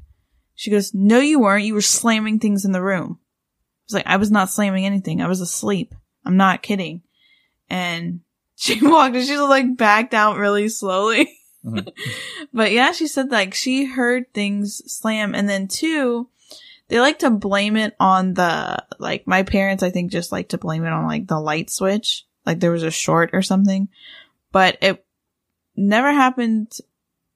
She 0.55 0.71
goes, 0.71 0.93
no, 0.93 1.19
you 1.19 1.41
weren't. 1.41 1.65
You 1.65 1.73
were 1.73 1.81
slamming 1.81 2.39
things 2.39 2.63
in 2.63 2.71
the 2.71 2.81
room. 2.81 3.19
I 3.19 3.83
was 3.87 3.93
like, 3.93 4.07
I 4.07 4.15
was 4.15 4.31
not 4.31 4.49
slamming 4.49 4.85
anything. 4.85 5.21
I 5.21 5.27
was 5.27 5.41
asleep. 5.41 5.93
I'm 6.23 6.37
not 6.37 6.61
kidding. 6.61 7.01
And 7.69 8.21
she 8.55 8.79
walked 8.81 9.15
and 9.15 9.25
she 9.25 9.33
just 9.33 9.49
like 9.49 9.75
backed 9.75 10.13
out 10.13 10.37
really 10.37 10.69
slowly. 10.69 11.29
Mhm. 11.65 11.89
but 12.53 12.71
yeah, 12.71 12.93
she 12.93 13.07
said 13.07 13.31
like 13.31 13.53
she 13.53 13.83
heard 13.83 14.33
things 14.33 14.81
slam. 14.85 15.35
And 15.35 15.49
then 15.49 15.67
two, 15.67 16.29
they 16.93 16.99
like 16.99 17.19
to 17.19 17.31
blame 17.31 17.75
it 17.75 17.95
on 17.99 18.35
the, 18.35 18.85
like 18.99 19.25
my 19.25 19.41
parents, 19.41 19.81
I 19.81 19.89
think 19.89 20.11
just 20.11 20.31
like 20.31 20.49
to 20.49 20.59
blame 20.59 20.85
it 20.85 20.93
on 20.93 21.07
like 21.07 21.25
the 21.25 21.39
light 21.39 21.71
switch. 21.71 22.23
Like 22.45 22.59
there 22.59 22.71
was 22.71 22.83
a 22.83 22.91
short 22.91 23.31
or 23.33 23.41
something, 23.41 23.87
but 24.51 24.77
it 24.79 25.03
never 25.75 26.13
happened 26.13 26.71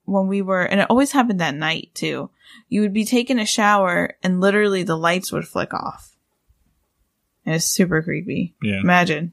when 0.05 0.27
we 0.27 0.43
were, 0.43 0.61
and 0.61 0.79
it 0.79 0.91
always 0.91 1.11
happened 1.11 1.39
that 1.39 1.55
night 1.55 1.89
too. 1.95 2.29
You 2.69 2.81
would 2.81 2.93
be 2.93 3.03
taking 3.03 3.39
a 3.39 3.47
shower 3.47 4.15
and 4.21 4.39
literally 4.39 4.83
the 4.83 4.95
lights 4.95 5.31
would 5.31 5.47
flick 5.47 5.73
off. 5.73 6.15
And 7.43 7.55
it's 7.55 7.65
super 7.65 8.03
creepy. 8.03 8.53
Yeah. 8.61 8.81
Imagine. 8.81 9.31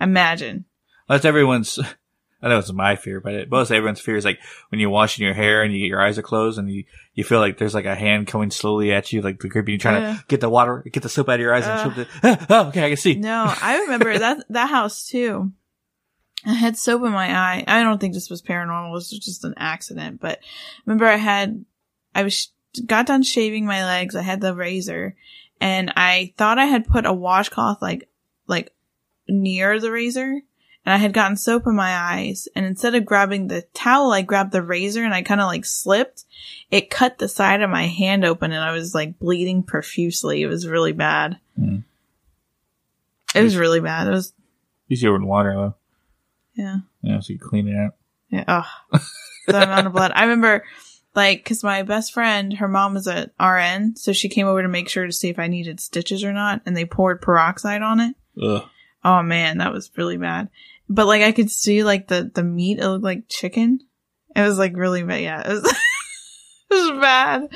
Imagine. 0.00 0.64
That's 1.08 1.24
everyone's. 1.24 1.78
I 2.40 2.48
know 2.48 2.58
it's 2.58 2.72
my 2.72 2.94
fear, 2.96 3.20
but 3.20 3.34
it, 3.34 3.50
most 3.50 3.70
everyone's 3.72 4.00
fear 4.00 4.16
is 4.16 4.24
like 4.24 4.38
when 4.68 4.80
you're 4.80 4.90
washing 4.90 5.24
your 5.24 5.34
hair 5.34 5.62
and 5.62 5.72
you 5.72 5.80
get 5.80 5.86
your 5.88 6.00
eyes 6.00 6.18
are 6.18 6.22
closed 6.22 6.58
and 6.58 6.70
you, 6.70 6.84
you 7.14 7.24
feel 7.24 7.40
like 7.40 7.58
there's 7.58 7.74
like 7.74 7.84
a 7.84 7.96
hand 7.96 8.28
coming 8.28 8.50
slowly 8.52 8.92
at 8.92 9.12
you, 9.12 9.22
like 9.22 9.40
the 9.40 9.48
creepy. 9.48 9.72
You're 9.72 9.78
trying 9.80 10.02
Yeah. 10.02 10.12
to 10.18 10.24
get 10.28 10.40
the 10.40 10.48
water, 10.48 10.84
get 10.92 11.02
the 11.02 11.08
soap 11.08 11.28
out 11.28 11.34
of 11.34 11.40
your 11.40 11.52
eyes 11.54 11.64
Uh. 11.66 11.92
and 12.22 12.38
the, 12.38 12.46
oh, 12.54 12.68
okay, 12.68 12.84
I 12.84 12.88
can 12.88 12.96
see. 12.96 13.16
No, 13.16 13.52
I 13.60 13.80
remember 13.80 14.16
that 14.18 14.44
that 14.50 14.70
house 14.70 15.08
too. 15.08 15.52
I 16.46 16.52
had 16.54 16.76
soap 16.76 17.02
in 17.04 17.10
my 17.10 17.36
eye. 17.36 17.64
I 17.66 17.82
don't 17.82 18.00
think 18.00 18.14
this 18.14 18.30
was 18.30 18.40
paranormal. 18.40 18.90
It 18.90 18.92
was 18.92 19.10
just 19.10 19.42
an 19.44 19.54
accident. 19.56 20.20
But 20.20 20.38
remember, 20.86 21.06
I 21.06 21.16
had 21.16 21.64
I 22.14 22.22
was 22.22 22.52
got 22.86 23.06
done 23.06 23.24
shaving 23.24 23.66
my 23.66 23.84
legs. 23.84 24.14
I 24.14 24.22
had 24.22 24.40
the 24.40 24.54
razor, 24.54 25.16
and 25.60 25.92
I 25.96 26.34
thought 26.38 26.60
I 26.60 26.66
had 26.66 26.86
put 26.86 27.04
a 27.04 27.12
washcloth 27.12 27.82
like 27.82 28.08
like 28.46 28.72
near 29.28 29.80
the 29.80 29.90
razor, 29.90 30.40
and 30.88 30.94
I 30.94 30.96
had 30.96 31.12
gotten 31.12 31.36
soap 31.36 31.66
in 31.66 31.74
my 31.76 31.94
eyes. 31.94 32.48
And 32.56 32.64
instead 32.64 32.94
of 32.94 33.04
grabbing 33.04 33.48
the 33.48 33.60
towel, 33.74 34.10
I 34.10 34.22
grabbed 34.22 34.52
the 34.52 34.62
razor 34.62 35.04
and 35.04 35.12
I 35.12 35.20
kind 35.20 35.38
of 35.38 35.46
like 35.46 35.66
slipped. 35.66 36.24
It 36.70 36.88
cut 36.88 37.18
the 37.18 37.28
side 37.28 37.60
of 37.60 37.68
my 37.68 37.86
hand 37.88 38.24
open 38.24 38.52
and 38.52 38.64
I 38.64 38.72
was 38.72 38.94
like 38.94 39.18
bleeding 39.18 39.62
profusely. 39.62 40.40
It 40.40 40.46
was 40.46 40.66
really 40.66 40.92
bad. 40.92 41.38
Mm. 41.60 41.84
It 43.34 43.42
was 43.42 43.58
really 43.58 43.80
bad. 43.80 44.06
It 44.06 44.12
was, 44.12 44.32
You 44.86 44.96
see 44.96 45.06
it 45.06 45.10
in 45.10 45.26
water 45.26 45.52
though. 45.52 45.74
yeah. 46.54 46.76
Yeah, 47.02 47.20
so 47.20 47.34
you 47.34 47.38
clean 47.38 47.68
it 47.68 47.76
out. 47.76 47.94
Yeah. 48.30 48.44
Oh, 48.48 49.00
the 49.46 49.62
amount 49.64 49.88
of 49.88 49.92
blood. 49.92 50.12
I 50.14 50.22
remember, 50.22 50.64
like, 51.14 51.44
cause 51.44 51.62
my 51.62 51.82
best 51.82 52.14
friend, 52.14 52.54
her 52.54 52.68
mom 52.68 52.94
was 52.94 53.06
at 53.06 53.32
RN, 53.38 53.94
so 53.96 54.14
she 54.14 54.30
came 54.30 54.46
over 54.46 54.62
to 54.62 54.68
make 54.68 54.88
sure 54.88 55.04
to 55.04 55.12
see 55.12 55.28
if 55.28 55.38
I 55.38 55.48
needed 55.48 55.80
stitches 55.80 56.24
or 56.24 56.32
not, 56.32 56.62
and 56.64 56.74
they 56.74 56.86
poured 56.86 57.20
peroxide 57.20 57.82
on 57.82 58.00
it. 58.00 58.16
Ugh. 58.42 58.64
Oh 59.04 59.22
man, 59.22 59.58
that 59.58 59.72
was 59.72 59.90
really 59.96 60.16
bad. 60.16 60.48
But 60.88 61.06
like, 61.06 61.22
I 61.22 61.32
could 61.32 61.50
see 61.50 61.84
like 61.84 62.08
the 62.08 62.30
the 62.32 62.42
meat. 62.42 62.78
It 62.78 62.88
looked 62.88 63.04
like 63.04 63.28
chicken. 63.28 63.80
It 64.34 64.42
was 64.42 64.58
like 64.58 64.76
really 64.76 65.02
bad. 65.02 65.22
Yeah, 65.22 65.40
it 65.40 65.52
was. 65.52 65.64
it 66.70 66.74
was 66.74 67.00
bad. 67.00 67.48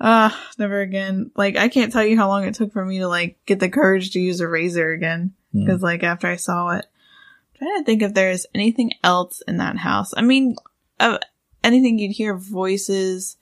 Uh, 0.00 0.30
never 0.58 0.80
again. 0.80 1.30
Like, 1.36 1.56
I 1.56 1.68
can't 1.68 1.92
tell 1.92 2.04
you 2.04 2.16
how 2.16 2.28
long 2.28 2.44
it 2.44 2.54
took 2.54 2.72
for 2.72 2.84
me 2.84 2.98
to 2.98 3.08
like 3.08 3.38
get 3.46 3.60
the 3.60 3.68
courage 3.68 4.10
to 4.12 4.20
use 4.20 4.40
a 4.40 4.48
razor 4.48 4.92
again. 4.92 5.34
Hmm. 5.52 5.64
Because 5.64 5.82
like 5.82 6.02
after 6.02 6.26
I 6.26 6.36
saw 6.36 6.70
it, 6.70 6.84
I'm 6.84 7.58
trying 7.58 7.78
to 7.78 7.84
think 7.84 8.02
if 8.02 8.14
there's 8.14 8.46
anything 8.54 8.92
else 9.02 9.42
in 9.48 9.58
that 9.58 9.78
house. 9.78 10.12
I 10.16 10.22
mean, 10.22 10.56
uh, 11.00 11.18
anything 11.64 11.98
you'd 11.98 12.12
hear 12.12 12.36
voices, 12.36 13.36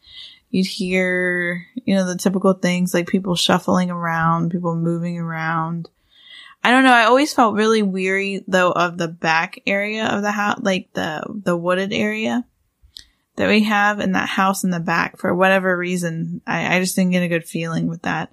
you'd 0.51 0.67
hear, 0.67 1.67
you 1.75 1.95
know, 1.95 2.07
the 2.07 2.17
typical 2.17 2.55
things 2.55 2.95
like 2.95 3.09
people 3.09 3.35
shuffling 3.35 3.91
around, 3.91 4.53
people 4.53 4.77
moving 4.77 5.19
around. 5.19 5.89
I 6.65 6.71
don't 6.71 6.85
know. 6.85 6.93
I 6.93 7.05
always 7.05 7.35
felt 7.35 7.55
really 7.55 7.83
weary 7.83 8.43
though 8.49 8.73
of 8.73 8.97
the 8.97 9.09
back 9.09 9.61
area 9.67 10.07
of 10.07 10.23
the 10.23 10.33
house, 10.33 10.61
like 10.63 10.89
the, 10.95 11.23
the 11.29 11.57
wooded 11.57 11.93
area 11.93 12.47
that 13.37 13.49
we 13.49 13.65
have 13.65 14.01
in 14.01 14.13
that 14.13 14.31
house 14.31 14.65
in 14.65 14.71
the 14.71 14.81
back 14.81 15.19
for 15.19 15.35
whatever 15.35 15.77
reason. 15.77 16.41
I, 16.47 16.77
I 16.77 16.81
just 16.81 16.97
didn't 16.97 17.13
get 17.13 17.23
a 17.23 17.29
good 17.29 17.45
feeling 17.45 17.87
with 17.87 18.03
that. 18.03 18.33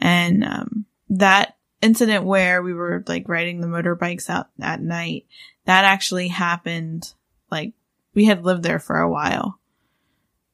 And, 0.00 0.44
um, 0.44 0.86
that 1.10 1.56
incident 1.80 2.24
where 2.24 2.62
we 2.62 2.72
were 2.72 3.04
like 3.08 3.28
riding 3.28 3.60
the 3.60 3.66
motorbikes 3.66 4.30
out 4.30 4.46
at 4.60 4.80
night, 4.80 5.26
that 5.64 5.84
actually 5.84 6.28
happened. 6.28 7.12
Like 7.50 7.74
we 8.14 8.24
had 8.26 8.44
lived 8.44 8.62
there 8.62 8.78
for 8.78 8.98
a 9.00 9.10
while. 9.10 9.58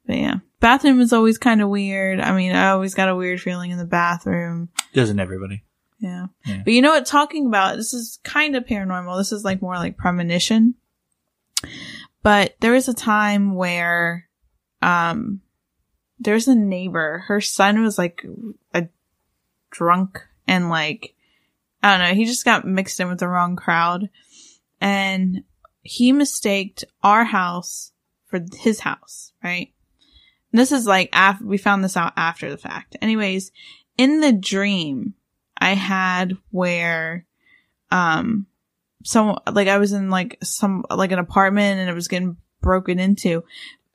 But 0.06 0.16
yeah, 0.16 0.34
bathroom 0.60 1.00
is 1.00 1.12
always 1.12 1.36
kind 1.36 1.60
of 1.60 1.68
weird. 1.68 2.20
I 2.20 2.34
mean, 2.34 2.56
I 2.56 2.70
always 2.70 2.94
got 2.94 3.10
a 3.10 3.14
weird 3.14 3.42
feeling 3.42 3.70
in 3.70 3.78
the 3.78 3.84
bathroom. 3.84 4.70
Doesn't 4.94 5.20
everybody? 5.20 5.62
Yeah. 5.98 6.26
Yeah. 6.44 6.62
But 6.64 6.72
you 6.72 6.82
know 6.82 6.90
what, 6.90 7.06
talking 7.06 7.46
about, 7.46 7.76
this 7.76 7.92
is 7.92 8.18
kind 8.22 8.56
of 8.56 8.64
paranormal. 8.64 9.18
This 9.18 9.32
is 9.32 9.44
like 9.44 9.62
more 9.62 9.76
like 9.76 9.96
premonition. 9.96 10.74
But 12.22 12.54
there 12.60 12.72
was 12.72 12.88
a 12.88 12.94
time 12.94 13.54
where, 13.54 14.28
um, 14.82 15.40
there's 16.18 16.48
a 16.48 16.54
neighbor, 16.54 17.24
her 17.28 17.40
son 17.40 17.82
was 17.82 17.98
like 17.98 18.24
a 18.74 18.88
drunk 19.70 20.20
and 20.46 20.68
like, 20.68 21.14
I 21.82 21.96
don't 21.96 22.08
know, 22.08 22.14
he 22.14 22.24
just 22.24 22.44
got 22.44 22.66
mixed 22.66 22.98
in 22.98 23.08
with 23.08 23.20
the 23.20 23.28
wrong 23.28 23.56
crowd 23.56 24.08
and 24.80 25.44
he 25.82 26.12
mistaked 26.12 26.84
our 27.02 27.24
house 27.24 27.92
for 28.26 28.40
his 28.58 28.80
house, 28.80 29.32
right? 29.42 29.72
And 30.52 30.60
this 30.60 30.72
is 30.72 30.86
like 30.86 31.08
after 31.12 31.44
we 31.44 31.58
found 31.58 31.84
this 31.84 31.96
out 31.96 32.12
after 32.16 32.50
the 32.50 32.56
fact. 32.56 32.96
Anyways, 33.00 33.52
in 33.96 34.20
the 34.20 34.32
dream 34.32 35.14
I 35.58 35.74
had 35.74 36.36
where, 36.50 37.26
um, 37.90 38.46
some 39.04 39.38
like 39.50 39.68
I 39.68 39.78
was 39.78 39.92
in 39.92 40.10
like 40.10 40.38
some 40.42 40.84
like 40.90 41.12
an 41.12 41.18
apartment 41.18 41.80
and 41.80 41.88
it 41.88 41.94
was 41.94 42.08
getting 42.08 42.36
broken 42.60 42.98
into, 42.98 43.44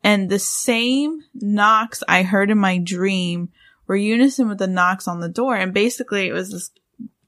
and 0.03 0.29
the 0.29 0.39
same 0.39 1.21
knocks 1.33 2.03
I 2.07 2.23
heard 2.23 2.51
in 2.51 2.57
my 2.57 2.77
dream 2.77 3.49
were 3.87 3.95
unison 3.95 4.47
with 4.49 4.59
the 4.59 4.67
knocks 4.67 5.07
on 5.07 5.19
the 5.19 5.29
door, 5.29 5.55
and 5.55 5.73
basically 5.73 6.27
it 6.27 6.33
was 6.33 6.51
this 6.51 6.71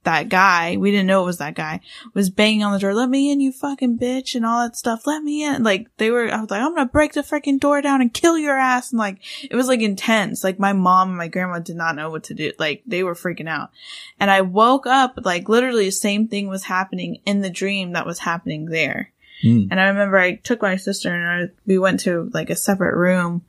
that 0.05 0.29
guy 0.29 0.77
we 0.77 0.91
didn't 0.91 1.07
know 1.07 1.23
it 1.23 1.25
was 1.25 1.39
that 1.39 1.55
guy 1.55 1.81
was 2.13 2.29
banging 2.29 2.63
on 2.63 2.71
the 2.71 2.79
door 2.79 2.93
let 2.93 3.09
me 3.09 3.31
in 3.31 3.39
you 3.39 3.51
fucking 3.51 3.97
bitch 3.97 4.35
and 4.35 4.45
all 4.45 4.63
that 4.63 4.75
stuff. 4.75 5.05
Let 5.05 5.23
me 5.23 5.43
in. 5.43 5.63
Like 5.63 5.87
they 5.97 6.11
were 6.11 6.31
i 6.31 6.39
was 6.39 6.49
like 6.49 6.61
i'm 6.61 6.75
gonna 6.75 6.89
break 6.89 7.13
the 7.13 7.21
freaking 7.21 7.59
door 7.59 7.81
down 7.81 8.01
and 8.01 8.13
kill 8.13 8.37
your 8.37 8.57
ass. 8.57 8.91
And 8.91 8.99
like 8.99 9.19
it 9.43 9.55
was 9.55 9.67
like 9.67 9.81
intense. 9.81 10.43
Like 10.43 10.59
my 10.59 10.73
mom 10.73 11.09
and 11.09 11.17
my 11.17 11.27
grandma 11.27 11.59
did 11.59 11.75
not 11.75 11.95
know 11.95 12.09
what 12.09 12.25
to 12.25 12.33
do. 12.33 12.51
Like 12.57 12.83
they 12.85 13.03
were 13.03 13.15
freaking 13.15 13.49
out. 13.49 13.71
And 14.19 14.31
i 14.31 14.41
woke 14.41 14.87
up 14.87 15.19
like 15.23 15.49
literally 15.49 15.85
the 15.85 15.91
same 15.91 16.27
thing 16.27 16.47
was 16.47 16.63
happening 16.63 17.21
in 17.25 17.41
the 17.41 17.49
dream 17.49 17.93
that 17.93 18.05
was 18.05 18.19
happening 18.19 18.65
there. 18.65 19.11
Mm. 19.43 19.67
and 19.69 19.81
I 19.81 19.87
remember 19.87 20.17
I 20.17 20.35
took 20.35 20.61
my 20.61 20.77
sister 20.77 21.13
and 21.13 21.49
I, 21.49 21.53
we 21.65 21.77
went 21.77 21.99
to 22.01 22.31
like 22.33 22.49
a 22.49 22.55
separate 22.55 22.95
room. 22.95 23.43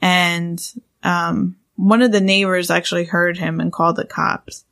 And, 0.00 0.60
um, 1.02 1.56
one 1.76 2.00
of 2.00 2.10
the 2.10 2.22
neighbors 2.22 2.70
actually 2.70 3.04
heard 3.04 3.36
him 3.36 3.60
and 3.60 3.70
called 3.70 3.96
the 3.96 4.06
cops. 4.06 4.64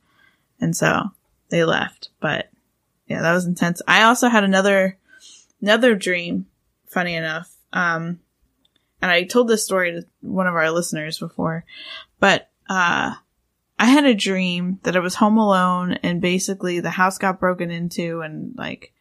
And 0.59 0.75
so 0.75 1.11
they 1.55 1.63
left, 1.63 2.09
but 2.19 2.49
yeah, 3.07 3.21
that 3.21 3.33
was 3.33 3.45
intense. 3.45 3.81
I 3.87 4.03
also 4.03 4.27
had 4.27 4.43
another, 4.43 4.97
another 5.61 5.95
dream, 5.95 6.47
funny 6.87 7.15
enough. 7.15 7.49
Um, 7.71 8.19
and 9.01 9.09
I 9.09 9.23
told 9.23 9.47
this 9.47 9.63
story 9.63 9.93
to 9.93 10.05
one 10.19 10.47
of 10.47 10.55
our 10.55 10.69
listeners 10.69 11.17
before, 11.17 11.63
but, 12.19 12.49
uh, 12.69 13.13
I 13.79 13.85
had 13.85 14.03
a 14.03 14.13
dream 14.13 14.79
that 14.83 14.97
I 14.97 14.99
was 14.99 15.15
home 15.15 15.37
alone 15.37 15.93
and 16.03 16.21
basically 16.21 16.81
the 16.81 16.89
house 16.89 17.17
got 17.17 17.39
broken 17.39 17.71
into 17.71 18.19
and 18.21 18.53
like 18.57 18.93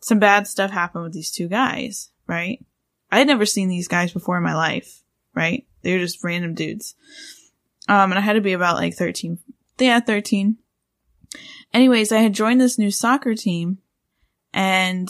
some 0.00 0.20
bad 0.20 0.46
stuff 0.46 0.70
happened 0.70 1.04
with 1.04 1.12
these 1.12 1.32
two 1.32 1.48
guys, 1.48 2.10
right? 2.28 2.64
I 3.10 3.18
had 3.18 3.26
never 3.26 3.46
seen 3.46 3.68
these 3.68 3.88
guys 3.88 4.12
before 4.12 4.36
in 4.36 4.44
my 4.44 4.54
life, 4.54 5.02
right? 5.34 5.66
They 5.82 5.92
were 5.92 6.00
just 6.00 6.22
random 6.22 6.54
dudes. 6.54 6.94
Um, 7.88 8.12
and 8.12 8.18
I 8.18 8.20
had 8.20 8.34
to 8.34 8.40
be 8.40 8.52
about 8.52 8.76
like 8.76 8.94
13. 8.94 9.38
Yeah, 9.78 9.98
13. 9.98 10.58
Anyways, 11.74 12.12
I 12.12 12.18
had 12.18 12.32
joined 12.32 12.60
this 12.60 12.78
new 12.78 12.92
soccer 12.92 13.34
team 13.34 13.78
and 14.52 15.08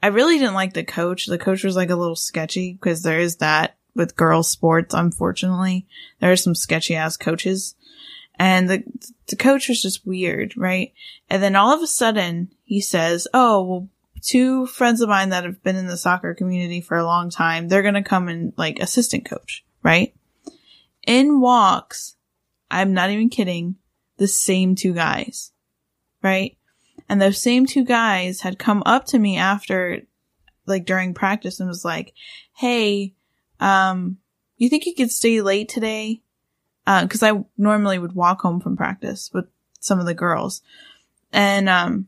I 0.00 0.06
really 0.06 0.38
didn't 0.38 0.54
like 0.54 0.72
the 0.72 0.84
coach. 0.84 1.26
The 1.26 1.36
coach 1.36 1.64
was 1.64 1.74
like 1.74 1.90
a 1.90 1.96
little 1.96 2.16
sketchy 2.16 2.74
because 2.74 3.02
there 3.02 3.18
is 3.18 3.36
that 3.36 3.76
with 3.94 4.16
girls 4.16 4.48
sports, 4.48 4.94
unfortunately. 4.94 5.88
There 6.20 6.30
are 6.30 6.36
some 6.36 6.54
sketchy 6.54 6.94
ass 6.94 7.16
coaches. 7.16 7.74
And 8.38 8.70
the, 8.70 8.84
the 9.26 9.36
coach 9.36 9.68
was 9.68 9.82
just 9.82 10.06
weird, 10.06 10.56
right? 10.56 10.94
And 11.28 11.42
then 11.42 11.56
all 11.56 11.74
of 11.74 11.82
a 11.82 11.88
sudden 11.88 12.52
he 12.64 12.80
says, 12.80 13.26
Oh, 13.34 13.62
well, 13.62 13.88
two 14.22 14.66
friends 14.66 15.00
of 15.00 15.08
mine 15.08 15.30
that 15.30 15.44
have 15.44 15.62
been 15.62 15.76
in 15.76 15.88
the 15.88 15.96
soccer 15.96 16.34
community 16.34 16.80
for 16.80 16.96
a 16.96 17.04
long 17.04 17.30
time, 17.30 17.66
they're 17.68 17.82
going 17.82 17.94
to 17.94 18.02
come 18.02 18.28
and 18.28 18.52
like 18.56 18.78
assistant 18.78 19.24
coach, 19.24 19.64
right? 19.82 20.14
In 21.04 21.40
walks, 21.40 22.14
I'm 22.70 22.94
not 22.94 23.10
even 23.10 23.28
kidding, 23.28 23.74
the 24.18 24.28
same 24.28 24.76
two 24.76 24.94
guys, 24.94 25.50
right? 26.22 26.56
And 27.08 27.20
those 27.20 27.40
same 27.40 27.66
two 27.66 27.84
guys 27.84 28.42
had 28.42 28.58
come 28.58 28.82
up 28.86 29.06
to 29.06 29.18
me 29.18 29.36
after, 29.36 30.02
like 30.66 30.86
during 30.86 31.14
practice 31.14 31.60
and 31.60 31.68
was 31.68 31.84
like, 31.84 32.14
Hey, 32.54 33.14
um, 33.58 34.18
you 34.56 34.68
think 34.68 34.86
you 34.86 34.94
could 34.94 35.10
stay 35.10 35.40
late 35.40 35.68
today? 35.68 36.22
Uh, 36.86 37.06
cause 37.06 37.22
I 37.22 37.44
normally 37.56 37.98
would 37.98 38.14
walk 38.14 38.40
home 38.40 38.60
from 38.60 38.76
practice 38.76 39.30
with 39.32 39.46
some 39.80 39.98
of 39.98 40.06
the 40.06 40.14
girls. 40.14 40.62
And, 41.32 41.68
um, 41.68 42.06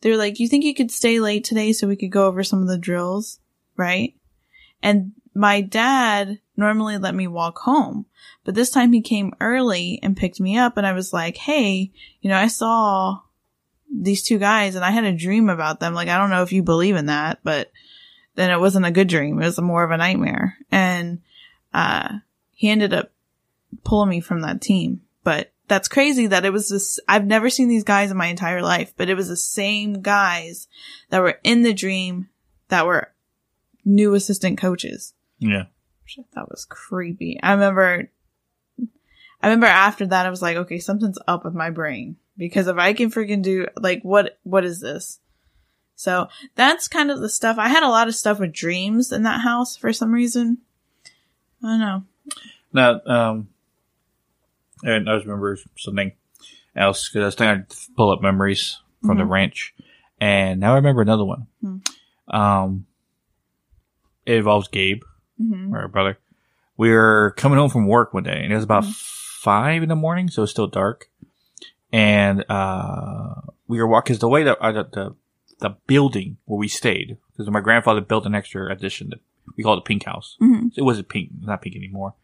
they 0.00 0.10
were 0.10 0.16
like, 0.16 0.38
you 0.38 0.48
think 0.48 0.64
you 0.64 0.74
could 0.74 0.90
stay 0.90 1.18
late 1.18 1.44
today 1.44 1.72
so 1.72 1.88
we 1.88 1.96
could 1.96 2.12
go 2.12 2.26
over 2.26 2.44
some 2.44 2.60
of 2.60 2.68
the 2.68 2.78
drills? 2.78 3.40
Right? 3.76 4.14
And 4.82 5.12
my 5.34 5.60
dad 5.60 6.40
normally 6.56 6.98
let 6.98 7.14
me 7.14 7.26
walk 7.26 7.58
home, 7.58 8.06
but 8.44 8.54
this 8.54 8.70
time 8.70 8.92
he 8.92 9.00
came 9.00 9.32
early 9.40 9.98
and 10.02 10.16
picked 10.16 10.40
me 10.40 10.56
up 10.58 10.76
and 10.76 10.86
I 10.86 10.92
was 10.92 11.12
like, 11.12 11.36
Hey, 11.36 11.90
you 12.20 12.30
know, 12.30 12.36
I 12.36 12.48
saw 12.48 13.20
these 13.96 14.22
two 14.22 14.38
guys 14.38 14.74
and 14.74 14.84
I 14.84 14.90
had 14.90 15.04
a 15.04 15.12
dream 15.12 15.48
about 15.48 15.80
them. 15.80 15.94
Like, 15.94 16.08
I 16.08 16.18
don't 16.18 16.30
know 16.30 16.42
if 16.42 16.52
you 16.52 16.62
believe 16.62 16.96
in 16.96 17.06
that, 17.06 17.38
but 17.44 17.70
then 18.34 18.50
it 18.50 18.58
wasn't 18.58 18.86
a 18.86 18.90
good 18.90 19.08
dream. 19.08 19.40
It 19.40 19.44
was 19.44 19.60
more 19.60 19.84
of 19.84 19.90
a 19.90 19.96
nightmare. 19.96 20.56
And, 20.70 21.20
uh, 21.72 22.18
he 22.52 22.68
ended 22.68 22.92
up 22.92 23.10
pulling 23.84 24.08
me 24.08 24.20
from 24.20 24.40
that 24.42 24.60
team, 24.60 25.02
but 25.22 25.52
that's 25.66 25.88
crazy 25.88 26.26
that 26.26 26.44
it 26.44 26.52
was 26.52 26.68
this. 26.68 27.00
I've 27.08 27.26
never 27.26 27.50
seen 27.50 27.68
these 27.68 27.84
guys 27.84 28.10
in 28.10 28.16
my 28.16 28.26
entire 28.26 28.62
life, 28.62 28.92
but 28.96 29.08
it 29.08 29.14
was 29.14 29.28
the 29.28 29.36
same 29.36 30.02
guys 30.02 30.68
that 31.10 31.22
were 31.22 31.38
in 31.42 31.62
the 31.62 31.72
dream 31.72 32.28
that 32.68 32.86
were 32.86 33.12
new 33.84 34.14
assistant 34.14 34.58
coaches. 34.58 35.14
Yeah. 35.38 35.64
Thought 36.34 36.50
was 36.50 36.66
creepy. 36.68 37.40
I 37.42 37.52
remember, 37.52 38.10
I 39.42 39.46
remember 39.46 39.66
after 39.66 40.06
that, 40.06 40.26
I 40.26 40.30
was 40.30 40.42
like, 40.42 40.56
okay, 40.56 40.78
something's 40.78 41.18
up 41.26 41.44
with 41.44 41.54
my 41.54 41.70
brain 41.70 42.16
because 42.36 42.66
if 42.66 42.76
I 42.76 42.92
can 42.92 43.10
freaking 43.10 43.42
do 43.42 43.66
like, 43.76 44.02
what, 44.02 44.38
what 44.42 44.64
is 44.64 44.80
this? 44.80 45.20
So 45.96 46.28
that's 46.56 46.88
kind 46.88 47.10
of 47.10 47.20
the 47.20 47.28
stuff. 47.28 47.56
I 47.58 47.68
had 47.68 47.82
a 47.84 47.88
lot 47.88 48.08
of 48.08 48.14
stuff 48.16 48.40
with 48.40 48.52
dreams 48.52 49.12
in 49.12 49.22
that 49.22 49.40
house 49.42 49.76
for 49.76 49.92
some 49.92 50.12
reason. 50.12 50.58
I 51.62 51.66
don't 51.68 51.80
know. 51.80 52.02
Now, 52.72 53.00
um, 53.06 53.48
and 54.82 55.08
I 55.08 55.14
just 55.14 55.26
remember 55.26 55.56
something 55.76 56.12
else 56.74 57.08
because 57.08 57.22
I 57.22 57.26
was 57.26 57.34
trying 57.36 57.64
to 57.66 57.76
pull 57.96 58.10
up 58.10 58.20
memories 58.20 58.80
from 59.06 59.18
the 59.18 59.24
Mhm. 59.24 59.30
ranch, 59.30 59.74
And 60.20 60.60
now 60.60 60.72
I 60.72 60.76
remember 60.76 61.02
another 61.02 61.24
one. 61.24 61.46
Hmm. 61.60 61.76
Um, 62.28 62.86
it 64.24 64.36
involves 64.36 64.68
Gabe, 64.68 65.02
hmm 65.36 65.74
our 65.74 65.88
brother. 65.88 66.18
We 66.76 66.90
were 66.90 67.34
coming 67.36 67.58
home 67.58 67.68
from 67.70 67.86
work 67.86 68.14
one 68.14 68.22
day, 68.22 68.40
and 68.42 68.52
it 68.52 68.54
was 68.56 68.64
about 68.64 68.84
Mhm. 68.84 68.94
five 68.94 69.82
in 69.82 69.88
the 69.88 69.96
morning, 69.96 70.28
so 70.28 70.42
it's 70.42 70.52
still 70.52 70.66
dark. 70.66 71.10
And 71.94 72.44
uh, 72.48 73.34
we 73.68 73.78
were 73.78 73.86
walking. 73.86 74.14
Cause 74.14 74.18
the 74.18 74.28
way 74.28 74.42
that 74.42 74.58
uh, 74.60 74.72
the, 74.72 74.84
the 74.84 75.16
the 75.60 75.76
building 75.86 76.38
where 76.44 76.58
we 76.58 76.66
stayed, 76.66 77.18
because 77.30 77.48
my 77.48 77.60
grandfather 77.60 78.00
built 78.00 78.26
an 78.26 78.34
extra 78.34 78.68
addition. 78.72 79.10
That 79.10 79.20
we 79.56 79.62
called 79.62 79.78
it 79.78 79.84
Pink 79.84 80.04
House. 80.04 80.36
hmm 80.40 80.68
It 80.76 80.82
wasn't 80.82 81.08
pink, 81.08 81.30
not 81.40 81.62
pink 81.62 81.76
anymore. 81.76 82.14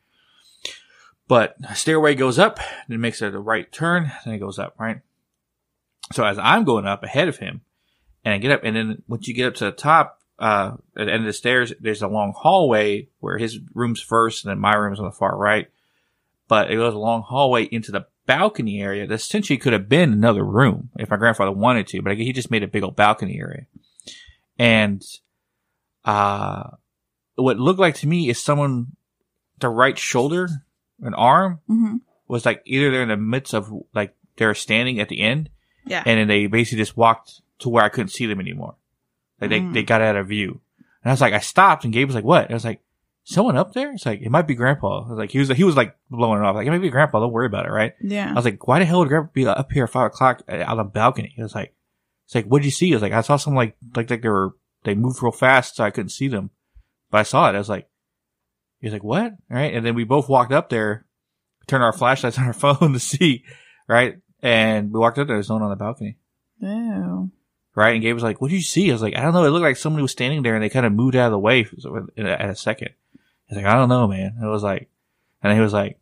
But 1.28 1.54
a 1.68 1.76
stairway 1.76 2.16
goes 2.16 2.36
up, 2.36 2.56
then 2.88 2.96
it 2.96 2.98
makes 2.98 3.22
a 3.22 3.30
right 3.30 3.70
turn, 3.70 4.10
then 4.24 4.34
it 4.34 4.38
goes 4.40 4.58
up, 4.58 4.74
right? 4.76 5.02
So 6.12 6.24
as 6.24 6.36
I'm 6.40 6.64
going 6.64 6.86
up 6.86 7.04
ahead 7.04 7.28
of 7.28 7.36
him, 7.36 7.60
and 8.24 8.34
I 8.34 8.38
get 8.38 8.50
up, 8.50 8.62
and 8.64 8.74
then 8.74 9.02
once 9.06 9.28
you 9.28 9.34
get 9.34 9.46
up 9.46 9.54
to 9.56 9.66
the 9.66 9.70
top, 9.70 10.20
uh, 10.40 10.72
at 10.96 11.04
the 11.06 11.12
end 11.12 11.20
of 11.20 11.26
the 11.26 11.32
stairs, 11.32 11.72
there's 11.78 12.02
a 12.02 12.08
long 12.08 12.34
hallway 12.36 13.06
where 13.20 13.38
his 13.38 13.60
room's 13.72 14.00
first, 14.00 14.44
and 14.44 14.50
then 14.50 14.58
my 14.58 14.74
room's 14.74 14.98
on 14.98 15.04
the 15.04 15.12
far 15.12 15.36
right. 15.36 15.70
But 16.48 16.72
it 16.72 16.76
goes 16.76 16.94
a 16.94 16.98
long 16.98 17.22
hallway 17.22 17.62
into 17.64 17.92
the 17.92 18.06
balcony 18.38 18.80
area 18.80 19.06
that 19.06 19.14
essentially 19.14 19.58
could 19.58 19.72
have 19.72 19.88
been 19.88 20.12
another 20.12 20.44
room 20.44 20.90
if 20.98 21.10
my 21.10 21.16
grandfather 21.16 21.52
wanted 21.52 21.86
to, 21.88 22.02
but 22.02 22.16
he 22.16 22.32
just 22.32 22.50
made 22.50 22.62
a 22.62 22.68
big 22.68 22.82
old 22.84 22.96
balcony 22.96 23.38
area. 23.40 23.66
And, 24.58 25.02
uh, 26.04 26.70
what 27.36 27.58
looked 27.58 27.80
like 27.80 27.94
to 27.96 28.06
me 28.06 28.28
is 28.28 28.38
someone, 28.38 28.96
the 29.58 29.68
right 29.68 29.98
shoulder, 29.98 30.48
an 31.02 31.14
arm, 31.14 31.60
hmm 31.66 31.96
was 32.28 32.46
like 32.46 32.62
either 32.64 32.92
they're 32.92 33.02
in 33.02 33.08
the 33.08 33.16
midst 33.16 33.54
of 33.54 33.72
like 33.92 34.14
they're 34.36 34.54
standing 34.54 35.00
at 35.00 35.08
the 35.08 35.20
end, 35.20 35.50
Yeah. 35.84 36.04
and 36.06 36.16
then 36.20 36.28
they 36.28 36.46
basically 36.46 36.78
just 36.78 36.96
walked 36.96 37.40
to 37.58 37.68
where 37.68 37.82
I 37.82 37.88
couldn't 37.88 38.10
see 38.10 38.26
them 38.26 38.38
anymore. 38.38 38.76
Like 39.40 39.50
they, 39.50 39.60
Mm. 39.60 39.72
they 39.74 39.82
got 39.82 40.00
out 40.00 40.14
of 40.14 40.28
view. 40.28 40.60
And 41.02 41.10
I 41.10 41.12
was 41.12 41.20
like, 41.20 41.32
I 41.34 41.40
stopped 41.40 41.82
and 41.84 41.92
Gabe 41.92 42.06
was 42.06 42.14
like, 42.14 42.22
what? 42.24 42.44
And 42.44 42.52
I 42.52 42.54
was 42.54 42.64
like, 42.64 42.80
someone 43.30 43.56
up 43.56 43.72
there? 43.72 43.92
It's 43.92 44.04
like, 44.06 44.20
it 44.22 44.30
might 44.30 44.46
be 44.46 44.54
grandpa. 44.54 45.04
I 45.04 45.08
was 45.08 45.18
like, 45.18 45.30
he 45.30 45.38
was, 45.38 45.48
like 45.48 45.58
he 45.58 45.64
was 45.64 45.76
like 45.76 45.96
blowing 46.10 46.40
it 46.40 46.44
off. 46.44 46.54
Like, 46.56 46.66
it 46.66 46.70
might 46.70 46.78
be 46.82 46.90
grandpa. 46.90 47.20
Don't 47.20 47.32
worry 47.32 47.46
about 47.46 47.66
it. 47.66 47.70
Right. 47.70 47.94
yeah. 48.00 48.30
I 48.30 48.34
was 48.34 48.44
like, 48.44 48.66
why 48.66 48.78
the 48.78 48.84
hell 48.84 48.98
would 49.00 49.08
grandpa 49.08 49.30
be 49.32 49.46
up 49.46 49.72
here 49.72 49.84
at 49.84 49.90
five 49.90 50.06
o'clock 50.06 50.42
on 50.48 50.76
the 50.76 50.84
balcony? 50.84 51.32
He 51.34 51.42
was 51.42 51.54
like, 51.54 51.74
it's 52.26 52.34
like, 52.34 52.46
what'd 52.46 52.64
you 52.64 52.70
see? 52.70 52.92
I 52.92 52.96
was 52.96 53.02
like, 53.02 53.12
I 53.12 53.20
saw 53.22 53.36
some 53.36 53.54
like, 53.54 53.76
like, 53.96 54.10
like 54.10 54.22
they 54.22 54.28
were, 54.28 54.54
they 54.84 54.94
moved 54.94 55.22
real 55.22 55.32
fast 55.32 55.76
so 55.76 55.84
I 55.84 55.90
couldn't 55.90 56.10
see 56.10 56.28
them. 56.28 56.50
But 57.10 57.18
I 57.18 57.22
saw 57.24 57.48
it. 57.48 57.54
I 57.54 57.58
was 57.58 57.68
like, 57.68 57.88
he 58.80 58.86
was 58.86 58.92
like, 58.92 59.04
what? 59.04 59.32
Right. 59.48 59.74
And 59.74 59.84
then 59.84 59.94
we 59.94 60.04
both 60.04 60.28
walked 60.28 60.52
up 60.52 60.68
there, 60.70 61.06
turned 61.66 61.82
our 61.82 61.92
flashlights 61.92 62.38
on 62.38 62.44
our 62.44 62.52
phone 62.52 62.92
to 62.92 63.00
see. 63.00 63.44
Right. 63.88 64.18
And 64.42 64.92
we 64.92 65.00
walked 65.00 65.18
up 65.18 65.26
there. 65.26 65.36
There's 65.36 65.48
no 65.48 65.56
one 65.56 65.64
on 65.64 65.70
the 65.70 65.76
balcony 65.76 66.16
Ew. 66.60 67.30
right? 67.74 67.94
And 67.94 68.02
Gabe 68.02 68.14
was 68.14 68.22
like, 68.22 68.40
"What 68.40 68.48
did 68.50 68.56
you 68.56 68.62
see?" 68.62 68.88
I 68.90 68.92
was 68.94 69.02
like, 69.02 69.16
"I 69.16 69.22
don't 69.22 69.32
know. 69.34 69.44
It 69.44 69.50
looked 69.50 69.64
like 69.64 69.76
somebody 69.76 70.02
was 70.02 70.12
standing 70.12 70.42
there, 70.42 70.54
and 70.54 70.62
they 70.62 70.68
kind 70.70 70.86
of 70.86 70.92
moved 70.92 71.16
out 71.16 71.26
of 71.26 71.32
the 71.32 71.38
way 71.38 71.66
in 72.16 72.26
a- 72.26 72.30
at 72.30 72.48
a 72.50 72.54
second. 72.56 72.90
He's 73.50 73.56
like, 73.56 73.66
"I 73.66 73.74
don't 73.74 73.88
know, 73.88 74.06
man." 74.06 74.36
It 74.40 74.46
was 74.46 74.62
like, 74.62 74.88
and 75.42 75.52
he 75.52 75.60
was 75.60 75.72
like, 75.72 75.98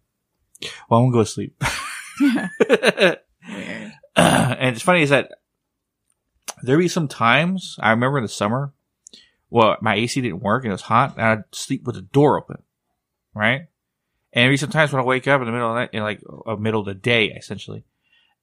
"Well, 0.88 1.00
I'm 1.00 1.06
gonna 1.06 1.12
go 1.12 1.24
to 1.24 1.26
sleep." 1.26 1.60
Weird. 2.20 2.50
and 4.16 4.76
it's 4.76 4.82
funny 4.82 5.02
is 5.02 5.10
that 5.10 5.32
there 6.62 6.76
be 6.76 6.88
some 6.88 7.08
times 7.08 7.76
I 7.80 7.90
remember 7.90 8.18
in 8.18 8.24
the 8.24 8.28
summer, 8.28 8.72
well, 9.48 9.76
my 9.80 9.94
AC 9.94 10.20
didn't 10.20 10.42
work 10.42 10.64
and 10.64 10.70
it 10.70 10.74
was 10.74 10.82
hot, 10.82 11.14
and 11.16 11.24
I'd 11.24 11.44
sleep 11.52 11.84
with 11.84 11.94
the 11.94 12.02
door 12.02 12.38
open, 12.38 12.62
right? 13.34 13.62
And 14.32 14.44
every 14.44 14.58
sometimes 14.58 14.92
when 14.92 15.00
I 15.00 15.06
wake 15.06 15.26
up 15.26 15.40
in 15.40 15.46
the 15.46 15.52
middle 15.52 15.68
of 15.68 15.74
the 15.74 15.80
night, 15.80 15.90
in 15.94 16.02
like 16.02 16.20
a 16.46 16.56
middle 16.56 16.80
of 16.80 16.86
the 16.86 16.94
day, 16.94 17.26
essentially, 17.28 17.84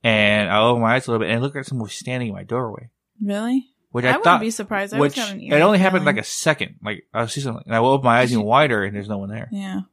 and 0.03 0.49
I 0.49 0.59
open 0.59 0.81
my 0.81 0.95
eyes 0.95 1.07
a 1.07 1.11
little 1.11 1.25
bit, 1.25 1.31
and 1.31 1.43
looked 1.43 1.55
like 1.55 1.65
someone 1.65 1.89
standing 1.89 2.29
in 2.29 2.35
my 2.35 2.43
doorway, 2.43 2.89
Really? 3.21 3.67
Which 3.95 4.03
I, 4.03 4.09
I, 4.09 4.11
wouldn't 4.11 4.23
thought 4.25 4.41
be 4.41 4.51
surprised. 4.51 4.93
I 4.93 4.99
which 4.99 5.17
it 5.17 5.53
only 5.61 5.79
happened 5.79 6.03
like 6.03 6.17
a 6.17 6.23
second. 6.25 6.75
Like 6.83 7.07
I 7.13 7.27
see 7.27 7.39
something, 7.39 7.63
and 7.65 7.73
I 7.73 7.79
will 7.79 7.91
open 7.91 8.03
my 8.03 8.19
eyes 8.19 8.33
even 8.33 8.43
wider, 8.55 8.83
and 8.83 8.93
there's 8.93 9.07
no 9.07 9.19
one 9.19 9.29
there. 9.29 9.47
Yeah. 9.53 9.83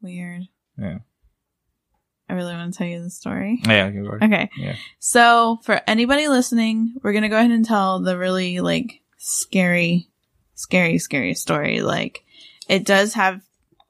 Weird. 0.00 0.44
Yeah, 0.80 0.98
I 2.28 2.34
really 2.34 2.54
want 2.54 2.72
to 2.72 2.78
tell 2.78 2.86
you 2.86 3.02
the 3.02 3.10
story. 3.10 3.60
yeah. 3.66 3.86
okay. 3.86 4.24
Okay. 4.26 4.50
Yeah. 4.56 4.76
So 5.00 5.58
for 5.64 5.80
anybody 5.88 6.28
listening, 6.28 6.94
we're 7.02 7.12
gonna 7.12 7.28
go 7.28 7.36
ahead 7.36 7.50
and 7.50 7.64
tell 7.64 7.98
the 7.98 8.16
really 8.16 8.60
like 8.60 9.00
scary, 9.16 10.06
scary, 10.54 10.98
scary 10.98 11.34
story. 11.34 11.80
Like 11.80 12.22
it 12.68 12.84
does 12.84 13.14
have, 13.14 13.40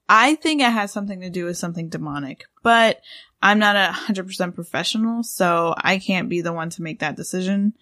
I 0.08 0.36
think 0.36 0.62
it 0.62 0.72
has 0.72 0.92
something 0.92 1.20
to 1.20 1.28
do 1.28 1.44
with 1.44 1.58
something 1.58 1.90
demonic, 1.90 2.46
but 2.62 3.02
I'm 3.42 3.58
not 3.58 3.76
a 3.76 3.92
hundred 3.92 4.28
percent 4.28 4.54
professional, 4.54 5.24
so 5.24 5.74
I 5.76 5.98
can't 5.98 6.30
be 6.30 6.40
the 6.40 6.54
one 6.54 6.70
to 6.70 6.82
make 6.82 7.00
that 7.00 7.16
decision. 7.16 7.74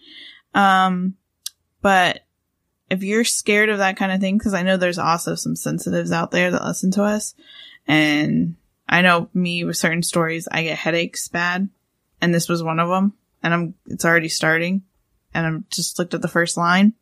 Um, 0.52 1.14
but 1.82 2.20
if 2.90 3.02
you're 3.02 3.24
scared 3.24 3.68
of 3.68 3.78
that 3.78 3.96
kind 3.96 4.12
of 4.12 4.20
thing, 4.20 4.38
because 4.38 4.54
I 4.54 4.62
know 4.62 4.76
there's 4.76 4.98
also 4.98 5.34
some 5.34 5.56
sensitives 5.56 6.12
out 6.12 6.30
there 6.30 6.50
that 6.50 6.64
listen 6.64 6.90
to 6.92 7.02
us, 7.02 7.34
and 7.86 8.56
I 8.88 9.02
know 9.02 9.28
me 9.34 9.64
with 9.64 9.76
certain 9.76 10.02
stories, 10.02 10.48
I 10.50 10.62
get 10.62 10.78
headaches 10.78 11.28
bad, 11.28 11.68
and 12.20 12.34
this 12.34 12.48
was 12.48 12.62
one 12.62 12.78
of 12.78 12.88
them. 12.88 13.14
And 13.42 13.54
I'm, 13.54 13.74
it's 13.86 14.04
already 14.04 14.28
starting, 14.28 14.82
and 15.34 15.46
I'm 15.46 15.64
just 15.70 15.98
looked 15.98 16.14
at 16.14 16.22
the 16.22 16.28
first 16.28 16.56
line. 16.56 16.94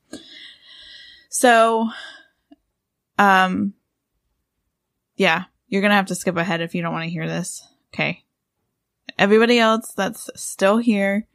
So, 1.29 1.89
um, 3.19 3.75
yeah, 5.17 5.45
you're 5.69 5.83
gonna 5.83 5.95
have 5.95 6.07
to 6.07 6.15
skip 6.15 6.37
ahead 6.37 6.61
if 6.61 6.75
you 6.75 6.83
don't 6.83 6.93
want 6.93 7.05
to 7.05 7.11
hear 7.11 7.27
this. 7.27 7.67
Okay. 7.93 8.25
Everybody 9.19 9.59
else 9.59 9.93
that's 9.97 10.31
still 10.35 10.79
here, 10.79 11.27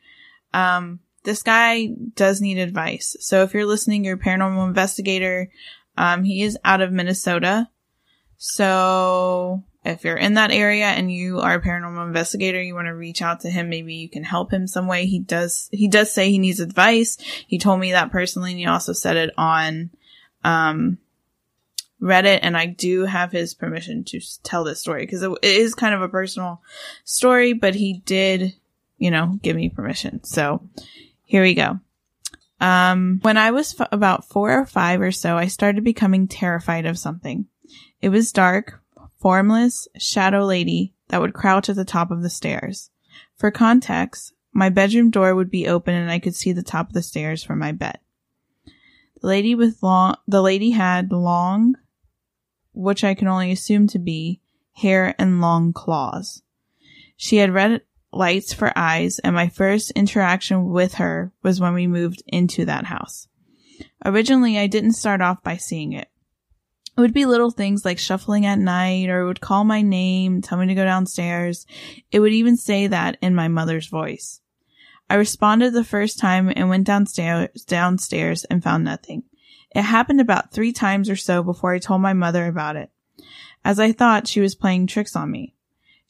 um, 0.54 1.00
this 1.30 1.44
guy 1.44 1.90
does 2.16 2.42
need 2.42 2.58
advice. 2.58 3.16
So 3.20 3.44
if 3.44 3.54
you're 3.54 3.68
listening, 3.68 4.04
you're 4.04 4.16
a 4.16 4.20
paranormal 4.20 4.68
investigator. 4.68 5.52
Um, 5.96 6.24
he 6.24 6.42
is 6.42 6.58
out 6.66 6.82
of 6.82 6.92
Minnesota. 6.92 7.70
So 8.38 9.64
if 9.86 10.04
you're 10.04 10.18
in 10.18 10.34
that 10.34 10.52
area 10.52 10.86
and 10.88 11.12
you 11.12 11.40
are 11.40 11.54
a 11.54 11.62
paranormal 11.62 12.08
investigator, 12.08 12.60
you 12.60 12.74
want 12.74 12.88
to 12.88 12.96
reach 12.96 13.22
out 13.22 13.42
to 13.42 13.50
him. 13.52 13.70
Maybe 13.70 13.94
you 13.94 14.10
can 14.10 14.24
help 14.24 14.52
him 14.52 14.66
some 14.66 14.88
way. 14.88 15.06
He 15.06 15.20
does, 15.20 15.70
he 15.72 15.88
does 15.88 16.12
say 16.12 16.32
he 16.32 16.40
needs 16.40 16.60
advice. 16.60 17.18
He 17.48 17.60
told 17.60 17.80
me 17.80 17.92
that 17.92 18.12
personally 18.12 18.50
and 18.54 18.60
he 18.60 18.66
also 18.66 18.94
said 18.94 19.16
it 19.16 19.32
on, 19.38 19.92
um, 20.44 20.98
Reddit 22.02 22.40
and 22.42 22.58
I 22.58 22.66
do 22.66 23.06
have 23.06 23.32
his 23.32 23.54
permission 23.54 24.04
to 24.06 24.20
tell 24.42 24.64
this 24.64 24.80
story 24.80 25.04
because 25.04 25.22
it, 25.22 25.30
it 25.44 25.58
is 25.58 25.76
kind 25.76 25.94
of 25.94 26.02
a 26.02 26.10
personal 26.10 26.64
story, 27.04 27.54
but 27.54 27.76
he 27.76 28.02
did, 28.06 28.56
you 28.98 29.12
know, 29.12 29.38
give 29.44 29.56
me 29.56 29.70
permission. 29.70 30.24
So 30.24 30.64
here 31.30 31.44
we 31.44 31.54
go. 31.54 31.80
Um, 32.60 33.20
when 33.22 33.38
I 33.38 33.52
was 33.52 33.80
f- 33.80 33.88
about 33.92 34.26
four 34.26 34.52
or 34.52 34.66
five 34.66 35.00
or 35.00 35.12
so, 35.12 35.38
I 35.38 35.46
started 35.46 35.84
becoming 35.84 36.28
terrified 36.28 36.88
of 36.88 36.98
something. 36.98 37.46
It 38.02 38.10
was 38.10 38.32
dark, 38.32 38.82
formless, 39.20 39.88
shadow 39.96 40.44
lady 40.44 40.96
that 41.10 41.22
would 41.22 41.36
crouch 41.36 41.70
at 41.70 41.76
the 41.76 41.86
top 41.86 42.10
of 42.10 42.24
the 42.24 42.32
stairs. 42.32 42.90
For 43.38 43.52
context, 43.52 44.34
my 44.54 44.70
bedroom 44.70 45.12
door 45.12 45.36
would 45.36 45.52
be 45.52 45.68
open 45.68 45.94
and 45.94 46.10
I 46.10 46.18
could 46.18 46.34
see 46.34 46.52
the 46.52 46.64
top 46.64 46.88
of 46.88 46.94
the 46.94 47.04
stairs 47.04 47.44
from 47.44 47.60
my 47.60 47.74
bed. 47.74 48.00
The 49.22 49.28
lady 49.28 49.54
with 49.54 49.84
long, 49.84 50.16
the 50.28 50.42
lady 50.42 50.72
had 50.72 51.12
long, 51.12 51.76
which 52.74 53.04
I 53.04 53.14
can 53.14 53.28
only 53.28 53.52
assume 53.52 53.86
to 53.90 54.00
be, 54.00 54.42
hair 54.74 55.14
and 55.20 55.42
long 55.42 55.74
claws. 55.74 56.42
She 57.16 57.38
had 57.38 57.54
red 57.54 57.84
lights 58.12 58.54
for 58.54 58.74
eyes 58.76 59.20
and 59.20 59.36
my 59.36 59.48
first 59.48 59.92
interaction 59.92 60.70
with 60.70 60.96
her 60.96 61.32
was 61.44 61.60
when 61.60 61.74
we 61.74 61.88
moved 61.88 62.24
into 62.28 62.66
that 62.66 62.86
house. 62.86 63.28
Originally, 64.06 64.58
I 64.58 64.68
didn't 64.68 64.94
start 64.94 65.22
off 65.22 65.44
by 65.44 65.58
seeing 65.58 65.94
it. 65.94 66.10
It 66.98 67.02
would 67.02 67.14
be 67.14 67.26
little 67.26 67.52
things 67.52 67.86
like 67.86 68.00
shuffling 68.00 68.46
at 68.46 68.60
night 68.60 69.10
or 69.10 69.22
it 69.22 69.26
would 69.28 69.42
call 69.42 69.64
my 69.64 69.82
name, 69.82 70.42
tell 70.42 70.58
me 70.58 70.68
to 70.68 70.76
go 70.76 70.84
downstairs. 70.84 71.66
It 72.12 72.20
would 72.20 72.34
even 72.34 72.58
say 72.58 72.88
that 72.88 73.18
in 73.22 73.36
my 73.36 73.48
mother's 73.48 73.88
voice. 73.88 74.42
I 75.10 75.16
responded 75.16 75.72
the 75.72 75.84
first 75.84 76.20
time 76.20 76.52
and 76.56 76.70
went 76.70 76.86
downstairs, 76.86 77.64
downstairs 77.64 78.44
and 78.46 78.64
found 78.64 78.84
nothing. 78.84 79.24
It 79.76 79.84
happened 79.84 80.20
about 80.20 80.52
three 80.52 80.74
times 80.74 81.10
or 81.10 81.16
so 81.16 81.42
before 81.42 81.74
I 81.74 81.80
told 81.80 82.02
my 82.02 82.14
mother 82.14 82.48
about 82.48 82.76
it. 82.76 82.92
As 83.64 83.80
I 83.80 83.92
thought 83.92 84.28
she 84.28 84.40
was 84.40 84.56
playing 84.56 84.88
tricks 84.88 85.16
on 85.16 85.32
me. 85.32 85.56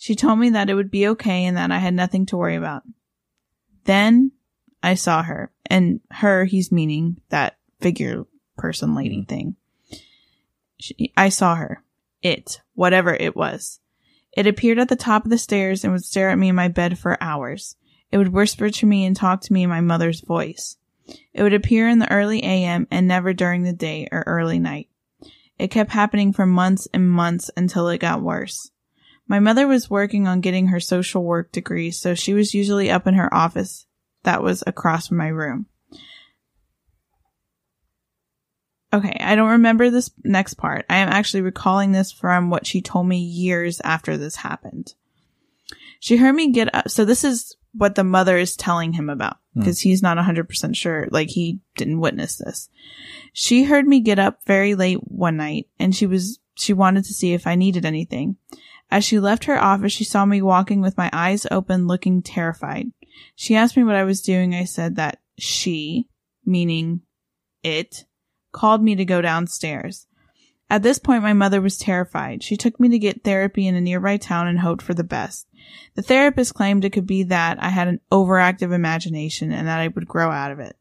She 0.02 0.16
told 0.16 0.40
me 0.40 0.52
that 0.52 0.70
it 0.70 0.76
would 0.76 0.90
be 0.90 1.10
okay 1.10 1.44
and 1.44 1.58
that 1.58 1.74
I 1.74 1.78
had 1.78 1.94
nothing 1.94 2.26
to 2.28 2.38
worry 2.38 2.56
about. 2.56 2.84
Then 3.84 4.32
I 4.82 4.94
saw 4.94 5.24
her 5.24 5.52
and 5.66 6.00
her, 6.10 6.46
he's 6.46 6.72
meaning 6.72 7.18
that 7.28 7.58
figure 7.82 8.26
person 8.58 8.96
lady 8.96 9.18
mm-hmm. 9.18 9.30
thing. 9.30 9.56
She, 10.80 11.12
I 11.18 11.28
saw 11.28 11.56
her. 11.56 11.84
It, 12.22 12.62
whatever 12.76 13.14
it 13.14 13.36
was. 13.36 13.82
It 14.32 14.48
appeared 14.48 14.80
at 14.80 14.88
the 14.88 14.96
top 14.96 15.26
of 15.26 15.32
the 15.32 15.38
stairs 15.38 15.84
and 15.84 15.92
would 15.92 16.06
stare 16.06 16.30
at 16.30 16.38
me 16.38 16.48
in 16.48 16.56
my 16.56 16.70
bed 16.70 16.98
for 16.98 17.22
hours. 17.22 17.76
It 18.10 18.18
would 18.18 18.30
whisper 18.30 18.70
to 18.70 18.86
me 18.86 19.06
and 19.06 19.18
talk 19.18 19.42
to 19.42 19.54
me 19.54 19.64
in 19.64 19.70
my 19.70 19.82
mother's 19.82 20.22
voice. 20.22 20.78
It 21.34 21.44
would 21.44 21.54
appear 21.54 21.90
in 21.90 22.00
the 22.00 22.12
early 22.12 22.42
AM 22.42 22.88
and 22.90 23.06
never 23.06 23.34
during 23.34 23.64
the 23.64 23.74
day 23.74 24.08
or 24.14 24.24
early 24.26 24.60
night. 24.60 24.88
It 25.58 25.72
kept 25.72 25.92
happening 25.92 26.32
for 26.32 26.46
months 26.46 26.88
and 26.94 27.12
months 27.12 27.52
until 27.58 27.90
it 27.90 27.98
got 28.00 28.22
worse. 28.22 28.72
My 29.30 29.40
mother 29.40 29.68
was 29.68 29.92
working 29.92 30.28
on 30.28 30.42
getting 30.42 30.68
her 30.68 30.80
social 30.80 31.24
work 31.24 31.52
degree, 31.52 31.92
so 31.92 32.16
she 32.16 32.34
was 32.34 32.56
usually 32.56 32.90
up 32.90 33.06
in 33.06 33.14
her 33.14 33.32
office 33.32 33.86
that 34.24 34.42
was 34.42 34.64
across 34.66 35.08
from 35.08 35.18
my 35.18 35.28
room. 35.28 35.68
Okay, 38.92 39.16
I 39.20 39.36
don't 39.36 39.52
remember 39.52 39.92
this 39.92 40.10
next 40.24 40.56
part. 40.56 40.84
I 40.90 40.98
am 40.98 41.10
actually 41.10 41.42
recalling 41.42 41.92
this 41.92 42.12
from 42.12 42.50
what 42.50 42.66
she 42.66 42.82
told 42.82 43.08
me 43.08 43.20
years 43.20 43.80
after 43.82 44.18
this 44.18 44.36
happened. 44.36 44.96
She 46.00 46.18
heard 46.18 46.34
me 46.34 46.52
get 46.52 46.74
up. 46.74 46.90
So 46.90 47.06
this 47.06 47.24
is 47.24 47.56
what 47.74 47.94
the 47.94 48.04
mother 48.04 48.36
is 48.36 48.56
telling 48.56 48.94
him 48.94 49.12
about 49.12 49.38
hmm. 49.54 49.60
because 49.60 49.80
he's 49.80 50.02
not 50.02 50.18
100% 50.18 50.76
sure. 50.76 51.08
Like 51.12 51.30
he 51.30 51.60
didn't 51.76 52.00
witness 52.00 52.38
this. 52.38 52.68
She 53.32 53.66
heard 53.66 53.86
me 53.86 54.00
get 54.00 54.18
up 54.18 54.40
very 54.48 54.74
late 54.74 55.08
one 55.08 55.38
night 55.38 55.68
and 55.78 55.96
she 55.96 56.08
was, 56.08 56.40
she 56.56 56.74
wanted 56.74 57.06
to 57.06 57.14
see 57.14 57.34
if 57.34 57.46
I 57.46 57.54
needed 57.54 57.86
anything. 57.86 58.38
As 58.92 59.06
she 59.06 59.20
left 59.20 59.46
her 59.46 59.62
office, 59.62 59.92
she 59.92 60.04
saw 60.04 60.26
me 60.26 60.42
walking 60.42 60.82
with 60.82 60.98
my 60.98 61.10
eyes 61.14 61.46
open, 61.52 61.88
looking 61.88 62.22
terrified. 62.22 62.92
She 63.36 63.56
asked 63.56 63.78
me 63.78 63.84
what 63.84 63.96
I 63.96 64.04
was 64.04 64.22
doing. 64.22 64.56
I 64.56 64.64
said 64.64 64.96
that 64.96 65.20
she, 65.38 66.08
meaning 66.46 67.02
it, 67.64 68.06
called 68.52 68.84
me 68.84 68.96
to 68.96 69.06
go 69.06 69.22
downstairs. 69.22 70.08
At 70.72 70.84
this 70.84 71.00
point, 71.00 71.24
my 71.24 71.34
mother 71.34 71.62
was 71.62 71.78
terrified. 71.78 72.44
She 72.44 72.56
took 72.56 72.80
me 72.80 72.90
to 72.90 73.00
get 73.00 73.24
therapy 73.24 73.68
in 73.68 73.76
a 73.76 73.82
nearby 73.82 74.18
town 74.18 74.48
and 74.48 74.60
hoped 74.60 74.84
for 74.84 74.94
the 74.94 75.04
best. 75.04 75.48
The 75.96 76.04
therapist 76.04 76.54
claimed 76.54 76.86
it 76.86 76.92
could 76.92 77.08
be 77.08 77.24
that 77.24 77.62
I 77.62 77.70
had 77.70 77.88
an 77.88 78.02
overactive 78.12 78.72
imagination 78.72 79.52
and 79.52 79.68
that 79.68 79.80
I 79.80 79.88
would 79.88 80.08
grow 80.08 80.30
out 80.30 80.52
of 80.52 80.60
it. 80.60 80.78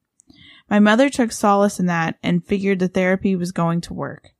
My 0.68 0.78
mother 0.78 1.08
took 1.08 1.32
solace 1.32 1.80
in 1.80 1.86
that 1.86 2.18
and 2.22 2.44
figured 2.44 2.78
the 2.78 2.88
therapy 2.88 3.34
was 3.34 3.52
going 3.52 3.80
to 3.82 3.94
work. 3.94 4.30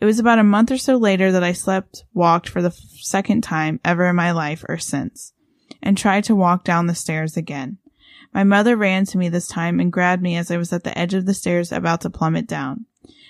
It 0.00 0.04
was 0.04 0.18
about 0.18 0.38
a 0.38 0.44
month 0.44 0.70
or 0.70 0.78
so 0.78 0.96
later 0.96 1.32
that 1.32 1.44
I 1.44 1.52
slept, 1.52 2.04
walked 2.12 2.48
for 2.48 2.60
the 2.60 2.70
second 2.70 3.42
time 3.42 3.80
ever 3.84 4.06
in 4.06 4.16
my 4.16 4.30
life 4.32 4.64
or 4.68 4.78
since, 4.78 5.32
and 5.82 5.96
tried 5.96 6.24
to 6.24 6.36
walk 6.36 6.64
down 6.64 6.86
the 6.86 6.94
stairs 6.94 7.36
again. 7.36 7.78
My 8.34 8.44
mother 8.44 8.76
ran 8.76 9.06
to 9.06 9.18
me 9.18 9.30
this 9.30 9.48
time 9.48 9.80
and 9.80 9.92
grabbed 9.92 10.22
me 10.22 10.36
as 10.36 10.50
I 10.50 10.58
was 10.58 10.72
at 10.72 10.84
the 10.84 10.96
edge 10.96 11.14
of 11.14 11.24
the 11.24 11.32
stairs 11.32 11.72
about 11.72 12.02
to 12.02 12.10
plummet 12.10 12.46
down. 12.46 12.84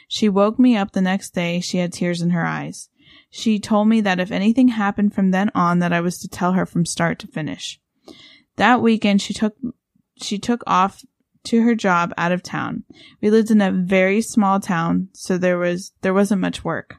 She 0.09 0.29
woke 0.29 0.59
me 0.59 0.77
up 0.77 0.93
the 0.93 1.01
next 1.01 1.31
day. 1.31 1.61
She 1.61 1.79
had 1.79 1.93
tears 1.93 2.23
in 2.23 2.31
her 2.31 2.45
eyes. 2.45 2.89
She 3.31 3.59
told 3.59 3.89
me 3.89 4.01
that 4.01 4.21
if 4.21 4.33
anything 4.33 4.69
happened 4.69 5.14
from 5.14 5.31
then 5.31 5.51
on 5.55 5.79
that 5.81 5.93
I 5.93 6.01
was 6.01 6.19
to 6.19 6.29
tell 6.29 6.53
her 6.53 6.67
from 6.67 6.87
start 6.87 7.19
to 7.21 7.27
finish. 7.27 7.81
That 8.57 8.83
weekend 8.83 9.23
she 9.23 9.35
took 9.35 9.55
she 10.21 10.39
took 10.39 10.62
off 10.67 11.05
to 11.47 11.62
her 11.62 11.74
job 11.74 12.12
out 12.16 12.32
of 12.32 12.42
town. 12.42 12.84
We 13.20 13.30
lived 13.30 13.51
in 13.51 13.61
a 13.61 13.72
very 13.72 14.20
small 14.20 14.61
town, 14.61 15.09
so 15.12 15.38
there 15.38 15.59
was 15.59 15.92
there 16.03 16.14
wasn't 16.14 16.40
much 16.40 16.64
work. 16.64 16.97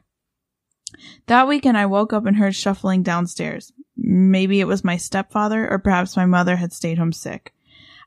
That 1.26 1.48
weekend 1.48 1.76
I 1.76 1.86
woke 1.86 2.12
up 2.12 2.26
and 2.26 2.36
heard 2.36 2.54
shuffling 2.54 3.02
downstairs. 3.02 3.72
Maybe 3.96 4.60
it 4.60 4.66
was 4.66 4.84
my 4.84 4.96
stepfather 4.96 5.68
or 5.70 5.78
perhaps 5.78 6.16
my 6.16 6.26
mother 6.26 6.56
had 6.56 6.72
stayed 6.72 6.98
home 6.98 7.12
sick. 7.12 7.52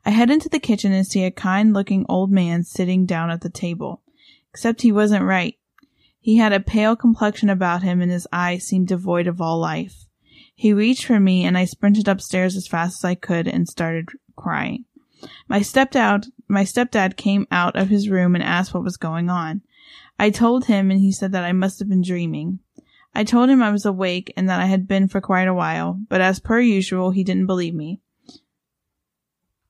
I 0.04 0.10
head 0.10 0.30
into 0.30 0.48
the 0.48 0.58
kitchen 0.58 0.92
and 0.92 1.06
see 1.06 1.24
a 1.24 1.30
kind 1.30 1.72
looking 1.72 2.04
old 2.08 2.32
man 2.32 2.64
sitting 2.64 3.06
down 3.06 3.30
at 3.30 3.42
the 3.42 3.50
table. 3.50 4.02
Except 4.50 4.82
he 4.82 4.90
wasn't 4.90 5.24
right. 5.24 5.56
He 6.18 6.36
had 6.36 6.52
a 6.52 6.60
pale 6.60 6.96
complexion 6.96 7.48
about 7.48 7.82
him 7.82 8.00
and 8.00 8.10
his 8.10 8.26
eyes 8.32 8.66
seemed 8.66 8.88
devoid 8.88 9.26
of 9.26 9.40
all 9.40 9.58
life. 9.58 10.06
He 10.54 10.72
reached 10.72 11.04
for 11.04 11.20
me 11.20 11.44
and 11.44 11.56
I 11.56 11.64
sprinted 11.64 12.08
upstairs 12.08 12.56
as 12.56 12.66
fast 12.66 13.00
as 13.00 13.04
I 13.04 13.14
could 13.14 13.46
and 13.46 13.68
started 13.68 14.08
crying. 14.36 14.84
My 15.48 15.60
stepdad, 15.60 16.26
my 16.48 16.64
stepdad 16.64 17.16
came 17.16 17.46
out 17.50 17.76
of 17.76 17.88
his 17.88 18.08
room 18.08 18.34
and 18.34 18.42
asked 18.42 18.74
what 18.74 18.84
was 18.84 18.96
going 18.96 19.30
on. 19.30 19.62
I 20.18 20.30
told 20.30 20.66
him 20.66 20.90
and 20.90 21.00
he 21.00 21.12
said 21.12 21.32
that 21.32 21.44
I 21.44 21.52
must 21.52 21.78
have 21.78 21.88
been 21.88 22.02
dreaming. 22.02 22.60
I 23.14 23.24
told 23.24 23.50
him 23.50 23.62
I 23.62 23.70
was 23.70 23.84
awake 23.84 24.32
and 24.36 24.48
that 24.48 24.60
I 24.60 24.66
had 24.66 24.88
been 24.88 25.08
for 25.08 25.20
quite 25.20 25.48
a 25.48 25.54
while, 25.54 25.98
but 26.08 26.20
as 26.20 26.40
per 26.40 26.60
usual, 26.60 27.10
he 27.10 27.24
didn't 27.24 27.46
believe 27.46 27.74
me. 27.74 28.00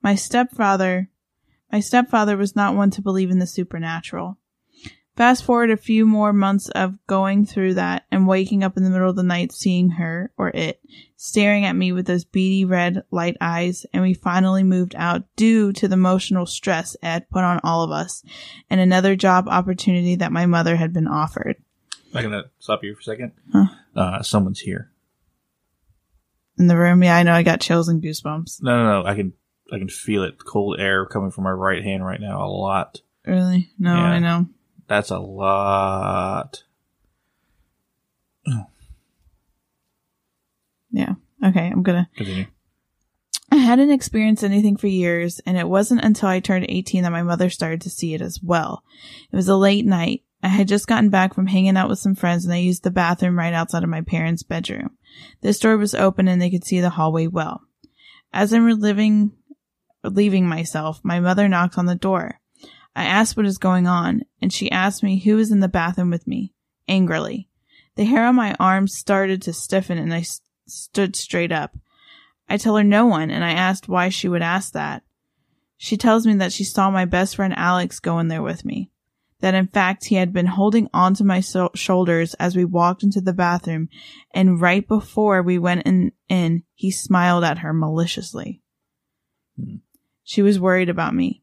My 0.03 0.15
stepfather, 0.15 1.11
my 1.71 1.81
stepfather 1.81 2.37
was 2.37 2.57
not 2.57 2.75
one 2.75 2.91
to 2.91 3.03
believe 3.03 3.31
in 3.31 3.39
the 3.39 3.47
supernatural. 3.47 4.39
Fast 5.17 5.45
forward 5.45 5.71
a 5.71 5.77
few 5.77 6.07
more 6.07 6.33
months 6.33 6.69
of 6.71 6.99
going 7.07 7.45
through 7.45 7.75
that 7.75 8.05
and 8.11 8.27
waking 8.27 8.65
up 8.65 8.77
in 8.77 8.85
the 8.85 8.91
middle 8.91 9.11
of 9.11 9.17
the 9.17 9.23
night 9.23 9.53
seeing 9.53 9.91
her, 9.91 10.33
or 10.39 10.49
it, 10.51 10.81
staring 11.25 11.65
at 11.65 11.77
me 11.77 11.93
with 11.93 12.05
those 12.05 12.25
beady 12.25 12.65
red 12.65 13.05
light 13.13 13.37
eyes, 13.41 13.87
and 13.93 14.03
we 14.03 14.13
finally 14.13 14.65
moved 14.65 14.93
out 14.97 15.23
due 15.37 15.73
to 15.73 15.87
the 15.87 15.95
emotional 15.95 16.47
stress 16.47 16.97
Ed 17.01 17.31
put 17.31 17.45
on 17.45 17.61
all 17.63 17.85
of 17.85 17.93
us 17.93 18.25
and 18.69 18.81
another 18.81 19.15
job 19.15 19.47
opportunity 19.49 20.17
that 20.17 20.33
my 20.33 20.47
mother 20.47 20.75
had 20.75 20.93
been 20.93 21.07
offered. 21.07 21.63
I'm 22.13 22.25
gonna 22.25 22.51
stop 22.59 22.83
you 22.83 22.95
for 22.97 23.01
a 23.01 23.05
second. 23.05 23.33
Huh. 23.53 23.67
Uh, 23.95 24.23
someone's 24.23 24.59
here. 24.59 24.91
In 26.59 26.67
the 26.67 26.77
room, 26.77 27.05
yeah, 27.05 27.15
I 27.17 27.23
know 27.23 27.35
I 27.35 27.45
got 27.45 27.61
chills 27.61 27.89
and 27.89 28.03
goosebumps. 28.03 28.61
No, 28.61 28.83
no, 28.83 29.03
no. 29.03 29.09
I 29.09 29.15
can, 29.15 29.33
I 29.73 29.79
can 29.79 29.89
feel 29.89 30.25
it. 30.25 30.45
Cold 30.45 30.81
air 30.81 31.07
coming 31.07 31.31
from 31.31 31.45
my 31.45 31.51
right 31.53 31.85
hand 31.85 32.05
right 32.05 32.21
now. 32.21 32.45
A 32.45 32.51
lot. 32.51 33.01
Really? 33.25 33.71
No, 33.79 33.95
Yeah. 33.95 34.03
I 34.05 34.19
know. 34.19 34.49
That's 34.89 35.11
a 35.11 35.21
lot. 35.21 36.65
Yeah. 40.93 41.15
Okay, 41.53 41.67
I'm 41.67 41.83
gonna 41.83 42.09
Continue. 42.17 42.47
I 43.51 43.57
hadn't 43.57 43.91
experienced 43.91 44.43
anything 44.43 44.79
for 44.79 44.87
years, 44.87 45.39
and 45.45 45.59
it 45.59 45.69
wasn't 45.69 46.03
until 46.03 46.31
I 46.31 46.41
turned 46.41 46.65
18 46.71 47.03
that 47.03 47.13
my 47.13 47.23
mother 47.23 47.51
started 47.51 47.83
to 47.83 47.91
see 47.91 48.15
it 48.15 48.23
as 48.23 48.41
well. 48.43 48.83
It 49.31 49.37
was 49.37 49.49
a 49.49 49.57
late 49.57 49.85
night. 49.85 50.23
I 50.43 50.49
had 50.49 50.69
just 50.69 50.87
gotten 50.87 51.11
back 51.11 51.35
from 51.35 51.49
hanging 51.49 51.77
out 51.77 51.91
with 51.91 51.99
some 51.99 52.15
friends 52.15 52.45
and 52.45 52.55
I 52.55 52.57
used 52.57 52.83
the 52.83 52.91
bathroom 52.91 53.39
right 53.39 53.53
outside 53.53 53.85
of 53.85 53.91
my 53.91 54.01
parents' 54.01 54.43
bedroom. 54.43 54.97
This 55.43 55.61
door 55.61 55.77
was 55.77 55.95
open 55.95 56.29
and 56.29 56.41
they 56.41 56.51
could 56.51 56.65
see 56.65 56.81
the 56.81 56.91
hallway 56.91 57.27
well. 57.27 57.61
As 58.33 58.53
I'm 58.53 58.65
reliving, 58.65 59.33
leaving 60.03 60.49
myself, 60.49 61.01
my 61.05 61.21
mother 61.21 61.47
knocked 61.47 61.77
on 61.77 61.87
the 61.87 61.95
door. 61.95 62.41
I 62.97 63.05
asked 63.05 63.37
what 63.37 63.47
is 63.47 63.59
going 63.59 63.87
on, 63.87 64.23
and 64.41 64.53
she 64.53 64.71
asked 64.71 65.03
me 65.03 65.19
who 65.19 65.37
was 65.37 65.53
in 65.53 65.61
the 65.61 65.69
bathroom 65.69 66.11
with 66.11 66.27
me, 66.27 66.55
angrily. 66.89 67.49
The 67.97 68.05
hair 68.05 68.25
on 68.25 68.35
my 68.35 68.55
arms 68.59 68.97
started 68.97 69.43
to 69.43 69.53
stiffen 69.53 69.99
and 69.99 70.15
I 70.15 70.25
stood 70.73 71.17
straight 71.17 71.53
up. 71.53 71.77
I 72.49 72.57
tell 72.57 72.77
her 72.77 72.85
no 72.85 73.07
one, 73.07 73.31
and 73.31 73.45
I 73.45 73.53
asked 73.53 73.89
why 73.89 74.09
she 74.09 74.29
would 74.29 74.43
ask 74.43 74.73
that. 74.73 75.03
She 75.77 75.97
tells 75.97 76.27
me 76.27 76.35
that 76.35 76.53
she 76.53 76.65
saw 76.65 76.91
my 76.91 77.05
best 77.05 77.37
friend 77.37 77.55
Alex 77.57 77.99
go 77.99 78.19
in 78.19 78.29
there 78.29 78.43
with 78.43 78.65
me. 78.65 78.91
That 79.41 79.55
in 79.55 79.67
fact 79.67 80.05
he 80.05 80.15
had 80.15 80.33
been 80.33 80.47
holding 80.47 80.89
onto 80.95 81.25
my 81.25 81.41
so- 81.41 81.71
shoulders 81.75 82.35
as 82.35 82.55
we 82.55 82.65
walked 82.65 83.03
into 83.03 83.21
the 83.21 83.33
bathroom, 83.33 83.89
and 84.33 84.61
right 84.61 84.87
before 84.87 85.43
we 85.43 85.59
went 85.59 85.83
in, 85.85 86.13
in 86.29 86.63
he 86.75 86.91
smiled 86.91 87.43
at 87.43 87.59
her 87.59 87.73
maliciously. 87.73 88.63
Hmm. 89.59 89.77
She 90.23 90.43
was 90.43 90.61
worried 90.61 90.89
about 90.89 91.15
me. 91.15 91.43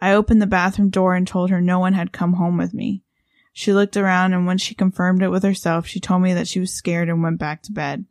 I 0.00 0.12
opened 0.12 0.42
the 0.42 0.46
bathroom 0.46 0.90
door 0.90 1.14
and 1.14 1.26
told 1.26 1.50
her 1.50 1.60
no 1.60 1.78
one 1.78 1.92
had 1.92 2.12
come 2.12 2.34
home 2.34 2.56
with 2.56 2.74
me. 2.74 3.02
She 3.52 3.72
looked 3.72 3.96
around 3.96 4.34
and 4.34 4.46
when 4.46 4.58
she 4.58 4.74
confirmed 4.74 5.22
it 5.22 5.30
with 5.30 5.42
herself, 5.42 5.86
she 5.86 6.00
told 6.00 6.22
me 6.22 6.32
that 6.34 6.48
she 6.48 6.60
was 6.60 6.72
scared 6.72 7.08
and 7.08 7.22
went 7.22 7.38
back 7.38 7.62
to 7.62 7.72
bed. 7.72 8.06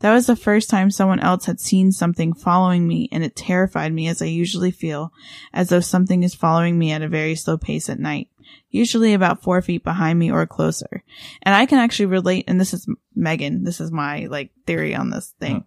That 0.00 0.12
was 0.12 0.26
the 0.26 0.36
first 0.36 0.70
time 0.70 0.90
someone 0.90 1.20
else 1.20 1.46
had 1.46 1.60
seen 1.60 1.92
something 1.92 2.32
following 2.34 2.86
me 2.86 3.08
and 3.12 3.24
it 3.24 3.36
terrified 3.36 3.92
me 3.92 4.08
as 4.08 4.20
I 4.20 4.26
usually 4.26 4.70
feel, 4.70 5.12
as 5.52 5.68
though 5.68 5.80
something 5.80 6.22
is 6.22 6.34
following 6.34 6.78
me 6.78 6.92
at 6.92 7.02
a 7.02 7.08
very 7.08 7.34
slow 7.34 7.56
pace 7.56 7.88
at 7.88 7.98
night, 7.98 8.28
usually 8.70 9.14
about 9.14 9.42
four 9.42 9.62
feet 9.62 9.84
behind 9.84 10.18
me 10.18 10.30
or 10.30 10.46
closer. 10.46 11.02
And 11.42 11.54
I 11.54 11.66
can 11.66 11.78
actually 11.78 12.06
relate, 12.06 12.44
and 12.48 12.60
this 12.60 12.74
is 12.74 12.88
Megan, 13.14 13.64
this 13.64 13.80
is 13.80 13.90
my 13.90 14.26
like 14.26 14.50
theory 14.66 14.94
on 14.94 15.10
this 15.10 15.34
thing. 15.40 15.64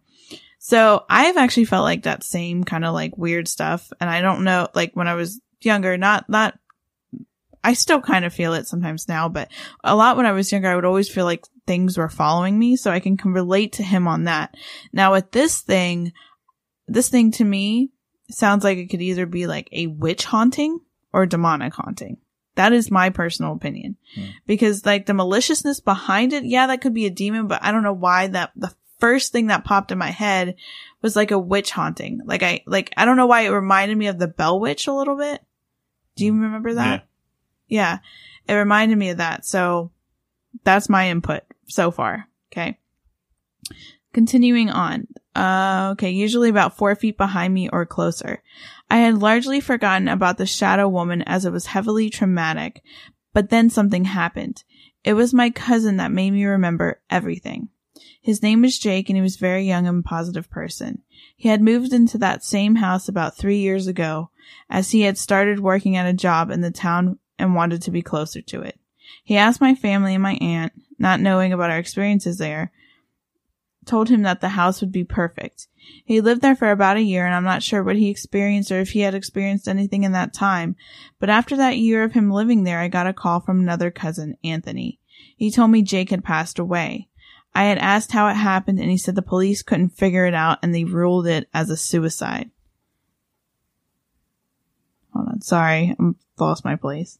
So 0.59 1.05
I've 1.09 1.37
actually 1.37 1.65
felt 1.65 1.83
like 1.83 2.03
that 2.03 2.23
same 2.23 2.63
kind 2.63 2.83
of 2.83 2.93
like 2.93 3.17
weird 3.17 3.47
stuff. 3.47 3.91
And 4.01 4.09
I 4.09 4.21
don't 4.21 4.43
know, 4.43 4.67
like 4.73 4.91
when 4.95 5.07
I 5.07 5.13
was 5.13 5.39
younger, 5.61 5.97
not, 5.97 6.29
not, 6.29 6.59
I 7.63 7.73
still 7.73 8.01
kind 8.01 8.25
of 8.25 8.33
feel 8.33 8.53
it 8.53 8.67
sometimes 8.67 9.07
now, 9.07 9.29
but 9.29 9.49
a 9.83 9.95
lot 9.95 10.17
when 10.17 10.25
I 10.25 10.31
was 10.31 10.51
younger, 10.51 10.69
I 10.69 10.75
would 10.75 10.85
always 10.85 11.09
feel 11.09 11.25
like 11.25 11.45
things 11.65 11.97
were 11.97 12.09
following 12.09 12.57
me. 12.57 12.75
So 12.75 12.91
I 12.91 12.99
can, 12.99 13.17
relate 13.17 13.73
to 13.73 13.83
him 13.83 14.07
on 14.07 14.23
that. 14.23 14.55
Now 14.93 15.11
with 15.11 15.31
this 15.31 15.61
thing, 15.61 16.13
this 16.87 17.09
thing 17.09 17.31
to 17.31 17.43
me 17.43 17.89
sounds 18.29 18.63
like 18.63 18.77
it 18.77 18.87
could 18.87 19.01
either 19.01 19.25
be 19.25 19.47
like 19.47 19.67
a 19.71 19.87
witch 19.87 20.25
haunting 20.25 20.79
or 21.11 21.25
demonic 21.25 21.73
haunting. 21.73 22.17
That 22.55 22.73
is 22.73 22.89
my 22.89 23.09
personal 23.09 23.53
opinion. 23.53 23.97
Hmm. 24.15 24.25
Because 24.45 24.85
like 24.85 25.05
the 25.05 25.13
maliciousness 25.13 25.79
behind 25.79 26.33
it, 26.33 26.45
yeah, 26.45 26.67
that 26.67 26.81
could 26.81 26.93
be 26.93 27.05
a 27.05 27.11
demon, 27.11 27.47
but 27.47 27.63
I 27.63 27.71
don't 27.71 27.83
know 27.83 27.93
why 27.93 28.27
that 28.27 28.51
the 28.55 28.73
first 28.99 29.31
thing 29.31 29.47
that 29.47 29.63
popped 29.63 29.91
in 29.91 29.97
my 29.97 30.09
head 30.09 30.55
was 31.01 31.15
like 31.15 31.31
a 31.31 31.37
witch 31.37 31.71
haunting. 31.71 32.21
Like 32.25 32.43
I, 32.43 32.61
like, 32.65 32.93
I 32.97 33.05
don't 33.05 33.17
know 33.17 33.27
why 33.27 33.41
it 33.41 33.49
reminded 33.49 33.97
me 33.97 34.07
of 34.07 34.17
the 34.17 34.27
Bell 34.27 34.59
Witch 34.59 34.87
a 34.87 34.93
little 34.93 35.17
bit. 35.17 35.41
Do 36.15 36.25
you 36.25 36.33
remember 36.33 36.73
that? 36.75 37.06
Yeah. 37.67 37.99
It 38.47 38.53
reminded 38.53 38.97
me 38.97 39.09
of 39.09 39.17
that. 39.17 39.45
So 39.45 39.91
that's 40.63 40.89
my 40.89 41.09
input 41.09 41.43
so 41.67 41.91
far. 41.91 42.27
Okay. 42.51 42.77
Continuing 44.13 44.69
on. 44.69 45.07
Uh, 45.35 45.89
okay. 45.93 46.09
Usually 46.09 46.49
about 46.49 46.77
four 46.77 46.95
feet 46.95 47.17
behind 47.17 47.53
me 47.53 47.69
or 47.69 47.85
closer. 47.85 48.41
I 48.89 48.97
had 48.97 49.19
largely 49.19 49.59
forgotten 49.59 50.07
about 50.07 50.37
the 50.37 50.45
shadow 50.45 50.87
woman 50.87 51.21
as 51.23 51.45
it 51.45 51.51
was 51.51 51.67
heavily 51.67 52.09
traumatic, 52.09 52.81
but 53.33 53.49
then 53.49 53.69
something 53.69 54.05
happened. 54.05 54.63
It 55.03 55.13
was 55.13 55.33
my 55.33 55.49
cousin 55.49 55.97
that 55.97 56.11
made 56.11 56.31
me 56.31 56.45
remember 56.45 57.01
everything. 57.09 57.69
His 58.21 58.41
name 58.41 58.61
was 58.61 58.79
Jake 58.79 59.09
and 59.09 59.15
he 59.15 59.21
was 59.21 59.37
very 59.37 59.63
young 59.63 59.87
and 59.87 60.03
positive 60.03 60.49
person. 60.49 61.01
He 61.35 61.49
had 61.49 61.61
moved 61.61 61.93
into 61.93 62.17
that 62.17 62.43
same 62.43 62.75
house 62.75 63.07
about 63.07 63.37
three 63.37 63.59
years 63.59 63.87
ago 63.87 64.31
as 64.69 64.91
he 64.91 65.01
had 65.01 65.17
started 65.17 65.59
working 65.59 65.95
at 65.95 66.07
a 66.07 66.13
job 66.13 66.49
in 66.49 66.61
the 66.61 66.71
town 66.71 67.19
and 67.39 67.55
wanted 67.55 67.81
to 67.83 67.91
be 67.91 68.01
closer 68.01 68.41
to 68.41 68.61
it. 68.61 68.79
He 69.23 69.37
asked 69.37 69.61
my 69.61 69.75
family 69.75 70.13
and 70.13 70.23
my 70.23 70.37
aunt, 70.41 70.73
not 70.99 71.19
knowing 71.19 71.53
about 71.53 71.69
our 71.69 71.77
experiences 71.77 72.37
there, 72.37 72.71
told 73.85 74.09
him 74.09 74.23
that 74.23 74.41
the 74.41 74.49
house 74.49 74.81
would 74.81 74.91
be 74.91 75.03
perfect. 75.03 75.67
He 76.05 76.21
lived 76.21 76.41
there 76.41 76.55
for 76.55 76.69
about 76.69 76.97
a 76.97 77.01
year 77.01 77.25
and 77.25 77.33
I'm 77.33 77.43
not 77.43 77.63
sure 77.63 77.83
what 77.83 77.95
he 77.95 78.09
experienced 78.09 78.71
or 78.71 78.79
if 78.79 78.89
he 78.89 78.99
had 78.99 79.15
experienced 79.15 79.67
anything 79.67 80.03
in 80.03 80.11
that 80.11 80.33
time. 80.33 80.75
But 81.19 81.29
after 81.29 81.55
that 81.57 81.77
year 81.77 82.03
of 82.03 82.13
him 82.13 82.29
living 82.29 82.63
there, 82.63 82.79
I 82.79 82.89
got 82.89 83.07
a 83.07 83.13
call 83.13 83.39
from 83.39 83.59
another 83.59 83.89
cousin, 83.89 84.37
Anthony. 84.43 84.99
He 85.35 85.49
told 85.49 85.71
me 85.71 85.81
Jake 85.81 86.09
had 86.09 86.23
passed 86.23 86.59
away. 86.59 87.07
I 87.55 87.63
had 87.63 87.77
asked 87.77 88.11
how 88.11 88.27
it 88.27 88.35
happened 88.35 88.79
and 88.79 88.91
he 88.91 88.97
said 88.97 89.15
the 89.15 89.21
police 89.21 89.63
couldn't 89.63 89.89
figure 89.89 90.25
it 90.25 90.33
out 90.33 90.59
and 90.61 90.75
they 90.75 90.83
ruled 90.83 91.25
it 91.25 91.47
as 91.53 91.69
a 91.69 91.77
suicide. 91.77 92.51
Hold 95.13 95.29
on. 95.29 95.41
Sorry. 95.41 95.95
I 95.99 96.11
lost 96.37 96.65
my 96.65 96.75
place. 96.75 97.17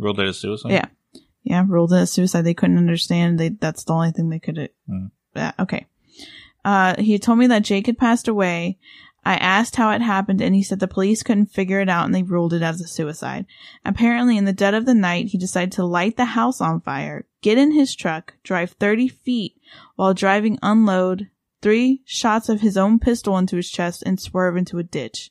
Ruled 0.00 0.18
it 0.18 0.28
as 0.28 0.38
suicide. 0.38 0.72
Yeah. 0.72 0.86
Yeah, 1.42 1.64
ruled 1.66 1.92
it 1.92 1.96
as 1.96 2.10
suicide. 2.10 2.42
They 2.42 2.54
couldn't 2.54 2.78
understand. 2.78 3.38
They 3.38 3.50
that's 3.50 3.84
the 3.84 3.92
only 3.92 4.10
thing 4.10 4.30
they 4.30 4.38
could. 4.38 4.70
Yeah, 5.34 5.52
okay. 5.58 5.86
Uh, 6.64 7.00
he 7.00 7.18
told 7.18 7.38
me 7.38 7.46
that 7.46 7.64
Jake 7.64 7.86
had 7.86 7.98
passed 7.98 8.28
away. 8.28 8.78
I 9.24 9.34
asked 9.34 9.76
how 9.76 9.90
it 9.90 10.00
happened, 10.00 10.40
and 10.40 10.54
he 10.54 10.62
said 10.62 10.80
the 10.80 10.88
police 10.88 11.22
couldn't 11.22 11.46
figure 11.46 11.80
it 11.80 11.90
out, 11.90 12.06
and 12.06 12.14
they 12.14 12.22
ruled 12.22 12.54
it 12.54 12.62
as 12.62 12.80
a 12.80 12.86
suicide. 12.86 13.44
Apparently, 13.84 14.38
in 14.38 14.46
the 14.46 14.52
dead 14.52 14.72
of 14.72 14.86
the 14.86 14.94
night, 14.94 15.28
he 15.28 15.38
decided 15.38 15.72
to 15.72 15.84
light 15.84 16.16
the 16.16 16.24
house 16.24 16.60
on 16.60 16.80
fire, 16.80 17.26
get 17.42 17.58
in 17.58 17.72
his 17.72 17.94
truck, 17.94 18.34
drive 18.42 18.72
thirty 18.72 19.08
feet 19.08 19.60
while 19.96 20.14
driving, 20.14 20.58
unload 20.62 21.28
three 21.60 22.00
shots 22.06 22.48
of 22.48 22.62
his 22.62 22.78
own 22.78 22.98
pistol 22.98 23.36
into 23.36 23.56
his 23.56 23.70
chest, 23.70 24.02
and 24.06 24.18
swerve 24.18 24.56
into 24.56 24.78
a 24.78 24.82
ditch. 24.82 25.30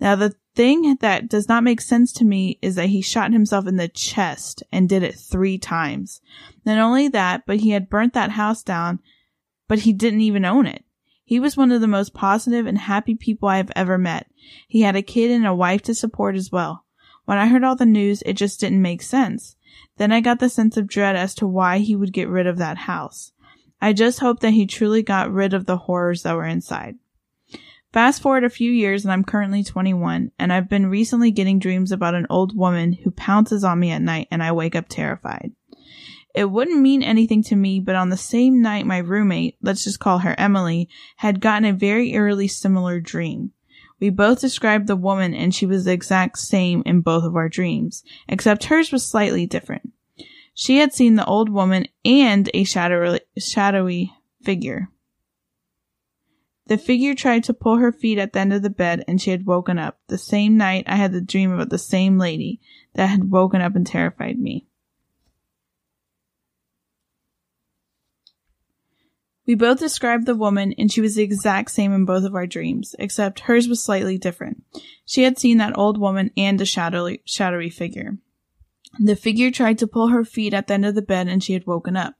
Now, 0.00 0.14
the 0.14 0.34
thing 0.54 0.96
that 1.00 1.28
does 1.28 1.48
not 1.48 1.64
make 1.64 1.80
sense 1.80 2.12
to 2.14 2.24
me 2.24 2.58
is 2.62 2.76
that 2.76 2.88
he 2.88 3.02
shot 3.02 3.32
himself 3.32 3.66
in 3.66 3.76
the 3.76 3.88
chest 3.88 4.62
and 4.70 4.88
did 4.88 5.02
it 5.02 5.16
three 5.16 5.58
times. 5.58 6.20
Not 6.64 6.78
only 6.78 7.08
that, 7.08 7.44
but 7.46 7.58
he 7.58 7.70
had 7.70 7.90
burnt 7.90 8.14
that 8.14 8.30
house 8.30 8.62
down, 8.62 9.00
but 9.68 9.80
he 9.80 9.92
didn't 9.92 10.20
even 10.20 10.44
own 10.44 10.66
it. 10.66 10.84
He 11.24 11.40
was 11.40 11.56
one 11.56 11.72
of 11.72 11.80
the 11.80 11.88
most 11.88 12.12
positive 12.12 12.66
and 12.66 12.78
happy 12.78 13.14
people 13.14 13.48
I 13.48 13.56
have 13.56 13.72
ever 13.74 13.96
met. 13.96 14.26
He 14.68 14.82
had 14.82 14.94
a 14.94 15.02
kid 15.02 15.30
and 15.30 15.46
a 15.46 15.54
wife 15.54 15.82
to 15.82 15.94
support 15.94 16.36
as 16.36 16.52
well. 16.52 16.84
When 17.24 17.38
I 17.38 17.48
heard 17.48 17.64
all 17.64 17.76
the 17.76 17.86
news, 17.86 18.22
it 18.26 18.34
just 18.34 18.60
didn't 18.60 18.82
make 18.82 19.02
sense. 19.02 19.56
Then 19.96 20.12
I 20.12 20.20
got 20.20 20.38
the 20.38 20.50
sense 20.50 20.76
of 20.76 20.86
dread 20.86 21.16
as 21.16 21.34
to 21.36 21.46
why 21.46 21.78
he 21.78 21.96
would 21.96 22.12
get 22.12 22.28
rid 22.28 22.46
of 22.46 22.58
that 22.58 22.76
house. 22.76 23.32
I 23.80 23.92
just 23.92 24.20
hope 24.20 24.40
that 24.40 24.52
he 24.52 24.66
truly 24.66 25.02
got 25.02 25.32
rid 25.32 25.54
of 25.54 25.66
the 25.66 25.76
horrors 25.76 26.22
that 26.22 26.36
were 26.36 26.44
inside. 26.44 26.96
Fast 27.94 28.22
forward 28.22 28.42
a 28.42 28.50
few 28.50 28.72
years 28.72 29.04
and 29.04 29.12
I'm 29.12 29.22
currently 29.22 29.62
21 29.62 30.32
and 30.36 30.52
I've 30.52 30.68
been 30.68 30.86
recently 30.86 31.30
getting 31.30 31.60
dreams 31.60 31.92
about 31.92 32.16
an 32.16 32.26
old 32.28 32.56
woman 32.56 32.92
who 32.92 33.12
pounces 33.12 33.62
on 33.62 33.78
me 33.78 33.92
at 33.92 34.02
night 34.02 34.26
and 34.32 34.42
I 34.42 34.50
wake 34.50 34.74
up 34.74 34.86
terrified. 34.88 35.52
It 36.34 36.46
wouldn't 36.46 36.80
mean 36.80 37.04
anything 37.04 37.44
to 37.44 37.54
me, 37.54 37.78
but 37.78 37.94
on 37.94 38.08
the 38.08 38.16
same 38.16 38.60
night 38.60 38.84
my 38.84 38.98
roommate, 38.98 39.58
let's 39.62 39.84
just 39.84 40.00
call 40.00 40.18
her 40.18 40.34
Emily, 40.36 40.88
had 41.18 41.40
gotten 41.40 41.66
a 41.66 41.72
very 41.72 42.12
eerily 42.12 42.48
similar 42.48 42.98
dream. 42.98 43.52
We 44.00 44.10
both 44.10 44.40
described 44.40 44.88
the 44.88 44.96
woman 44.96 45.32
and 45.32 45.54
she 45.54 45.64
was 45.64 45.84
the 45.84 45.92
exact 45.92 46.38
same 46.38 46.82
in 46.84 47.00
both 47.00 47.22
of 47.22 47.36
our 47.36 47.48
dreams, 47.48 48.02
except 48.28 48.64
hers 48.64 48.90
was 48.90 49.06
slightly 49.06 49.46
different. 49.46 49.92
She 50.52 50.78
had 50.78 50.92
seen 50.92 51.14
the 51.14 51.26
old 51.26 51.48
woman 51.48 51.86
and 52.04 52.50
a 52.54 52.64
shadowy, 52.64 53.20
shadowy 53.38 54.12
figure. 54.42 54.88
The 56.66 56.78
figure 56.78 57.14
tried 57.14 57.44
to 57.44 57.54
pull 57.54 57.76
her 57.76 57.92
feet 57.92 58.18
at 58.18 58.32
the 58.32 58.40
end 58.40 58.52
of 58.52 58.62
the 58.62 58.70
bed 58.70 59.04
and 59.06 59.20
she 59.20 59.30
had 59.30 59.46
woken 59.46 59.78
up. 59.78 59.98
The 60.08 60.16
same 60.16 60.56
night 60.56 60.84
I 60.86 60.96
had 60.96 61.12
the 61.12 61.20
dream 61.20 61.52
about 61.52 61.68
the 61.68 61.78
same 61.78 62.18
lady 62.18 62.60
that 62.94 63.08
had 63.08 63.30
woken 63.30 63.60
up 63.60 63.76
and 63.76 63.86
terrified 63.86 64.38
me. 64.38 64.66
We 69.46 69.54
both 69.54 69.78
described 69.78 70.24
the 70.24 70.34
woman 70.34 70.72
and 70.78 70.90
she 70.90 71.02
was 71.02 71.16
the 71.16 71.22
exact 71.22 71.70
same 71.70 71.92
in 71.92 72.06
both 72.06 72.24
of 72.24 72.34
our 72.34 72.46
dreams, 72.46 72.96
except 72.98 73.40
hers 73.40 73.68
was 73.68 73.84
slightly 73.84 74.16
different. 74.16 74.62
She 75.04 75.24
had 75.24 75.38
seen 75.38 75.58
that 75.58 75.76
old 75.76 75.98
woman 75.98 76.30
and 76.34 76.58
a 76.62 76.64
shadowy, 76.64 77.20
shadowy 77.26 77.68
figure. 77.68 78.16
The 78.98 79.16
figure 79.16 79.50
tried 79.50 79.78
to 79.78 79.86
pull 79.86 80.08
her 80.08 80.24
feet 80.24 80.54
at 80.54 80.68
the 80.68 80.74
end 80.74 80.86
of 80.86 80.94
the 80.94 81.02
bed 81.02 81.28
and 81.28 81.42
she 81.42 81.52
had 81.52 81.66
woken 81.66 81.96
up. 81.96 82.14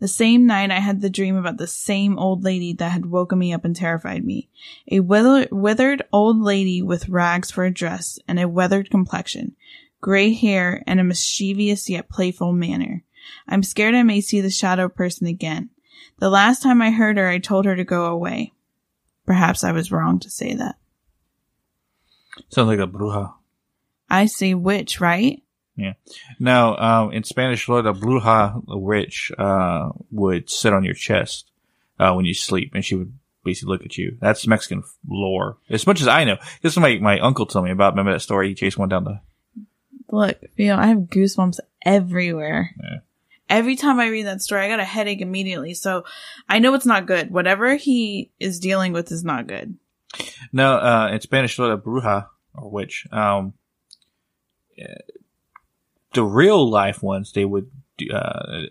The 0.00 0.08
same 0.08 0.46
night 0.46 0.70
I 0.70 0.78
had 0.78 1.00
the 1.00 1.10
dream 1.10 1.36
about 1.36 1.56
the 1.56 1.66
same 1.66 2.18
old 2.18 2.44
lady 2.44 2.72
that 2.74 2.92
had 2.92 3.06
woken 3.06 3.38
me 3.38 3.52
up 3.52 3.64
and 3.64 3.74
terrified 3.74 4.24
me. 4.24 4.48
A 4.90 5.00
wither- 5.00 5.48
withered 5.50 6.02
old 6.12 6.40
lady 6.40 6.82
with 6.82 7.08
rags 7.08 7.50
for 7.50 7.64
a 7.64 7.72
dress 7.72 8.18
and 8.28 8.38
a 8.38 8.48
weathered 8.48 8.90
complexion, 8.90 9.56
gray 10.00 10.32
hair, 10.32 10.84
and 10.86 11.00
a 11.00 11.04
mischievous 11.04 11.90
yet 11.90 12.08
playful 12.08 12.52
manner. 12.52 13.02
I'm 13.48 13.62
scared 13.62 13.94
I 13.94 14.04
may 14.04 14.20
see 14.20 14.40
the 14.40 14.50
shadow 14.50 14.88
person 14.88 15.26
again. 15.26 15.70
The 16.18 16.30
last 16.30 16.62
time 16.62 16.80
I 16.80 16.90
heard 16.90 17.16
her, 17.16 17.28
I 17.28 17.38
told 17.38 17.64
her 17.64 17.76
to 17.76 17.84
go 17.84 18.06
away. 18.06 18.52
Perhaps 19.26 19.64
I 19.64 19.72
was 19.72 19.92
wrong 19.92 20.18
to 20.20 20.30
say 20.30 20.54
that. 20.54 20.76
Sounds 22.50 22.68
like 22.68 22.78
a 22.78 22.86
bruja. 22.86 23.34
I 24.08 24.26
say 24.26 24.54
witch, 24.54 25.00
right? 25.00 25.42
Yeah. 25.78 25.92
Now, 26.40 26.76
um, 26.76 27.12
in 27.12 27.22
Spanish 27.22 27.64
the 27.66 27.94
bruja, 27.94 28.66
the 28.66 28.76
witch, 28.76 29.30
uh, 29.38 29.90
would 30.10 30.50
sit 30.50 30.72
on 30.72 30.82
your 30.82 30.94
chest, 30.94 31.50
uh, 31.98 32.12
when 32.14 32.24
you 32.24 32.34
sleep 32.34 32.72
and 32.74 32.84
she 32.84 32.96
would 32.96 33.12
basically 33.44 33.72
look 33.72 33.84
at 33.84 33.96
you. 33.96 34.16
That's 34.20 34.46
Mexican 34.46 34.82
lore. 35.08 35.56
As 35.70 35.86
much 35.86 36.00
as 36.00 36.08
I 36.08 36.24
know. 36.24 36.36
This 36.62 36.72
is 36.72 36.78
my, 36.78 36.98
my 36.98 37.20
uncle 37.20 37.46
told 37.46 37.64
me 37.64 37.70
about. 37.70 37.92
Remember 37.92 38.12
that 38.12 38.20
story? 38.20 38.48
He 38.48 38.54
chased 38.54 38.76
one 38.76 38.88
down 38.88 39.04
the, 39.04 39.20
Look, 40.10 40.38
you 40.56 40.68
know, 40.68 40.76
I 40.76 40.86
have 40.86 40.98
goosebumps 40.98 41.60
everywhere. 41.82 42.74
Yeah. 42.82 42.98
Every 43.48 43.76
time 43.76 44.00
I 44.00 44.08
read 44.08 44.26
that 44.26 44.42
story, 44.42 44.64
I 44.64 44.68
got 44.68 44.80
a 44.80 44.84
headache 44.84 45.20
immediately. 45.20 45.74
So 45.74 46.04
I 46.48 46.58
know 46.58 46.74
it's 46.74 46.86
not 46.86 47.06
good. 47.06 47.30
Whatever 47.30 47.76
he 47.76 48.30
is 48.40 48.58
dealing 48.58 48.92
with 48.92 49.12
is 49.12 49.24
not 49.24 49.46
good. 49.46 49.76
no, 50.52 50.74
uh, 50.74 51.10
in 51.12 51.20
Spanish 51.20 51.56
the 51.56 51.78
bruja 51.78 52.26
or 52.54 52.70
witch, 52.70 53.06
um, 53.12 53.54
the 56.14 56.22
real 56.24 56.68
life 56.68 57.02
ones, 57.02 57.32
they 57.32 57.44
would, 57.44 57.70
uh, 58.12 58.62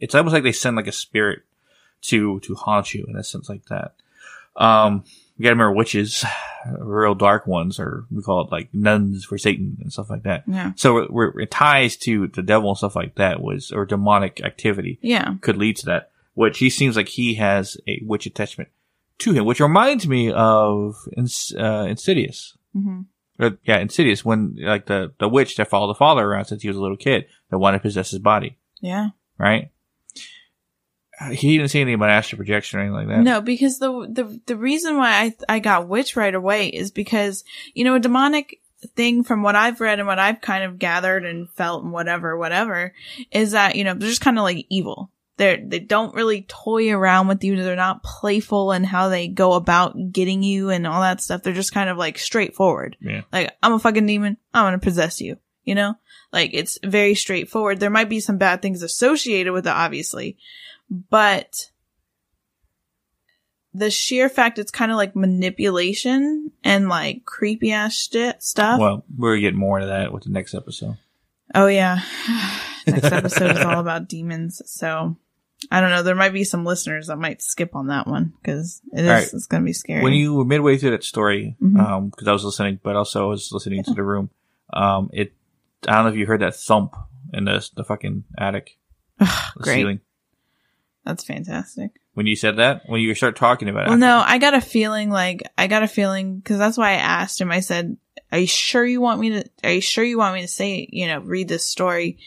it's 0.00 0.14
almost 0.14 0.32
like 0.34 0.42
they 0.42 0.52
send 0.52 0.76
like 0.76 0.86
a 0.86 0.92
spirit 0.92 1.42
to, 2.02 2.40
to 2.40 2.54
haunt 2.54 2.94
you 2.94 3.04
in 3.08 3.16
a 3.16 3.24
sense 3.24 3.48
like 3.48 3.64
that. 3.66 3.94
Um, 4.56 5.04
you 5.36 5.44
gotta 5.44 5.54
remember 5.54 5.72
witches, 5.72 6.24
real 6.78 7.14
dark 7.14 7.46
ones, 7.46 7.80
or 7.80 8.04
we 8.10 8.22
call 8.22 8.42
it 8.44 8.52
like 8.52 8.68
nuns 8.74 9.24
for 9.24 9.38
Satan 9.38 9.78
and 9.80 9.92
stuff 9.92 10.10
like 10.10 10.24
that. 10.24 10.44
Yeah. 10.46 10.72
So 10.76 10.98
it, 10.98 11.10
it 11.36 11.50
ties 11.50 11.96
to 11.98 12.28
the 12.28 12.42
devil 12.42 12.68
and 12.70 12.78
stuff 12.78 12.94
like 12.96 13.14
that 13.16 13.40
was, 13.40 13.70
or 13.72 13.86
demonic 13.86 14.42
activity 14.44 14.98
Yeah. 15.02 15.34
could 15.40 15.56
lead 15.56 15.76
to 15.78 15.86
that. 15.86 16.10
Which 16.34 16.58
he 16.58 16.70
seems 16.70 16.96
like 16.96 17.08
he 17.08 17.34
has 17.34 17.76
a 17.86 18.00
witch 18.04 18.24
attachment 18.26 18.70
to 19.18 19.32
him, 19.32 19.44
which 19.44 19.60
reminds 19.60 20.08
me 20.08 20.32
of 20.32 20.96
Ins- 21.16 21.52
uh, 21.58 21.86
Insidious. 21.88 22.56
hmm 22.72 23.02
Or, 23.38 23.58
yeah, 23.64 23.78
Insidious, 23.78 24.24
when 24.24 24.56
like 24.60 24.86
the, 24.86 25.12
the 25.18 25.28
witch 25.28 25.56
that 25.56 25.68
followed 25.68 25.88
the 25.88 25.98
father 25.98 26.22
around 26.24 26.44
since 26.44 26.62
he 26.62 26.68
was 26.68 26.76
a 26.76 26.80
little 26.80 26.96
kid 26.96 27.26
that 27.50 27.58
wanted 27.58 27.78
to 27.78 27.82
possess 27.82 28.10
his 28.10 28.20
body, 28.20 28.58
Yeah. 28.80 29.08
right? 29.38 29.70
Uh, 31.20 31.30
He 31.30 31.56
didn't 31.56 31.70
see 31.70 31.80
anything 31.80 31.94
about 31.94 32.10
astral 32.10 32.38
projection 32.38 32.78
or 32.78 32.82
anything 32.82 32.96
like 32.96 33.08
that. 33.08 33.22
No, 33.22 33.40
because 33.40 33.78
the, 33.78 33.90
the, 34.10 34.40
the 34.46 34.56
reason 34.56 34.96
why 34.96 35.10
I, 35.48 35.54
I 35.56 35.58
got 35.60 35.88
witch 35.88 36.16
right 36.16 36.34
away 36.34 36.68
is 36.68 36.90
because, 36.90 37.44
you 37.74 37.84
know, 37.84 37.94
a 37.94 38.00
demonic 38.00 38.60
thing 38.96 39.22
from 39.22 39.42
what 39.42 39.54
I've 39.54 39.80
read 39.80 39.98
and 40.00 40.08
what 40.08 40.18
I've 40.18 40.40
kind 40.40 40.64
of 40.64 40.78
gathered 40.78 41.24
and 41.24 41.48
felt 41.50 41.84
and 41.84 41.92
whatever, 41.92 42.36
whatever, 42.36 42.92
is 43.30 43.52
that, 43.52 43.76
you 43.76 43.84
know, 43.84 43.94
they're 43.94 44.08
just 44.08 44.20
kind 44.20 44.38
of 44.38 44.42
like 44.42 44.66
evil. 44.68 45.10
They're, 45.42 45.58
they 45.60 45.80
don't 45.80 46.14
really 46.14 46.42
toy 46.42 46.92
around 46.92 47.26
with 47.26 47.42
you. 47.42 47.60
They're 47.60 47.74
not 47.74 48.04
playful 48.04 48.70
in 48.70 48.84
how 48.84 49.08
they 49.08 49.26
go 49.26 49.54
about 49.54 49.96
getting 50.12 50.44
you 50.44 50.70
and 50.70 50.86
all 50.86 51.00
that 51.00 51.20
stuff. 51.20 51.42
They're 51.42 51.52
just 51.52 51.74
kind 51.74 51.90
of 51.90 51.96
like 51.96 52.16
straightforward. 52.16 52.96
Yeah. 53.00 53.22
Like, 53.32 53.50
I'm 53.60 53.72
a 53.72 53.80
fucking 53.80 54.06
demon. 54.06 54.36
I'm 54.54 54.66
gonna 54.66 54.78
possess 54.78 55.20
you. 55.20 55.38
You 55.64 55.74
know? 55.74 55.94
Like, 56.32 56.50
it's 56.52 56.78
very 56.84 57.16
straightforward. 57.16 57.80
There 57.80 57.90
might 57.90 58.08
be 58.08 58.20
some 58.20 58.38
bad 58.38 58.62
things 58.62 58.84
associated 58.84 59.52
with 59.52 59.66
it, 59.66 59.70
obviously, 59.70 60.36
but 60.88 61.72
the 63.74 63.90
sheer 63.90 64.28
fact 64.28 64.60
it's 64.60 64.70
kind 64.70 64.92
of 64.92 64.96
like 64.96 65.16
manipulation 65.16 66.52
and 66.62 66.88
like 66.88 67.24
creepy 67.24 67.72
ass 67.72 67.94
shit 67.94 68.44
stuff. 68.44 68.78
Well, 68.78 69.04
we're 69.18 69.38
getting 69.38 69.58
more 69.58 69.80
into 69.80 69.88
that 69.88 70.12
with 70.12 70.22
the 70.22 70.30
next 70.30 70.54
episode. 70.54 70.98
Oh 71.52 71.66
yeah. 71.66 71.98
Next 72.86 73.12
episode 73.12 73.56
is 73.56 73.64
all 73.64 73.80
about 73.80 74.08
demons. 74.08 74.62
So 74.66 75.16
I 75.70 75.80
don't 75.80 75.90
know. 75.90 76.02
There 76.02 76.14
might 76.14 76.32
be 76.32 76.44
some 76.44 76.64
listeners 76.64 77.06
that 77.06 77.16
might 77.18 77.42
skip 77.42 77.74
on 77.76 77.88
that 77.88 78.06
one 78.06 78.32
because 78.40 78.80
it 78.92 79.00
is, 79.04 79.08
right. 79.08 79.22
it's 79.32 79.46
going 79.46 79.62
to 79.62 79.66
be 79.66 79.72
scary. 79.72 80.02
When 80.02 80.12
you 80.12 80.34
were 80.34 80.44
midway 80.44 80.76
through 80.78 80.92
that 80.92 81.04
story, 81.04 81.56
Mhm. 81.62 81.78
um, 81.80 82.10
cause 82.10 82.26
I 82.28 82.32
was 82.32 82.44
listening, 82.44 82.80
but 82.82 82.96
also 82.96 83.24
I 83.24 83.28
was 83.28 83.50
listening 83.52 83.84
to 83.84 83.94
the 83.94 84.02
room, 84.02 84.30
um, 84.72 85.10
it, 85.12 85.32
I 85.86 85.94
don't 85.94 86.04
know 86.04 86.10
if 86.10 86.16
you 86.16 86.26
heard 86.26 86.40
that 86.42 86.56
thump 86.56 86.94
in 87.32 87.44
the, 87.44 87.68
the 87.76 87.84
fucking 87.84 88.24
attic, 88.38 88.78
the 89.18 89.28
Great. 89.56 89.74
ceiling. 89.76 90.00
That's 91.04 91.24
fantastic. 91.24 91.90
when 92.14 92.26
you 92.26 92.36
said 92.36 92.58
that 92.58 92.82
when 92.86 93.00
you 93.00 93.14
start 93.14 93.36
talking 93.36 93.68
about 93.68 93.86
it. 93.86 93.88
Well, 93.88 93.98
no, 93.98 94.22
I 94.24 94.38
got 94.38 94.54
a 94.54 94.60
feeling 94.60 95.10
like 95.10 95.42
I 95.58 95.66
got 95.66 95.82
a 95.82 95.88
feeling 95.88 96.36
because 96.36 96.58
that's 96.58 96.78
why 96.78 96.90
I 96.90 96.96
asked 96.96 97.40
him. 97.40 97.50
I 97.50 97.58
said, 97.60 97.96
"Are 98.30 98.38
you 98.38 98.46
sure 98.46 98.84
you 98.84 99.00
want 99.00 99.18
me 99.20 99.30
to? 99.30 99.44
Are 99.64 99.72
you 99.72 99.80
sure 99.80 100.04
you 100.04 100.18
want 100.18 100.34
me 100.34 100.42
to 100.42 100.48
say, 100.48 100.86
you 100.92 101.06
know, 101.08 101.18
read 101.20 101.48
this 101.48 101.66
story?" 101.68 102.18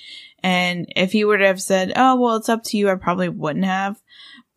And 0.45 0.85
if 0.95 1.11
he 1.11 1.25
would 1.25 1.41
have 1.41 1.59
said, 1.59 1.91
"Oh, 1.95 2.15
well, 2.21 2.35
it's 2.35 2.49
up 2.49 2.63
to 2.65 2.77
you," 2.77 2.87
I 2.89 2.95
probably 2.95 3.29
wouldn't 3.29 3.65
have. 3.65 3.99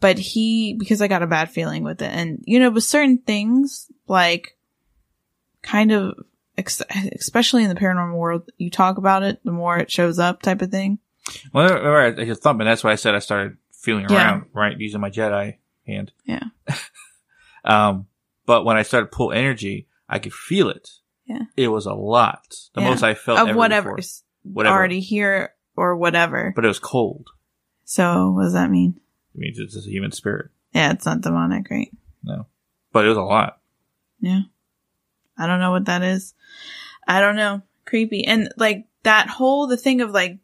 But 0.00 0.18
he, 0.18 0.74
because 0.74 1.00
I 1.00 1.08
got 1.08 1.22
a 1.22 1.26
bad 1.26 1.50
feeling 1.50 1.82
with 1.82 2.02
it, 2.02 2.12
and 2.12 2.44
you 2.46 2.60
know, 2.60 2.68
with 2.70 2.84
certain 2.84 3.16
things 3.18 3.90
like 4.06 4.58
kind 5.62 5.90
of, 5.90 6.14
ex- 6.58 6.82
especially 7.18 7.62
in 7.64 7.70
the 7.70 7.74
paranormal 7.74 8.16
world, 8.18 8.50
you 8.58 8.68
talk 8.70 8.98
about 8.98 9.22
it, 9.22 9.40
the 9.44 9.50
more 9.50 9.78
it 9.78 9.90
shows 9.90 10.18
up, 10.18 10.42
type 10.42 10.60
of 10.60 10.70
thing. 10.70 10.98
Well, 11.54 11.72
all 11.72 11.90
right, 11.90 12.18
I 12.18 12.24
just 12.26 12.42
thumping. 12.42 12.66
That's 12.66 12.84
why 12.84 12.92
I 12.92 12.96
said 12.96 13.14
I 13.14 13.20
started 13.20 13.56
feeling 13.72 14.06
Yeah. 14.10 14.16
around, 14.16 14.44
right, 14.52 14.78
using 14.78 15.00
my 15.00 15.10
Jedi 15.10 15.56
hand. 15.86 16.12
Yeah. 16.26 16.44
Um, 17.64 18.06
but 18.46 18.64
when 18.64 18.76
I 18.76 18.82
started 18.82 19.10
pull 19.10 19.32
energy, 19.32 19.88
I 20.08 20.18
could 20.20 20.32
feel 20.32 20.70
it. 20.70 20.88
Yeah. 21.26 21.42
It 21.56 21.68
was 21.68 21.86
a 21.86 21.92
lot. 21.92 22.54
The 22.74 22.80
Yeah. 22.80 22.88
most 22.90 23.02
I 23.02 23.14
felt 23.14 23.38
of 23.40 23.48
ever 23.48 23.58
whatever's 23.58 24.22
before. 24.42 24.54
Whatever. 24.54 24.76
already 24.76 25.00
here 25.00 25.52
or 25.78 25.96
whatever. 25.96 26.52
But 26.54 26.64
it 26.64 26.68
was 26.68 26.78
cold. 26.78 27.28
So, 27.84 28.32
what 28.32 28.42
does 28.42 28.52
that 28.52 28.70
mean? 28.70 29.00
It 29.34 29.38
means 29.38 29.58
it's 29.58 29.74
just 29.74 29.86
a 29.86 29.90
human 29.90 30.12
spirit. 30.12 30.50
Yeah, 30.74 30.92
it's 30.92 31.06
not 31.06 31.22
demonic, 31.22 31.70
right? 31.70 31.90
No. 32.22 32.46
But 32.92 33.04
it 33.04 33.08
was 33.08 33.16
a 33.16 33.22
lot. 33.22 33.60
Yeah. 34.20 34.42
I 35.38 35.46
don't 35.46 35.60
know 35.60 35.70
what 35.70 35.86
that 35.86 36.02
is. 36.02 36.34
I 37.06 37.20
don't 37.20 37.36
know. 37.36 37.62
Creepy. 37.86 38.26
And 38.26 38.52
like 38.56 38.86
that 39.04 39.28
whole, 39.28 39.66
the 39.66 39.76
thing 39.76 40.00
of 40.00 40.10
like 40.10 40.38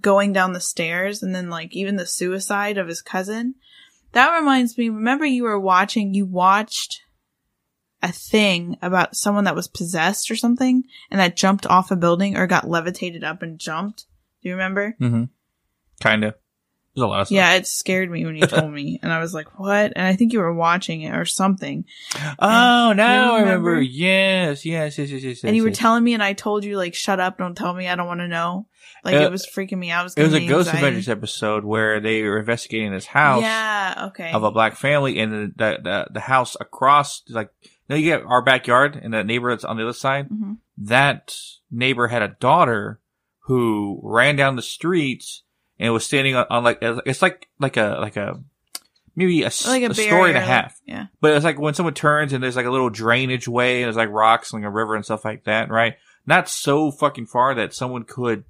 going 0.00 0.32
down 0.32 0.52
the 0.52 0.60
stairs 0.60 1.22
and 1.22 1.34
then 1.34 1.50
like 1.50 1.74
even 1.74 1.96
the 1.96 2.06
suicide 2.06 2.78
of 2.78 2.88
his 2.88 3.02
cousin. 3.02 3.54
That 4.12 4.34
reminds 4.38 4.78
me, 4.78 4.88
remember 4.88 5.26
you 5.26 5.42
were 5.42 5.60
watching, 5.60 6.14
you 6.14 6.24
watched 6.24 7.02
a 8.02 8.12
thing 8.12 8.76
about 8.80 9.16
someone 9.16 9.44
that 9.44 9.56
was 9.56 9.68
possessed 9.68 10.30
or 10.30 10.36
something 10.36 10.84
and 11.10 11.20
that 11.20 11.36
jumped 11.36 11.66
off 11.66 11.90
a 11.90 11.96
building 11.96 12.36
or 12.36 12.46
got 12.46 12.68
levitated 12.68 13.24
up 13.24 13.42
and 13.42 13.58
jumped. 13.58 14.06
Do 14.48 14.50
you 14.52 14.56
remember? 14.56 14.96
Mm-hmm. 14.98 15.24
Kind 16.00 16.24
of. 16.24 16.34
There's 16.94 17.04
a 17.04 17.06
lot 17.06 17.20
of 17.20 17.26
stuff. 17.26 17.36
Yeah, 17.36 17.52
it 17.54 17.66
scared 17.66 18.10
me 18.10 18.24
when 18.24 18.34
you 18.34 18.46
told 18.46 18.72
me. 18.72 18.98
And 19.02 19.12
I 19.12 19.18
was 19.20 19.34
like, 19.34 19.60
what? 19.60 19.92
And 19.94 20.06
I 20.06 20.16
think 20.16 20.32
you 20.32 20.38
were 20.38 20.54
watching 20.54 21.02
it 21.02 21.14
or 21.14 21.26
something. 21.26 21.84
Oh, 22.38 22.92
now 22.94 23.26
You 23.26 23.32
I 23.32 23.40
remember. 23.40 23.70
remember? 23.72 23.82
Yes, 23.82 24.64
yes, 24.64 24.96
yes, 24.96 25.10
yes, 25.10 25.22
yes. 25.22 25.44
and 25.44 25.54
you 25.54 25.62
were 25.64 25.68
yes. 25.68 25.78
telling 25.78 26.02
me, 26.02 26.14
and 26.14 26.22
I 26.22 26.32
told 26.32 26.64
you, 26.64 26.78
like, 26.78 26.94
shut 26.94 27.20
up, 27.20 27.36
don't 27.36 27.54
tell 27.54 27.74
me, 27.74 27.88
I 27.88 27.94
don't 27.94 28.06
want 28.06 28.20
to 28.20 28.28
know. 28.28 28.66
Like, 29.04 29.16
Uh, 29.16 29.18
it 29.26 29.30
was 29.30 29.46
freaking 29.46 29.76
me 29.78 29.90
out. 29.90 30.00
It 30.16 30.22
was 30.22 30.32
a 30.32 30.38
giving 30.38 30.42
me 30.44 30.48
Ghost. 30.48 30.72
Adventures 30.72 31.10
episode 31.10 31.64
where 31.66 32.00
they 32.00 32.22
were 32.22 32.38
investigating 32.38 32.90
this 32.90 33.04
house 33.06 33.42
Yeah, 33.42 34.06
okay. 34.08 34.32
of 34.32 34.42
a 34.44 34.50
black 34.50 34.76
family, 34.76 35.18
and 35.18 35.30
the 35.30 35.52
the, 35.56 35.78
the, 35.82 36.06
the 36.14 36.20
house 36.20 36.56
across, 36.58 37.22
like, 37.28 37.50
know, 37.90 37.96
you 37.96 38.04
get 38.06 38.22
our 38.24 38.42
backyard 38.42 38.98
and 39.00 39.12
that 39.12 39.26
neighbor 39.26 39.50
that's 39.50 39.64
on 39.64 39.76
the 39.76 39.82
other 39.82 39.92
side. 39.92 40.28
Mhm. 40.30 40.56
That 40.78 41.36
neighbor 41.70 42.08
had 42.08 42.22
a 42.22 42.28
daughter 42.40 43.00
who 43.48 43.98
ran 44.02 44.36
down 44.36 44.56
the 44.56 44.62
streets 44.62 45.42
and 45.78 45.90
was 45.94 46.04
standing 46.04 46.36
on, 46.36 46.44
on 46.50 46.62
like 46.62 46.80
it's 46.82 47.22
like 47.22 47.48
like 47.58 47.78
a 47.78 47.96
like 47.98 48.18
a 48.18 48.38
maybe 49.16 49.42
a, 49.42 49.50
Like 49.66 49.82
a, 49.82 49.86
a 49.86 49.94
story 49.94 50.28
and 50.28 50.36
a 50.36 50.42
half. 50.42 50.78
Yeah. 50.84 51.06
But 51.22 51.32
it's 51.32 51.46
like 51.46 51.58
when 51.58 51.72
someone 51.72 51.94
turns 51.94 52.34
and 52.34 52.44
there's 52.44 52.56
like 52.56 52.66
a 52.66 52.70
little 52.70 52.90
drainage 52.90 53.48
way 53.48 53.76
and 53.76 53.86
there's 53.86 53.96
like 53.96 54.10
rocks 54.10 54.52
and 54.52 54.62
like 54.62 54.68
a 54.68 54.70
river 54.70 54.94
and 54.94 55.04
stuff 55.04 55.24
like 55.24 55.44
that, 55.44 55.70
right? 55.70 55.94
Not 56.26 56.50
so 56.50 56.90
fucking 56.90 57.24
far 57.24 57.54
that 57.54 57.72
someone 57.72 58.04
could, 58.04 58.44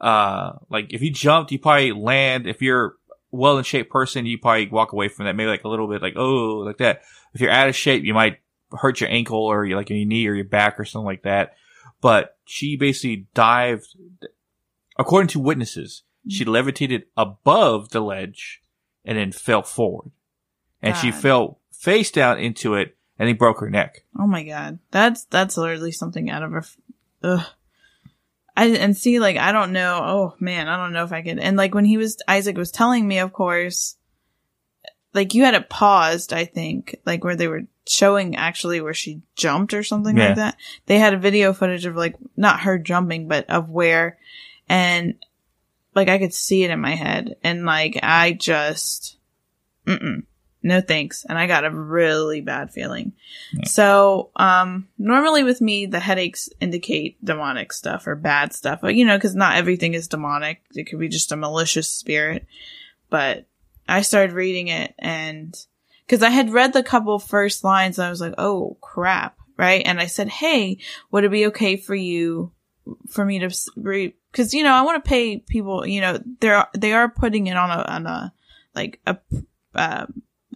uh, 0.00 0.52
like 0.70 0.94
if 0.94 1.02
you 1.02 1.10
jumped, 1.10 1.50
you 1.50 1.58
probably 1.58 1.90
land. 1.90 2.46
If 2.46 2.62
you're 2.62 2.94
well 3.32 3.58
in 3.58 3.64
shape 3.64 3.90
person, 3.90 4.24
you 4.24 4.38
probably 4.38 4.68
walk 4.68 4.92
away 4.92 5.08
from 5.08 5.24
that, 5.24 5.34
maybe 5.34 5.50
like 5.50 5.64
a 5.64 5.68
little 5.68 5.88
bit 5.88 6.00
like, 6.00 6.14
oh, 6.16 6.58
like 6.64 6.78
that. 6.78 7.02
If 7.34 7.40
you're 7.40 7.50
out 7.50 7.68
of 7.68 7.74
shape, 7.74 8.04
you 8.04 8.14
might 8.14 8.38
hurt 8.70 9.00
your 9.00 9.10
ankle 9.10 9.44
or 9.44 9.64
your, 9.64 9.76
like 9.76 9.90
your 9.90 10.06
knee 10.06 10.28
or 10.28 10.34
your 10.34 10.44
back 10.44 10.78
or 10.78 10.84
something 10.84 11.06
like 11.06 11.24
that. 11.24 11.54
But 12.00 12.36
she 12.44 12.76
basically 12.76 13.26
dived, 13.34 13.96
according 14.96 15.28
to 15.28 15.40
witnesses, 15.40 16.02
she 16.28 16.44
mm. 16.44 16.48
levitated 16.48 17.04
above 17.16 17.90
the 17.90 18.00
ledge 18.00 18.62
and 19.04 19.18
then 19.18 19.32
fell 19.32 19.62
forward. 19.62 20.10
And 20.82 20.96
she 20.96 21.12
fell 21.12 21.60
face 21.72 22.10
down 22.10 22.38
into 22.38 22.74
it 22.74 22.96
and 23.18 23.26
he 23.26 23.34
broke 23.34 23.60
her 23.60 23.70
neck. 23.70 24.04
Oh 24.18 24.26
my 24.26 24.44
god. 24.44 24.78
That's, 24.90 25.24
that's 25.24 25.56
literally 25.56 25.92
something 25.92 26.28
out 26.30 26.42
of 26.42 26.54
f- 26.54 26.76
Ugh. 27.22 27.46
I, 28.56 28.66
and 28.68 28.96
see, 28.96 29.18
like, 29.18 29.36
I 29.36 29.50
don't 29.50 29.72
know. 29.72 30.00
Oh 30.02 30.34
man, 30.38 30.68
I 30.68 30.76
don't 30.76 30.92
know 30.92 31.04
if 31.04 31.12
I 31.12 31.22
could. 31.22 31.38
And 31.38 31.56
like 31.56 31.74
when 31.74 31.84
he 31.84 31.96
was, 31.96 32.18
Isaac 32.28 32.56
was 32.56 32.70
telling 32.70 33.08
me, 33.08 33.18
of 33.18 33.32
course, 33.32 33.96
like 35.12 35.34
you 35.34 35.44
had 35.44 35.54
it 35.54 35.70
paused, 35.70 36.32
I 36.32 36.44
think, 36.44 36.96
like 37.06 37.24
where 37.24 37.36
they 37.36 37.48
were 37.48 37.62
showing 37.88 38.36
actually 38.36 38.80
where 38.80 38.94
she 38.94 39.22
jumped 39.36 39.74
or 39.74 39.82
something 39.82 40.16
Yeah. 40.16 40.28
like 40.28 40.36
that. 40.36 40.56
They 40.86 40.98
had 40.98 41.14
a 41.14 41.18
video 41.18 41.52
footage 41.52 41.86
of 41.86 41.96
like, 41.96 42.16
not 42.36 42.60
her 42.60 42.78
jumping, 42.78 43.26
but 43.26 43.48
of 43.48 43.70
where, 43.70 44.18
and 44.68 45.14
like 45.94 46.08
I 46.08 46.18
could 46.18 46.34
see 46.34 46.64
it 46.64 46.70
in 46.70 46.80
my 46.80 46.94
head. 46.94 47.36
And 47.42 47.64
like, 47.64 47.98
I 48.02 48.32
just, 48.32 49.16
mm-mm, 49.86 50.24
no 50.62 50.80
thanks. 50.80 51.24
And 51.28 51.38
I 51.38 51.46
got 51.46 51.64
a 51.64 51.70
really 51.70 52.40
bad 52.40 52.72
feeling. 52.72 53.12
So, 53.64 54.30
um, 54.36 54.88
normally 54.98 55.44
with 55.44 55.60
me, 55.60 55.86
the 55.86 56.00
headaches 56.00 56.48
indicate 56.60 57.24
demonic 57.24 57.72
stuff 57.72 58.06
or 58.06 58.16
bad 58.16 58.52
stuff, 58.52 58.80
but 58.82 58.94
you 58.94 59.04
know, 59.04 59.18
cause 59.18 59.34
not 59.34 59.56
everything 59.56 59.94
is 59.94 60.08
demonic. 60.08 60.62
It 60.74 60.84
could 60.84 60.98
be 60.98 61.08
just 61.08 61.32
a 61.32 61.36
malicious 61.36 61.90
spirit. 61.90 62.46
But 63.10 63.46
I 63.88 64.02
started 64.02 64.32
reading 64.32 64.68
it 64.68 64.94
and 64.98 65.54
cause 66.08 66.22
I 66.22 66.30
had 66.30 66.52
read 66.52 66.72
the 66.72 66.82
couple 66.82 67.18
first 67.18 67.62
lines 67.62 67.98
and 67.98 68.06
I 68.06 68.10
was 68.10 68.20
like, 68.20 68.34
oh 68.38 68.76
crap. 68.80 69.36
Right. 69.56 69.86
And 69.86 70.00
I 70.00 70.06
said, 70.06 70.28
Hey, 70.28 70.78
would 71.12 71.22
it 71.22 71.30
be 71.30 71.46
okay 71.46 71.76
for 71.76 71.94
you, 71.94 72.50
for 73.08 73.24
me 73.24 73.38
to 73.40 73.50
read? 73.76 74.14
Cause, 74.32 74.52
you 74.52 74.62
know, 74.62 74.72
I 74.72 74.82
want 74.82 75.04
to 75.04 75.08
pay 75.08 75.38
people, 75.38 75.86
you 75.86 76.00
know, 76.00 76.18
they're, 76.40 76.66
they 76.76 76.92
are 76.92 77.08
putting 77.08 77.46
it 77.46 77.56
on 77.56 77.70
a, 77.70 77.82
on 77.82 78.06
a, 78.06 78.32
like 78.74 79.00
a, 79.06 79.18
uh, 79.74 80.06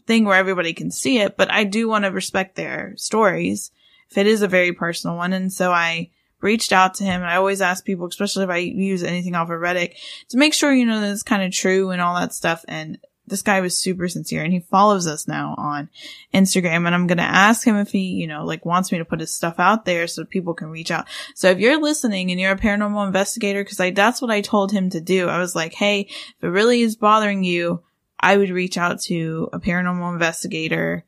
thing 0.07 0.24
where 0.24 0.37
everybody 0.37 0.72
can 0.72 0.91
see 0.91 1.18
it, 1.18 1.37
but 1.37 1.53
I 1.53 1.64
do 1.64 1.87
want 1.89 2.05
to 2.05 2.11
respect 2.11 2.57
their 2.57 2.95
stories 2.97 3.70
if 4.11 4.18
it 4.18 4.26
is 4.26 4.43
a 4.43 4.49
very 4.49 4.72
personal 4.72 5.16
one. 5.16 5.33
And 5.33 5.53
so 5.53 5.70
I 5.70 6.11
reached 6.41 6.72
out 6.72 6.95
to 6.95 7.05
him 7.05 7.20
and 7.20 7.31
I 7.31 7.37
always 7.37 7.61
ask 7.61 7.85
people, 7.85 8.07
especially 8.07 8.45
if 8.45 8.51
I 8.51 8.57
use 8.57 9.03
anything 9.03 9.35
off 9.35 9.51
of 9.51 9.61
Reddit, 9.61 9.95
to 10.31 10.39
make 10.39 10.55
sure, 10.55 10.72
you 10.72 10.87
know, 10.87 11.01
that 11.01 11.12
it's 11.12 11.22
kind 11.22 11.43
of 11.43 11.53
true 11.53 11.91
and 11.91 12.01
all 12.01 12.18
that 12.18 12.33
stuff. 12.33 12.64
And 12.66 12.99
this 13.29 13.43
guy 13.43 13.61
was 13.61 13.79
super 13.79 14.09
sincere 14.09 14.43
and 14.43 14.53
he 14.53 14.61
follows 14.61 15.07
us 15.07 15.29
now 15.29 15.55
on 15.59 15.89
Instagram 16.35 16.87
and 16.87 16.95
I'm 16.95 17.07
going 17.07 17.18
to 17.18 17.24
ask 17.24 17.66
him 17.66 17.76
if 17.76 17.91
he, 17.91 18.09
you 18.09 18.26
know, 18.26 18.45
like 18.45 18.64
wants 18.64 18.91
me 18.91 18.99
to 18.99 19.05
put 19.05 19.20
his 19.20 19.33
stuff 19.33 19.57
out 19.59 19.85
there 19.85 20.07
so 20.07 20.24
people 20.24 20.55
can 20.55 20.68
reach 20.68 20.91
out. 20.91 21.07
So 21.35 21.51
if 21.51 21.59
you're 21.59 21.81
listening 21.81 22.31
and 22.31 22.41
you're 22.41 22.53
a 22.53 22.59
paranormal 22.59 23.07
investigator, 23.07 23.64
cause 23.64 23.81
I, 23.81 23.91
that's 23.91 24.20
what 24.20 24.31
I 24.31 24.41
told 24.41 24.72
him 24.72 24.91
to 24.91 25.01
do. 25.01 25.29
I 25.29 25.39
was 25.39 25.55
like, 25.55 25.74
Hey, 25.74 26.01
if 26.01 26.43
it 26.43 26.49
really 26.49 26.83
is 26.83 26.97
bothering 26.97 27.45
you, 27.45 27.83
I 28.20 28.37
would 28.37 28.51
reach 28.51 28.76
out 28.76 29.01
to 29.03 29.49
a 29.53 29.61
paranormal 29.61 30.12
investigator, 30.12 31.05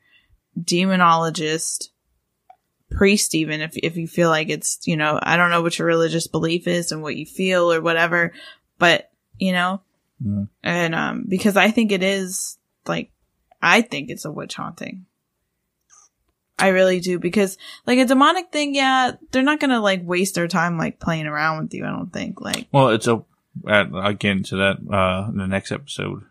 demonologist, 0.59 1.89
priest 2.89 3.35
even 3.35 3.61
if 3.61 3.77
if 3.77 3.95
you 3.95 4.05
feel 4.05 4.29
like 4.29 4.49
it's, 4.49 4.79
you 4.85 4.97
know, 4.97 5.17
I 5.21 5.37
don't 5.37 5.49
know 5.49 5.61
what 5.61 5.79
your 5.79 5.87
religious 5.87 6.27
belief 6.27 6.67
is 6.67 6.91
and 6.91 7.01
what 7.01 7.15
you 7.15 7.25
feel 7.25 7.71
or 7.71 7.81
whatever, 7.81 8.33
but 8.77 9.09
you 9.37 9.53
know, 9.53 9.81
Mm. 10.23 10.49
and 10.63 10.93
um 10.95 11.25
because 11.27 11.57
I 11.57 11.71
think 11.71 11.91
it 11.91 12.03
is 12.03 12.57
like 12.85 13.11
I 13.61 13.81
think 13.81 14.09
it's 14.09 14.25
a 14.25 14.31
witch 14.31 14.55
haunting. 14.55 15.05
I 16.59 16.67
really 16.69 16.99
do 16.99 17.17
because 17.17 17.57
like 17.87 17.97
a 17.97 18.05
demonic 18.05 18.51
thing, 18.51 18.75
yeah, 18.75 19.13
they're 19.31 19.41
not 19.41 19.59
gonna 19.59 19.81
like 19.81 20.01
waste 20.03 20.35
their 20.35 20.47
time 20.47 20.77
like 20.77 20.99
playing 20.99 21.25
around 21.25 21.63
with 21.63 21.73
you. 21.73 21.85
I 21.85 21.89
don't 21.89 22.13
think 22.13 22.39
like 22.39 22.67
Well, 22.71 22.89
it's 22.89 23.07
a, 23.07 23.23
I'll 23.67 24.13
get 24.13 24.31
into 24.37 24.57
that, 24.57 24.77
uh, 24.93 25.29
in 25.29 25.37
the 25.37 25.47
next 25.47 25.71
episode. 25.71 26.23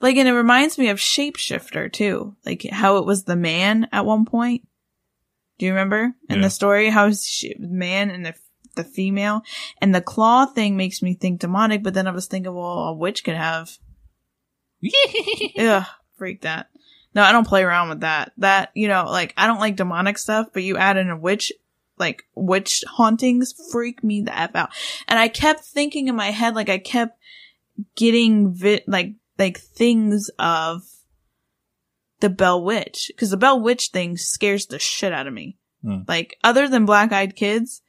Like, 0.00 0.16
and 0.16 0.28
it 0.28 0.32
reminds 0.34 0.76
me 0.76 0.88
of 0.88 0.98
Shapeshifter 0.98 1.90
too. 1.92 2.36
Like 2.44 2.66
how 2.70 2.98
it 2.98 3.06
was 3.06 3.24
the 3.24 3.36
man 3.36 3.88
at 3.92 4.04
one 4.04 4.24
point. 4.26 4.66
Do 5.58 5.66
you 5.66 5.72
remember 5.72 6.12
in 6.28 6.36
Yeah. 6.36 6.42
the 6.42 6.50
story 6.50 6.90
how 6.90 7.06
it's 7.06 7.26
sh- 7.26 7.52
man 7.58 8.10
and 8.10 8.26
the 8.26 8.34
the 8.74 8.84
female 8.84 9.42
and 9.80 9.94
the 9.94 10.00
claw 10.00 10.46
thing 10.46 10.76
makes 10.76 11.02
me 11.02 11.14
think 11.14 11.40
demonic, 11.40 11.82
but 11.82 11.94
then 11.94 12.06
I 12.06 12.12
was 12.12 12.26
thinking, 12.26 12.54
well, 12.54 12.78
a 12.78 12.94
witch 12.94 13.24
could 13.24 13.36
have. 13.36 13.78
Ugh, 15.58 15.84
freak 16.16 16.42
that. 16.42 16.68
No, 17.14 17.22
I 17.22 17.32
don't 17.32 17.46
play 17.46 17.62
around 17.62 17.90
with 17.90 18.00
that. 18.00 18.32
That 18.38 18.70
you 18.74 18.88
know, 18.88 19.04
like 19.04 19.34
I 19.36 19.46
don't 19.46 19.60
like 19.60 19.76
demonic 19.76 20.18
stuff, 20.18 20.48
but 20.52 20.62
you 20.62 20.76
add 20.76 20.96
in 20.96 21.10
a 21.10 21.16
witch. 21.16 21.52
Like 21.98 22.24
witch 22.34 22.82
hauntings 22.88 23.54
freak 23.70 24.02
me 24.02 24.22
the 24.22 24.36
f 24.36 24.56
out, 24.56 24.70
and 25.06 25.18
I 25.18 25.28
kept 25.28 25.60
thinking 25.60 26.08
in 26.08 26.16
my 26.16 26.30
head, 26.30 26.54
like 26.54 26.70
I 26.70 26.78
kept 26.78 27.18
getting 27.96 28.54
vi- 28.54 28.82
like 28.86 29.12
like 29.38 29.58
things 29.58 30.30
of 30.38 30.82
the 32.20 32.30
Bell 32.30 32.64
Witch 32.64 33.10
because 33.14 33.30
the 33.30 33.36
Bell 33.36 33.60
Witch 33.60 33.88
thing 33.88 34.16
scares 34.16 34.66
the 34.66 34.78
shit 34.78 35.12
out 35.12 35.26
of 35.26 35.34
me. 35.34 35.58
Hmm. 35.82 36.00
Like 36.08 36.38
other 36.42 36.68
than 36.68 36.86
Black 36.86 37.12
Eyed 37.12 37.36
Kids, 37.36 37.81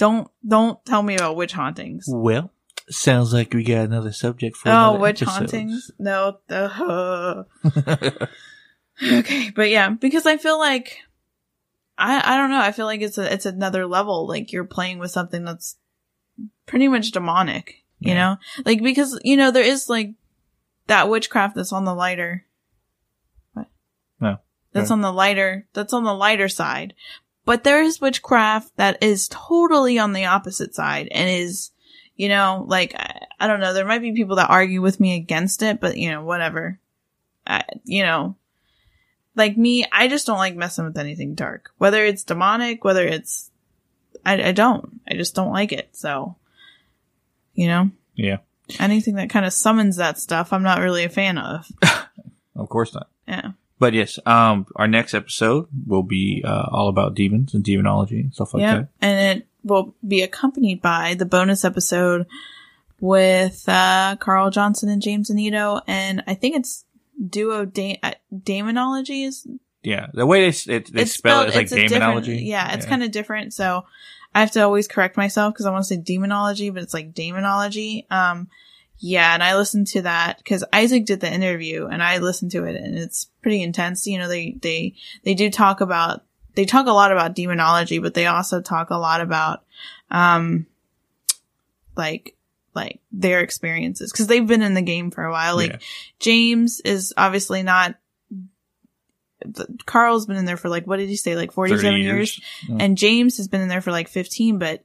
don't 0.00 0.28
don't 0.46 0.84
tell 0.84 1.02
me 1.02 1.14
about 1.14 1.36
witch 1.36 1.52
hauntings. 1.52 2.06
Well, 2.08 2.50
Sounds 2.88 3.32
like 3.32 3.54
we 3.54 3.62
got 3.62 3.84
another 3.84 4.10
subject 4.10 4.56
for 4.56 4.70
Oh, 4.70 4.98
witch 4.98 5.22
episode. 5.22 5.40
hauntings? 5.42 5.90
No. 6.00 6.38
Uh, 6.50 7.44
okay, 9.02 9.50
but 9.50 9.70
yeah, 9.70 9.90
because 9.90 10.26
I 10.26 10.36
feel 10.36 10.58
like 10.58 10.98
I 11.96 12.34
I 12.34 12.36
don't 12.36 12.50
know. 12.50 12.60
I 12.60 12.72
feel 12.72 12.86
like 12.86 13.00
it's 13.00 13.18
a 13.18 13.32
it's 13.32 13.46
another 13.46 13.86
level. 13.86 14.26
Like 14.26 14.52
you're 14.52 14.64
playing 14.64 14.98
with 14.98 15.10
something 15.10 15.44
that's 15.44 15.76
pretty 16.66 16.88
much 16.88 17.12
demonic. 17.12 17.84
You 18.00 18.12
Yeah. 18.12 18.14
know, 18.14 18.36
like 18.64 18.82
because 18.82 19.20
you 19.22 19.36
know 19.36 19.50
there 19.50 19.62
is 19.62 19.88
like 19.88 20.14
that 20.86 21.08
witchcraft 21.08 21.54
that's 21.54 21.72
on 21.72 21.84
the 21.84 21.94
lighter. 21.94 22.44
What? 23.52 23.68
No. 24.20 24.38
That's 24.72 24.90
on 24.90 25.00
the 25.00 25.12
lighter. 25.12 25.66
That's 25.74 25.92
on 25.92 26.04
the 26.04 26.14
lighter 26.14 26.48
side. 26.48 26.94
But 27.50 27.64
there 27.64 27.82
is 27.82 28.00
witchcraft 28.00 28.76
that 28.76 29.02
is 29.02 29.26
totally 29.26 29.98
on 29.98 30.12
the 30.12 30.26
opposite 30.26 30.72
side 30.72 31.08
and 31.10 31.28
is, 31.28 31.72
you 32.14 32.28
know, 32.28 32.64
like 32.68 32.94
I, 32.94 33.26
I 33.40 33.48
don't 33.48 33.58
know. 33.58 33.74
There 33.74 33.84
might 33.84 34.02
be 34.02 34.12
people 34.12 34.36
that 34.36 34.50
argue 34.50 34.80
with 34.80 35.00
me 35.00 35.16
against 35.16 35.60
it, 35.64 35.80
but 35.80 35.96
you 35.96 36.12
know, 36.12 36.22
whatever. 36.22 36.78
I, 37.44 37.64
you 37.82 38.04
know, 38.04 38.36
like 39.34 39.56
me, 39.56 39.84
I 39.90 40.06
just 40.06 40.28
don't 40.28 40.38
like 40.38 40.54
messing 40.54 40.84
with 40.84 40.96
anything 40.96 41.34
dark. 41.34 41.72
Whether 41.76 42.04
it's 42.04 42.22
demonic, 42.22 42.84
whether 42.84 43.04
it's, 43.04 43.50
I, 44.24 44.50
I 44.50 44.52
don't. 44.52 45.00
I 45.08 45.14
just 45.14 45.34
don't 45.34 45.50
like 45.50 45.72
it. 45.72 45.88
So, 45.90 46.36
you 47.54 47.66
know, 47.66 47.90
Yeah, 48.14 48.36
anything 48.78 49.16
that 49.16 49.30
kind 49.30 49.44
of 49.44 49.52
summons 49.52 49.96
that 49.96 50.20
stuff, 50.20 50.52
I'm 50.52 50.62
not 50.62 50.78
really 50.78 51.02
a 51.02 51.08
fan 51.08 51.36
of. 51.36 51.66
of 52.54 52.68
course 52.68 52.94
not. 52.94 53.08
Yeah. 53.26 53.50
But 53.80 53.94
yes, 53.94 54.18
um, 54.26 54.66
our 54.76 54.86
next 54.86 55.14
episode 55.14 55.66
will 55.86 56.02
be 56.02 56.44
uh, 56.46 56.68
all 56.70 56.88
about 56.88 57.14
demons 57.14 57.54
and 57.54 57.64
demonology 57.64 58.20
and 58.20 58.34
stuff 58.34 58.52
like 58.52 58.60
yeah. 58.60 58.74
that. 58.76 58.88
And 59.00 59.38
it 59.38 59.46
will 59.64 59.94
be 60.06 60.20
accompanied 60.22 60.82
by 60.82 61.14
the 61.14 61.24
bonus 61.24 61.64
episode 61.64 62.26
with 63.00 63.66
uh, 63.66 64.16
Carl 64.20 64.50
Johnson 64.50 64.90
and 64.90 65.00
James 65.00 65.30
Anito. 65.30 65.80
And 65.86 66.22
I 66.26 66.34
think 66.34 66.56
it's 66.56 66.84
duo 67.26 67.64
da- 67.64 67.98
uh, 68.02 68.12
is 68.38 69.46
Yeah, 69.82 70.08
the 70.12 70.26
way 70.26 70.50
they 70.50 70.74
it, 70.74 70.92
they 70.92 71.06
spell 71.06 71.42
it 71.42 71.48
is 71.48 71.54
like 71.54 71.62
it's 71.62 71.72
a 71.72 71.76
different- 71.76 71.92
demonology. 71.94 72.42
Yeah, 72.42 72.74
it's 72.74 72.84
kind 72.84 73.02
of 73.02 73.10
different. 73.10 73.54
So 73.54 73.86
I 74.34 74.40
have 74.40 74.50
to 74.52 74.60
always 74.60 74.88
correct 74.88 75.16
myself 75.16 75.54
because 75.54 75.64
I 75.64 75.70
want 75.70 75.84
to 75.84 75.88
say 75.88 75.96
demonology, 75.96 76.68
but 76.68 76.82
it's 76.82 76.92
like 76.92 77.14
demonology. 77.14 78.06
Um, 78.10 78.48
yeah, 79.02 79.32
and 79.32 79.42
I 79.42 79.56
listened 79.56 79.86
to 79.88 80.02
that 80.02 80.36
because 80.38 80.62
Isaac 80.74 81.06
did 81.06 81.20
the 81.20 81.32
interview 81.32 81.86
and 81.86 82.02
I 82.02 82.18
listened 82.18 82.50
to 82.50 82.64
it 82.64 82.76
and 82.76 82.98
it's 82.98 83.30
pretty 83.40 83.62
intense. 83.62 84.06
You 84.06 84.18
know, 84.18 84.28
they, 84.28 84.52
they, 84.60 84.94
they 85.24 85.32
do 85.32 85.50
talk 85.50 85.80
about, 85.80 86.22
they 86.54 86.66
talk 86.66 86.86
a 86.86 86.92
lot 86.92 87.10
about 87.10 87.34
demonology, 87.34 87.98
but 87.98 88.12
they 88.12 88.26
also 88.26 88.60
talk 88.60 88.90
a 88.90 88.98
lot 88.98 89.22
about, 89.22 89.64
um, 90.10 90.66
like, 91.96 92.36
like 92.74 93.00
their 93.10 93.40
experiences 93.40 94.12
because 94.12 94.26
they've 94.26 94.46
been 94.46 94.62
in 94.62 94.74
the 94.74 94.82
game 94.82 95.10
for 95.10 95.24
a 95.24 95.32
while. 95.32 95.56
Like 95.56 95.72
Yeah. 95.72 95.78
James 96.18 96.80
is 96.80 97.14
obviously 97.16 97.62
not, 97.62 97.96
Carl's 99.86 100.26
been 100.26 100.36
in 100.36 100.44
there 100.44 100.58
for 100.58 100.68
like, 100.68 100.86
what 100.86 100.98
did 100.98 101.08
he 101.08 101.16
say? 101.16 101.36
Like 101.36 101.52
47 101.52 101.82
30 101.82 102.02
years. 102.02 102.40
Yeah. 102.68 102.76
And 102.80 102.98
James 102.98 103.38
has 103.38 103.48
been 103.48 103.62
in 103.62 103.68
there 103.68 103.80
for 103.80 103.92
like 103.92 104.08
15, 104.08 104.58
but 104.58 104.84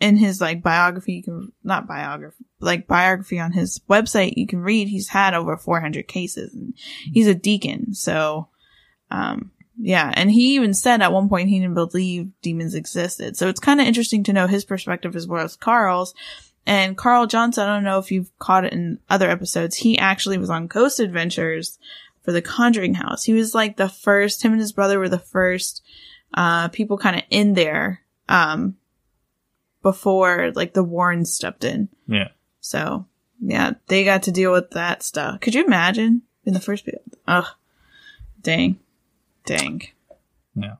in 0.00 0.16
his 0.16 0.40
like 0.40 0.62
biography, 0.62 1.14
you 1.14 1.22
can, 1.22 1.52
not 1.64 1.86
biography, 1.86 2.44
like 2.60 2.86
biography 2.86 3.38
on 3.38 3.52
his 3.52 3.80
website, 3.90 4.34
you 4.36 4.46
can 4.46 4.60
read 4.60 4.88
he's 4.88 5.08
had 5.08 5.34
over 5.34 5.56
400 5.56 6.06
cases 6.06 6.54
and 6.54 6.74
he's 7.12 7.26
a 7.26 7.34
deacon. 7.34 7.94
So, 7.94 8.48
um, 9.10 9.50
yeah. 9.80 10.12
And 10.14 10.30
he 10.30 10.54
even 10.54 10.74
said 10.74 11.02
at 11.02 11.12
one 11.12 11.28
point 11.28 11.48
he 11.48 11.58
didn't 11.58 11.74
believe 11.74 12.30
demons 12.42 12.74
existed. 12.74 13.36
So 13.36 13.48
it's 13.48 13.60
kind 13.60 13.80
of 13.80 13.86
interesting 13.86 14.24
to 14.24 14.32
know 14.32 14.46
his 14.46 14.64
perspective 14.64 15.16
as 15.16 15.26
well 15.26 15.44
as 15.44 15.56
Carl's. 15.56 16.14
And 16.66 16.96
Carl 16.96 17.26
Johnson, 17.26 17.64
I 17.64 17.74
don't 17.74 17.84
know 17.84 17.98
if 17.98 18.10
you've 18.10 18.36
caught 18.38 18.64
it 18.64 18.72
in 18.72 18.98
other 19.08 19.30
episodes. 19.30 19.76
He 19.76 19.98
actually 19.98 20.36
was 20.36 20.50
on 20.50 20.66
Ghost 20.66 21.00
Adventures 21.00 21.78
for 22.22 22.32
the 22.32 22.42
Conjuring 22.42 22.94
House. 22.94 23.24
He 23.24 23.32
was 23.32 23.54
like 23.54 23.76
the 23.76 23.88
first, 23.88 24.42
him 24.42 24.52
and 24.52 24.60
his 24.60 24.72
brother 24.72 24.98
were 24.98 25.08
the 25.08 25.18
first, 25.18 25.82
uh, 26.34 26.68
people 26.68 26.98
kind 26.98 27.16
of 27.16 27.22
in 27.30 27.54
there, 27.54 28.02
um, 28.28 28.76
before 29.92 30.52
like 30.54 30.74
the 30.74 30.84
Warrens 30.84 31.32
stepped 31.32 31.64
in. 31.64 31.88
Yeah. 32.06 32.28
So 32.60 33.06
yeah, 33.40 33.72
they 33.86 34.04
got 34.04 34.24
to 34.24 34.32
deal 34.32 34.52
with 34.52 34.70
that 34.72 35.02
stuff. 35.02 35.40
Could 35.40 35.54
you 35.54 35.64
imagine 35.64 36.22
in 36.44 36.54
the 36.54 36.60
first? 36.60 36.88
Ugh, 37.26 37.46
dang, 38.42 38.78
dang. 39.46 39.82
Yeah, 40.54 40.74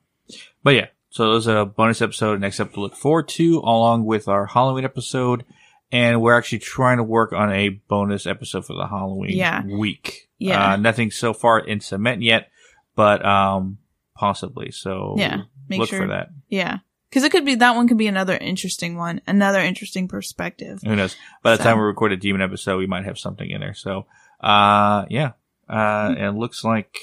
but 0.63 0.75
yeah, 0.75 0.87
so 1.11 1.31
it 1.31 1.35
was 1.35 1.47
a 1.47 1.65
bonus 1.65 2.03
episode 2.03 2.41
next 2.41 2.61
up 2.61 2.73
to 2.75 2.81
look 2.81 2.97
forward 2.97 3.29
to, 3.29 3.59
along 3.61 4.05
with 4.05 4.29
our 4.29 4.47
Halloween 4.47 4.85
episode. 4.85 5.45
And 5.91 6.21
we're 6.21 6.37
actually 6.37 6.59
trying 6.59 6.99
to 6.99 7.03
work 7.03 7.33
on 7.33 7.51
a 7.51 7.71
bonus 7.71 8.27
episode 8.27 8.67
for 8.67 8.75
the 8.75 8.87
Halloween 8.87 9.31
Yeah. 9.39 9.65
week. 9.65 10.29
Yeah. 10.39 10.73
Uh, 10.73 10.77
nothing 10.77 11.11
so 11.11 11.33
far 11.33 11.59
in 11.61 11.81
cement 11.81 12.21
yet, 12.21 12.51
but, 12.95 13.25
um, 13.25 13.79
possibly. 14.15 14.71
So 14.71 15.15
Yeah, 15.17 15.43
make 15.67 15.79
look 15.81 15.89
sure. 15.89 16.03
for 16.03 16.09
that. 16.09 16.29
Yeah, 16.51 16.81
because 17.09 17.25
it 17.25 17.31
could 17.33 17.45
be 17.45 17.55
that 17.57 17.75
one 17.77 17.89
could 17.89 17.99
be 17.99 18.07
another 18.07 18.37
interesting 18.37 18.97
one, 18.97 19.21
another 19.27 19.61
interesting 19.61 20.09
perspective. 20.09 20.81
Who 20.85 20.97
knows? 20.97 21.17
By 21.43 21.53
the 21.53 21.59
So- 21.59 21.65
time 21.65 21.79
we 21.79 21.85
record 21.85 22.13
a 22.13 22.17
demon 22.17 22.43
episode, 22.43 22.79
we 22.79 22.87
might 22.87 23.05
have 23.05 23.19
something 23.19 23.49
in 23.51 23.61
there. 23.61 23.75
So, 23.75 24.07
uh, 24.41 25.05
yeah. 25.11 25.33
Uh, 25.69 26.15
Hmm. 26.15 26.21
it 26.23 26.31
looks 26.35 26.65
like, 26.65 26.97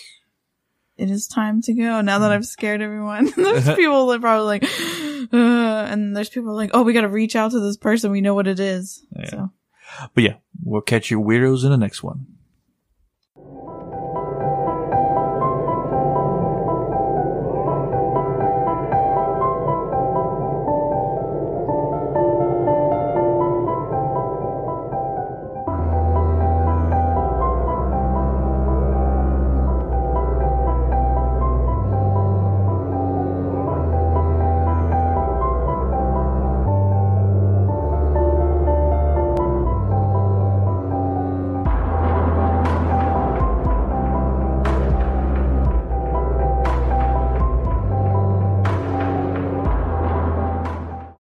It 0.98 1.12
is 1.12 1.28
time 1.28 1.62
to 1.64 1.74
go 1.74 2.00
now 2.02 2.20
that 2.20 2.32
I've 2.32 2.46
scared 2.46 2.82
everyone. 2.82 3.26
there's 3.36 3.66
people 3.76 4.08
that 4.08 4.18
are 4.18 4.20
probably 4.22 4.46
like, 4.46 4.64
uh, 5.34 5.88
and 5.92 6.16
there's 6.16 6.30
people 6.30 6.56
like, 6.56 6.72
oh, 6.74 6.84
we 6.84 6.94
got 6.94 7.02
to 7.02 7.10
reach 7.10 7.36
out 7.36 7.52
to 7.52 7.60
this 7.60 7.76
person. 7.78 8.12
We 8.12 8.22
know 8.22 8.34
what 8.34 8.48
it 8.48 8.60
is. 8.60 9.06
Yeah. 9.16 9.30
So. 9.30 9.52
but 10.14 10.24
yeah, 10.24 10.36
we'll 10.64 10.82
catch 10.82 11.12
you 11.12 11.20
weirdos 11.20 11.64
in 11.66 11.70
the 11.72 11.78
next 11.78 12.02
one. 12.02 12.28